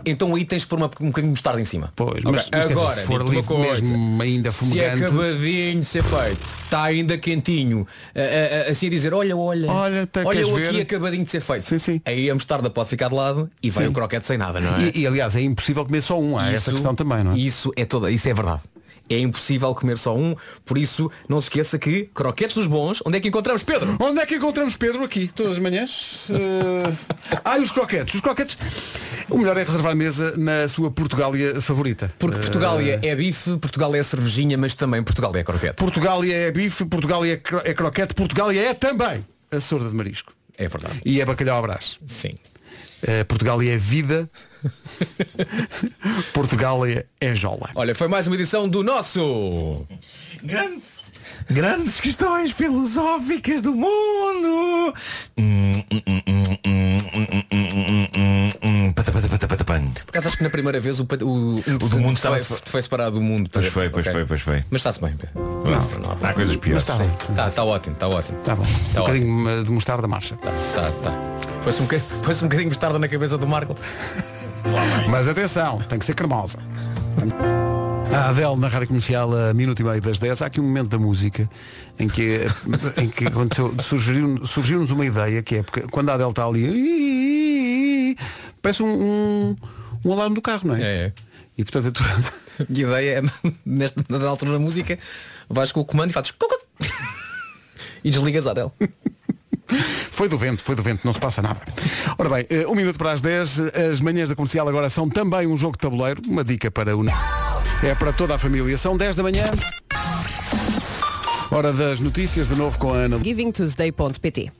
então 0.06 0.32
aí 0.34 0.44
tens 0.44 0.62
de 0.62 0.68
pôr 0.68 0.76
uma, 0.76 0.86
um 0.86 1.06
bocadinho 1.06 1.12
de 1.32 1.40
mostarda 1.40 1.60
em 1.60 1.64
cima. 1.64 1.92
Pois, 1.96 2.22
mas- 2.22 2.34
mas 2.34 2.48
quer 2.48 2.60
dizer, 2.60 2.72
agora, 2.74 3.00
se 3.00 3.06
for 3.06 3.24
coisa. 3.24 3.60
mesmo 3.82 4.22
ainda 4.22 4.50
Se 4.52 4.56
é 4.56 4.58
fumegante- 4.92 5.04
acabadinho 5.04 5.80
de 5.80 5.86
ser 5.86 6.02
feito, 6.04 6.44
está 6.64 6.82
ainda 6.84 7.18
quentinho, 7.18 7.86
a- 8.14 8.20
a- 8.20 8.68
a- 8.68 8.70
assim 8.70 8.86
a 8.86 8.90
dizer, 8.90 9.12
olha, 9.12 9.36
olha, 9.36 9.70
Olha, 9.70 10.06
tá, 10.06 10.22
olha 10.24 10.40
aqui 10.42 10.72
ver? 10.76 10.80
acabadinho 10.82 11.24
de 11.24 11.30
ser 11.30 11.40
feito. 11.40 11.64
Aí 12.12 12.30
a 12.30 12.34
mostarda 12.34 12.68
pode 12.70 12.88
ficar 12.88 13.08
de 13.08 13.14
lado 13.14 13.48
e 13.62 13.70
vai 13.70 13.84
Sim. 13.84 13.90
o 13.90 13.92
croquete 13.92 14.26
sem 14.26 14.38
nada, 14.38 14.60
não 14.60 14.76
é? 14.76 14.90
E, 14.94 15.00
e, 15.00 15.06
aliás, 15.06 15.34
é 15.36 15.40
impossível 15.40 15.84
comer 15.84 16.00
só 16.02 16.18
um, 16.20 16.38
há 16.38 16.46
essa 16.48 16.56
Isso- 16.56 16.72
questão 16.72 16.94
também, 16.94 17.24
não 17.24 17.32
é? 17.32 17.38
Isso 17.38 17.70
é 17.76 17.84
toda, 17.84 18.10
isso 18.10 18.28
é 18.28 18.34
verdade. 18.34 18.60
É 19.10 19.18
impossível 19.18 19.74
comer 19.74 19.98
só 19.98 20.16
um, 20.16 20.34
por 20.64 20.78
isso 20.78 21.10
não 21.28 21.38
se 21.40 21.46
esqueça 21.46 21.78
que 21.78 22.04
croquetes 22.14 22.54
dos 22.56 22.66
bons, 22.66 23.02
onde 23.04 23.18
é 23.18 23.20
que 23.20 23.28
encontramos 23.28 23.62
Pedro? 23.62 23.96
Onde 24.00 24.20
é 24.20 24.24
que 24.24 24.36
encontramos 24.36 24.76
Pedro 24.76 25.02
aqui, 25.04 25.26
todas 25.34 25.52
as 25.52 25.58
manhãs? 25.58 26.20
Uh... 26.30 26.96
ah, 27.44 27.58
e 27.58 27.62
os 27.62 27.70
croquetes. 27.72 28.14
Os 28.14 28.20
croquetes. 28.20 28.56
O 29.28 29.38
melhor 29.38 29.56
é 29.58 29.64
reservar 29.64 29.94
mesa 29.96 30.34
na 30.38 30.66
sua 30.68 30.90
Portugália 30.90 31.60
favorita. 31.60 32.12
Porque 32.18 32.38
Portugália 32.38 33.00
é 33.02 33.14
bife, 33.14 33.56
Portugal 33.58 33.94
é 33.94 34.02
cervejinha, 34.02 34.56
mas 34.56 34.74
também 34.74 35.02
Portugal 35.02 35.34
é 35.36 35.42
croquete. 35.42 35.76
Portugália 35.76 36.34
é 36.34 36.50
bife, 36.50 36.84
Portugália 36.86 37.32
é, 37.32 37.36
cro- 37.36 37.62
é 37.64 37.74
croquete, 37.74 38.14
Portugália 38.14 38.60
é 38.60 38.72
também 38.72 39.26
a 39.50 39.60
sorda 39.60 39.90
de 39.90 39.94
marisco. 39.96 40.32
É 40.58 40.68
verdade. 40.68 41.00
E 41.04 41.20
é 41.20 41.24
bacalhau 41.24 41.58
à 41.58 41.62
brás. 41.62 41.98
Sim. 42.06 42.34
Uh, 43.02 43.24
Portugália 43.26 43.74
é 43.74 43.76
vida. 43.76 44.30
Portugália 46.32 47.06
é 47.20 47.34
jola. 47.34 47.70
Olha, 47.74 47.94
foi 47.94 48.06
mais 48.08 48.26
uma 48.26 48.36
edição 48.36 48.68
do 48.68 48.82
nosso. 48.84 49.86
Gran- 50.42 50.78
Grandes 51.50 52.00
questões 52.00 52.52
filosóficas 52.52 53.60
do 53.60 53.74
mundo. 53.74 54.94
Bang. 59.72 59.92
Por 59.92 60.10
acaso 60.10 60.28
acho 60.28 60.36
que 60.36 60.42
na 60.42 60.50
primeira 60.50 60.78
vez 60.80 61.00
o, 61.00 61.04
o, 61.04 61.54
o 61.54 61.88
do 61.88 61.98
mundo 61.98 62.16
estava 62.16 62.38
foi, 62.38 62.82
separado 62.82 63.12
do 63.16 63.22
mundo. 63.22 63.48
Pois 63.50 63.66
foi, 63.66 63.88
pois 63.88 64.06
okay. 64.06 64.12
foi, 64.12 64.26
pois 64.26 64.40
foi. 64.42 64.64
Mas 64.70 64.80
está-se 64.80 65.00
bem. 65.00 65.14
Não, 65.34 65.42
não, 65.62 66.16
não, 66.16 66.28
há 66.28 66.34
coisas 66.34 66.56
piores. 66.56 66.82
Está, 66.82 67.02
está, 67.04 67.48
está 67.48 67.64
ótimo, 67.64 67.94
está 67.94 68.08
ótimo. 68.08 68.38
Está 68.38 68.54
bom. 68.54 68.64
Está 68.64 69.00
um 69.00 69.04
ótimo. 69.04 69.44
bocadinho 69.44 69.64
de 69.64 69.70
mostarda 69.70 70.06
marcha. 70.06 70.34
Está, 70.34 70.50
está, 70.50 70.88
está. 70.90 71.12
Foi-se 71.62 71.82
um, 71.82 72.22
foi 72.22 72.34
um 72.34 72.38
bocadinho 72.42 72.60
de 72.60 72.66
mostarda 72.66 72.98
na 72.98 73.08
cabeça 73.08 73.38
do 73.38 73.46
Marco. 73.46 73.74
Mas 75.08 75.26
atenção, 75.26 75.78
tem 75.88 75.98
que 75.98 76.04
ser 76.04 76.14
cremosa. 76.14 76.58
A 78.12 78.28
Adele 78.28 78.56
na 78.56 78.68
rádio 78.68 78.88
comercial 78.88 79.34
a 79.34 79.54
minuto 79.54 79.80
e 79.80 79.84
meio 79.84 80.00
das 80.00 80.18
10. 80.18 80.42
Há 80.42 80.46
aqui 80.46 80.60
um 80.60 80.64
momento 80.64 80.88
da 80.88 80.98
música 80.98 81.48
em 81.98 82.08
que, 82.08 82.40
em 82.98 83.08
que 83.08 83.24
surgiu-nos 84.44 84.90
uma 84.90 85.06
ideia 85.06 85.42
que 85.42 85.56
é 85.56 85.62
porque 85.62 85.82
quando 85.90 86.10
a 86.10 86.14
Adele 86.14 86.30
está 86.30 86.44
ali 86.44 88.16
Parece 88.62 88.82
um, 88.82 88.88
um, 88.88 89.56
um 90.04 90.12
alarme 90.12 90.36
do 90.36 90.40
carro, 90.40 90.68
não 90.68 90.76
é? 90.76 90.80
É, 90.80 90.84
é. 90.84 91.12
E 91.58 91.64
portanto 91.64 91.92
A 92.60 92.62
ideia 92.72 93.18
é, 93.18 93.22
nesta, 93.66 94.02
na 94.08 94.26
altura 94.26 94.52
da 94.52 94.58
música, 94.58 94.98
vais 95.50 95.72
com 95.72 95.80
o 95.80 95.84
comando 95.84 96.10
e 96.10 96.12
fazes 96.12 96.32
e 98.04 98.10
desligas 98.10 98.46
a 98.46 98.54
dela. 98.54 98.72
Foi 100.10 100.28
do 100.28 100.36
vento, 100.36 100.62
foi 100.62 100.74
do 100.74 100.82
vento, 100.82 101.00
não 101.04 101.12
se 101.12 101.20
passa 101.20 101.40
nada. 101.40 101.60
Ora 102.18 102.28
bem, 102.28 102.46
eh, 102.50 102.66
um 102.66 102.74
minuto 102.74 102.98
para 102.98 103.12
as 103.12 103.20
10 103.20 103.60
As 103.90 104.00
manhãs 104.00 104.28
da 104.28 104.36
comercial 104.36 104.68
agora 104.68 104.90
são 104.90 105.08
também 105.08 105.46
um 105.46 105.56
jogo 105.56 105.76
de 105.76 105.80
tabuleiro 105.80 106.20
Uma 106.26 106.44
dica 106.44 106.70
para 106.70 106.94
o 106.94 107.02
É 107.82 107.94
para 107.94 108.12
toda 108.12 108.34
a 108.34 108.38
família 108.38 108.76
São 108.76 108.96
10 108.96 109.16
da 109.16 109.22
manhã 109.22 109.44
Hora 111.50 111.72
das 111.72 112.00
notícias, 112.00 112.48
de 112.48 112.54
novo 112.54 112.78
com 112.78 112.92
a 112.92 112.96
Ana 112.96 113.18
givingtuesday.pt 113.22 114.52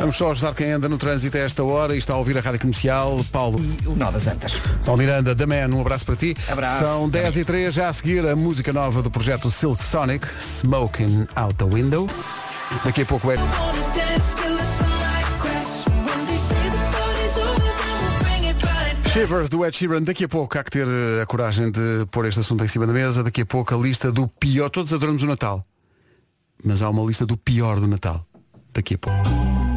Vamos 0.00 0.16
só 0.16 0.30
ajudar 0.30 0.54
quem 0.54 0.70
anda 0.70 0.88
no 0.88 0.96
trânsito 0.96 1.36
a 1.36 1.40
esta 1.40 1.64
hora 1.64 1.94
e 1.94 1.98
está 1.98 2.14
a 2.14 2.16
ouvir 2.16 2.38
a 2.38 2.40
Rádio 2.40 2.60
Comercial. 2.60 3.24
Paulo. 3.32 3.58
O 3.84 3.96
nó 3.96 4.10
das 4.10 4.28
antas. 4.28 4.56
Paulo 4.84 4.98
Miranda, 4.98 5.34
da 5.34 5.46
Man, 5.46 5.74
um 5.74 5.80
abraço 5.80 6.06
para 6.06 6.14
ti. 6.14 6.36
Abraço. 6.48 6.84
São 6.84 7.08
10 7.08 7.38
e 7.38 7.44
3, 7.44 7.74
já 7.74 7.88
a 7.88 7.92
seguir 7.92 8.26
a 8.26 8.36
música 8.36 8.72
nova 8.72 9.02
do 9.02 9.10
projeto 9.10 9.50
Silk 9.50 9.82
Sonic, 9.82 10.26
Smoking 10.40 11.26
Out 11.34 11.54
the 11.56 11.64
Window. 11.64 12.06
Daqui 12.84 13.02
a 13.02 13.06
pouco 13.06 13.32
é. 13.32 13.36
Shivers 19.12 19.48
do 19.48 19.64
Ed 19.64 19.76
Sheeran, 19.76 20.02
daqui 20.02 20.24
a 20.24 20.28
pouco 20.28 20.58
há 20.58 20.62
que 20.62 20.70
ter 20.70 20.86
eh, 20.86 21.22
a 21.22 21.26
coragem 21.26 21.70
de 21.72 22.06
pôr 22.10 22.26
este 22.26 22.40
assunto 22.40 22.62
em 22.62 22.68
cima 22.68 22.86
da 22.86 22.92
mesa, 22.92 23.24
daqui 23.24 23.40
a 23.40 23.46
pouco 23.46 23.74
a 23.74 23.78
lista 23.78 24.12
do 24.12 24.28
pior, 24.28 24.68
todos 24.68 24.92
adoramos 24.92 25.22
o 25.22 25.26
Natal, 25.26 25.66
mas 26.62 26.82
há 26.82 26.90
uma 26.90 27.02
lista 27.02 27.26
do 27.26 27.36
pior 27.36 27.80
do 27.80 27.88
Natal, 27.88 28.24
daqui 28.72 28.94
a 28.94 28.98
pouco. 28.98 29.67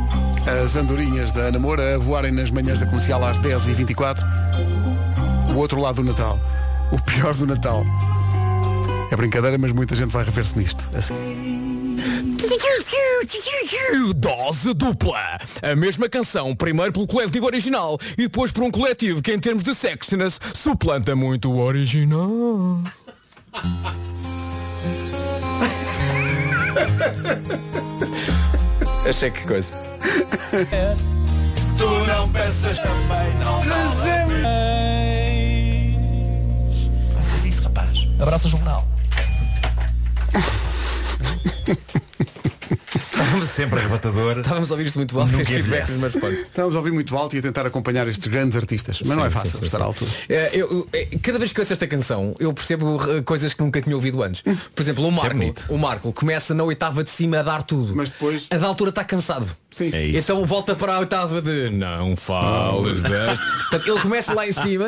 As 0.63 0.75
andorinhas 0.75 1.31
da 1.31 1.41
Ana 1.41 1.57
Moura 1.57 1.95
a 1.95 1.97
voarem 1.97 2.31
nas 2.31 2.51
manhãs 2.51 2.79
da 2.79 2.85
comercial 2.85 3.25
às 3.25 3.39
10h24, 3.39 4.19
o 5.51 5.57
outro 5.57 5.81
lado 5.81 5.95
do 5.95 6.03
Natal, 6.03 6.39
o 6.91 7.01
pior 7.01 7.33
do 7.33 7.47
Natal. 7.47 7.83
É 9.09 9.15
brincadeira, 9.15 9.57
mas 9.57 9.71
muita 9.71 9.95
gente 9.95 10.11
vai 10.11 10.23
rever-se 10.23 10.55
nisto. 10.55 10.87
Assim. 10.93 11.97
Dose 14.15 14.75
dupla. 14.75 15.39
A 15.63 15.75
mesma 15.75 16.07
canção, 16.07 16.55
primeiro 16.55 16.93
pelo 16.93 17.07
coletivo 17.07 17.47
original 17.47 17.97
e 18.13 18.23
depois 18.23 18.51
por 18.51 18.63
um 18.63 18.69
coletivo 18.69 19.19
que 19.19 19.33
em 19.33 19.39
termos 19.39 19.63
de 19.63 19.73
sexiness 19.73 20.39
suplanta 20.53 21.15
muito 21.15 21.51
o 21.51 21.57
original. 21.57 22.79
Achei 29.09 29.31
que 29.31 29.41
coisa. 29.47 29.90
Tu 31.77 32.05
não 32.07 32.29
pensas 32.31 32.79
também, 32.79 33.35
não 33.43 33.61
Faças 37.15 37.45
isso, 37.45 37.61
rapaz. 37.63 38.07
Abraço 38.19 38.49
jornal. 38.49 38.87
Sempre 43.41 43.79
arrebatador. 43.79 44.39
Estávamos 44.39 44.71
a 44.71 44.73
ouvir 44.73 44.87
isto 44.87 44.97
muito 44.97 45.19
alto, 45.19 45.31
Nunca 45.31 45.45
feedback 45.45 45.87
pontos. 46.19 46.39
Estamos 46.39 46.75
a 46.75 46.77
ouvir 46.77 46.91
muito 46.91 47.15
alto 47.15 47.35
e 47.35 47.39
a 47.39 47.41
tentar 47.41 47.65
acompanhar 47.65 48.07
estes 48.07 48.27
grandes 48.27 48.55
artistas. 48.57 48.99
Mas 49.05 49.17
não 49.17 49.25
é 49.25 49.29
Sim, 49.29 49.33
fácil 49.33 49.51
sim, 49.51 49.57
sim, 49.59 49.65
estar 49.65 49.77
sim. 49.77 49.83
à 49.83 49.87
altura. 49.87 50.11
É, 50.29 50.49
eu- 50.53 50.87
é, 50.93 51.05
cada 51.21 51.39
vez 51.39 51.51
que 51.51 51.59
ouço 51.59 51.73
esta 51.73 51.87
canção, 51.87 52.35
eu 52.39 52.53
percebo 52.53 52.95
uh, 52.97 53.23
coisas 53.23 53.53
que 53.53 53.61
nunca 53.63 53.81
tinha 53.81 53.95
ouvido 53.95 54.21
antes. 54.23 54.41
Por 54.41 54.81
exemplo, 54.81 55.03
o 55.05 55.07
é 55.07 55.11
Marco, 55.11 55.53
o 55.73 55.77
Marco 55.77 56.13
começa 56.13 56.53
na 56.53 56.63
oitava 56.63 57.03
de 57.03 57.09
cima 57.09 57.39
a 57.39 57.43
dar 57.43 57.63
tudo. 57.63 57.95
Mas 57.95 58.09
depois. 58.09 58.47
A 58.49 58.57
da 58.57 58.67
altura 58.67 58.89
está 58.89 59.03
cansado. 59.03 59.47
Sim. 59.73 59.89
É 59.93 60.05
isso. 60.05 60.19
Então 60.19 60.45
volta 60.45 60.75
para 60.75 60.95
a 60.95 60.99
oitava 60.99 61.41
de 61.41 61.69
não 61.69 62.15
fales 62.17 63.01
deste. 63.01 63.45
Portanto, 63.45 63.87
ele 63.89 63.99
começa 64.01 64.33
lá 64.33 64.45
em 64.45 64.51
cima, 64.51 64.87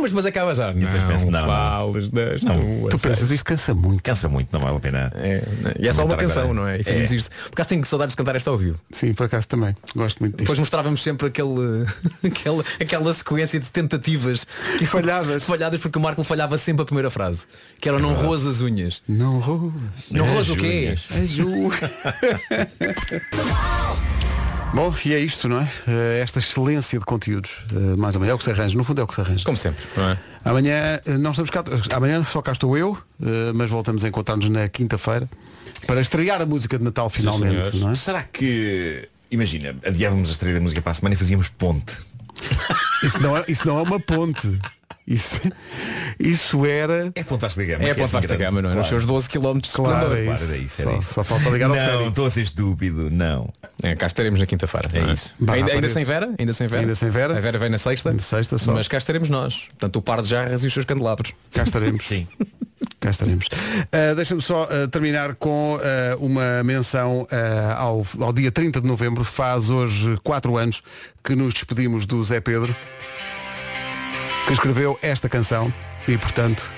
mas 0.00 0.10
depois 0.10 0.26
acaba 0.26 0.54
já. 0.54 0.72
não, 0.72 0.80
não, 0.80 1.30
não. 1.30 1.46
fales 1.46 2.08
deste. 2.10 2.46
Não. 2.46 2.88
Tu 2.88 2.98
pensas, 2.98 3.30
isto 3.30 3.44
cansa 3.44 3.74
muito. 3.74 4.02
Cansa 4.02 4.28
muito, 4.28 4.48
não 4.52 4.60
vale 4.60 4.76
a 4.76 4.80
pena. 4.80 5.12
É, 5.16 5.42
e 5.78 5.88
é 5.88 5.92
só 5.92 6.04
uma 6.04 6.16
canção, 6.16 6.44
agora. 6.44 6.54
não 6.60 6.68
é? 6.68 6.78
E 6.80 6.84
fazemos 6.84 7.10
É. 7.10 7.13
isto. 7.14 7.30
Por 7.30 7.52
acaso 7.52 7.68
tenho 7.68 7.84
saudades 7.84 8.12
de 8.12 8.16
cantar 8.16 8.34
esta 8.36 8.50
ao 8.50 8.58
vivo. 8.58 8.78
Sim, 8.90 9.14
por 9.14 9.26
acaso 9.26 9.46
também. 9.48 9.76
Gosto 9.94 10.18
muito 10.20 10.32
disto. 10.32 10.40
Depois 10.44 10.58
mostrávamos 10.58 11.02
sempre 11.02 11.28
aquele, 11.28 11.86
aquela, 12.26 12.64
aquela 12.80 13.12
sequência 13.12 13.60
de 13.60 13.70
tentativas 13.70 14.46
que 14.78 14.86
Falhadas. 14.86 15.44
falhadas 15.44 15.80
porque 15.80 15.98
o 15.98 16.02
Marco 16.02 16.22
falhava 16.24 16.56
sempre 16.58 16.82
a 16.82 16.84
primeira 16.84 17.10
frase. 17.10 17.46
Que 17.80 17.88
era 17.88 17.98
não 17.98 18.14
roas 18.14 18.46
as 18.46 18.60
unhas. 18.60 19.02
Não 19.08 19.38
roubas. 19.40 19.72
Não 20.10 20.26
roas 20.26 20.48
o 20.50 20.56
quê? 20.56 20.94
É. 20.94 20.94
Bom, 24.74 24.92
e 25.04 25.14
é 25.14 25.20
isto, 25.20 25.48
não 25.48 25.60
é? 25.60 25.70
Eh, 25.86 26.20
Esta 26.20 26.40
excelência 26.40 26.98
de 26.98 27.04
conteúdos. 27.04 27.64
eh, 27.70 27.94
mais 27.96 28.16
ou 28.16 28.20
menos. 28.20 28.32
É 28.32 28.34
o 28.34 28.38
que 28.38 28.42
se 28.44 28.50
arranja. 28.50 28.76
No 28.76 28.82
fundo 28.82 29.00
é 29.00 29.04
o 29.04 29.06
que 29.06 29.14
se 29.14 29.20
arranja. 29.20 29.44
Como 29.44 29.56
sempre, 29.56 29.84
não 29.96 30.10
é? 30.10 30.18
Amanhã 30.44 31.00
eh, 31.06 31.16
não 31.16 31.30
estamos 31.30 31.48
cá. 31.50 31.62
Amanhã 31.94 32.22
só 32.24 32.42
cá 32.42 32.50
estou 32.52 32.76
eu, 32.76 32.98
mas 33.54 33.70
voltamos 33.70 34.04
a 34.04 34.08
encontrar-nos 34.08 34.48
na 34.48 34.68
quinta-feira 34.68 35.28
para 35.86 36.00
estrear 36.00 36.40
a 36.40 36.46
música 36.46 36.78
de 36.78 36.84
Natal 36.84 37.08
finalmente. 37.10 37.50
senhores. 37.50 37.80
não 37.80 37.90
é? 37.90 37.94
Será 37.94 38.22
que, 38.22 39.08
imagina, 39.30 39.76
adiávamos 39.86 40.28
a 40.28 40.32
estreia 40.32 40.54
da 40.54 40.60
música 40.60 40.80
para 40.80 40.92
a 40.92 40.94
semana 40.94 41.14
e 41.14 41.18
fazíamos 41.18 41.48
ponte? 41.48 41.98
Isso, 43.02 43.20
não 43.20 43.36
é, 43.36 43.44
isso 43.48 43.66
não 43.66 43.78
é 43.78 43.82
uma 43.82 44.00
ponte. 44.00 44.58
Isso, 45.06 45.38
isso 46.18 46.64
era. 46.64 47.12
É 47.14 47.22
ponte 47.22 47.42
vasta 47.42 47.62
gama. 47.64 47.84
É 47.84 47.88
ponte 47.88 48.02
assim 48.04 48.12
vasta 48.12 48.28
grande. 48.28 48.42
gama, 48.44 48.62
não 48.62 48.70
é? 48.70 48.74
Nos 48.74 48.86
seus 48.86 49.04
12 49.04 49.28
km 49.28 49.58
de 49.58 49.68
Claro, 49.70 50.14
é 50.16 50.24
Claro, 50.24 50.34
isso. 50.34 50.44
era 50.44 50.56
isso, 50.56 50.82
era 50.82 50.90
Só- 50.92 50.98
isso. 50.98 51.14
só 51.14 51.24
falta 51.24 51.50
ligar 51.50 51.68
ao 51.70 51.76
Não, 51.76 52.08
estou 52.08 52.26
a 52.26 52.30
ser 52.30 52.42
estúpido, 52.42 53.10
não. 53.10 53.50
É, 53.82 53.94
cá 53.94 54.06
estaremos 54.06 54.40
na 54.40 54.46
quinta-feira. 54.46 54.88
É 54.92 55.00
não 55.00 55.12
isso. 55.12 55.34
Ainda, 55.46 55.72
ainda 55.72 55.88
sem 55.88 56.04
Vera? 56.04 56.30
Ainda 56.38 56.52
sem 56.54 56.66
Vera? 56.66 56.80
Ainda 56.82 56.94
sem 56.94 57.10
Vera. 57.10 57.36
A 57.36 57.40
Vera 57.40 57.58
vem 57.58 57.68
na 57.68 57.78
sexta. 57.78 58.12
Na 58.12 58.18
sexta 58.18 58.56
só. 58.56 58.72
Mas 58.72 58.88
cá 58.88 58.96
estaremos 58.96 59.28
nós. 59.28 59.66
Portanto, 59.68 59.96
o 59.96 60.02
par 60.02 60.22
de 60.22 60.28
jarras 60.30 60.64
e 60.64 60.66
os 60.66 60.72
seus 60.72 60.86
candelabros. 60.86 61.32
Cá 61.52 61.64
estaremos. 61.64 62.06
Sim. 62.06 62.26
Cá 63.00 63.10
estaremos. 63.10 63.46
Uh, 63.46 64.14
Deixa-me 64.16 64.40
só 64.40 64.64
uh, 64.64 64.88
terminar 64.88 65.34
com 65.34 65.74
uh, 65.76 66.24
uma 66.24 66.62
menção 66.64 67.26
ao, 67.76 68.02
ao 68.20 68.32
dia 68.32 68.50
30 68.50 68.80
de 68.80 68.86
novembro. 68.86 69.22
Faz 69.24 69.68
hoje 69.68 70.16
4 70.22 70.56
anos 70.56 70.82
que 71.22 71.34
nos 71.34 71.52
despedimos 71.54 72.06
do 72.06 72.22
Zé 72.24 72.40
Pedro, 72.40 72.74
que 74.46 74.52
escreveu 74.52 74.98
esta 75.02 75.28
canção. 75.28 75.72
E, 76.06 76.16
portanto, 76.18 76.70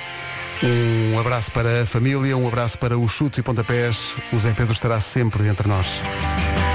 um 0.62 1.18
abraço 1.18 1.50
para 1.52 1.82
a 1.82 1.86
família, 1.86 2.36
um 2.36 2.46
abraço 2.46 2.78
para 2.78 2.98
os 2.98 3.10
chutes 3.12 3.38
e 3.38 3.42
pontapés. 3.42 4.12
O 4.32 4.38
Zé 4.38 4.52
Pedro 4.52 4.72
estará 4.72 5.00
sempre 5.00 5.46
entre 5.48 5.68
nós. 5.68 6.00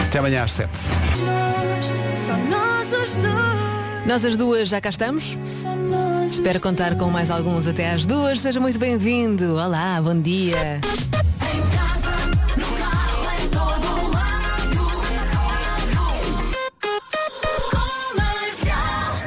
Até 0.08 0.20
amanhã 0.20 0.44
às 0.44 0.54
7. 0.54 0.70
Nós 4.06 4.26
as 4.26 4.36
duas 4.36 4.70
já 4.70 4.82
cá 4.82 4.90
estamos. 4.90 5.38
Espero 6.30 6.60
contar 6.60 6.96
com 6.96 7.10
mais 7.10 7.30
alguns 7.32 7.68
até 7.68 7.92
às 7.92 8.06
duas. 8.06 8.40
Seja 8.40 8.60
muito 8.60 8.78
bem-vindo. 8.78 9.56
Olá, 9.56 10.02
bom 10.02 10.20
dia. 10.20 10.82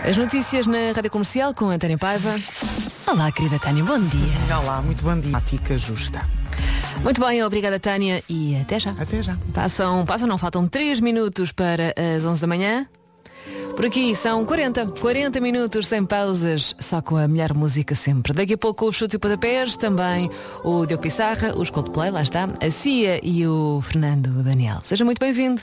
As 0.06 0.18
notícias 0.18 0.66
na 0.66 0.92
Rádio 0.94 1.10
Comercial 1.10 1.54
com 1.54 1.70
a 1.70 1.78
Tânia 1.78 1.96
Paiva. 1.96 2.36
Olá, 3.06 3.32
querida 3.32 3.58
Tânia, 3.58 3.82
bom 3.82 3.98
dia. 3.98 4.58
Olá, 4.62 4.82
muito 4.82 5.02
bom 5.02 5.18
dia. 5.18 5.32
Tática 5.32 5.78
justa. 5.78 6.20
Muito 7.02 7.18
bem, 7.24 7.42
obrigada 7.42 7.80
Tânia 7.80 8.22
e 8.28 8.54
até 8.60 8.78
já. 8.78 8.90
Até 8.90 9.22
já. 9.22 9.34
Passam, 9.54 10.04
passam 10.04 10.28
não, 10.28 10.36
faltam 10.36 10.68
3 10.68 11.00
minutos 11.00 11.52
para 11.52 11.94
as 11.96 12.22
11 12.22 12.38
da 12.38 12.46
manhã. 12.46 12.86
Por 13.74 13.86
aqui 13.86 14.14
são 14.14 14.44
40, 14.44 14.86
40 15.00 15.40
minutos 15.40 15.88
sem 15.88 16.04
pausas, 16.04 16.76
só 16.78 17.02
com 17.02 17.16
a 17.16 17.26
melhor 17.26 17.54
música 17.54 17.94
sempre. 17.94 18.32
Daqui 18.32 18.54
a 18.54 18.58
pouco 18.58 18.86
o 18.86 18.92
Chute 18.92 19.14
e 19.14 19.16
o 19.16 19.20
Pontapés, 19.20 19.76
também 19.76 20.30
o 20.62 20.86
Diogo 20.86 21.02
Pissarra, 21.02 21.56
os 21.56 21.70
Coldplay, 21.70 22.10
lá 22.10 22.22
está, 22.22 22.44
a 22.44 22.70
Cia 22.70 23.18
e 23.22 23.44
o 23.46 23.80
Fernando 23.82 24.44
Daniel. 24.44 24.78
Seja 24.84 25.04
muito 25.04 25.18
bem-vindo. 25.18 25.62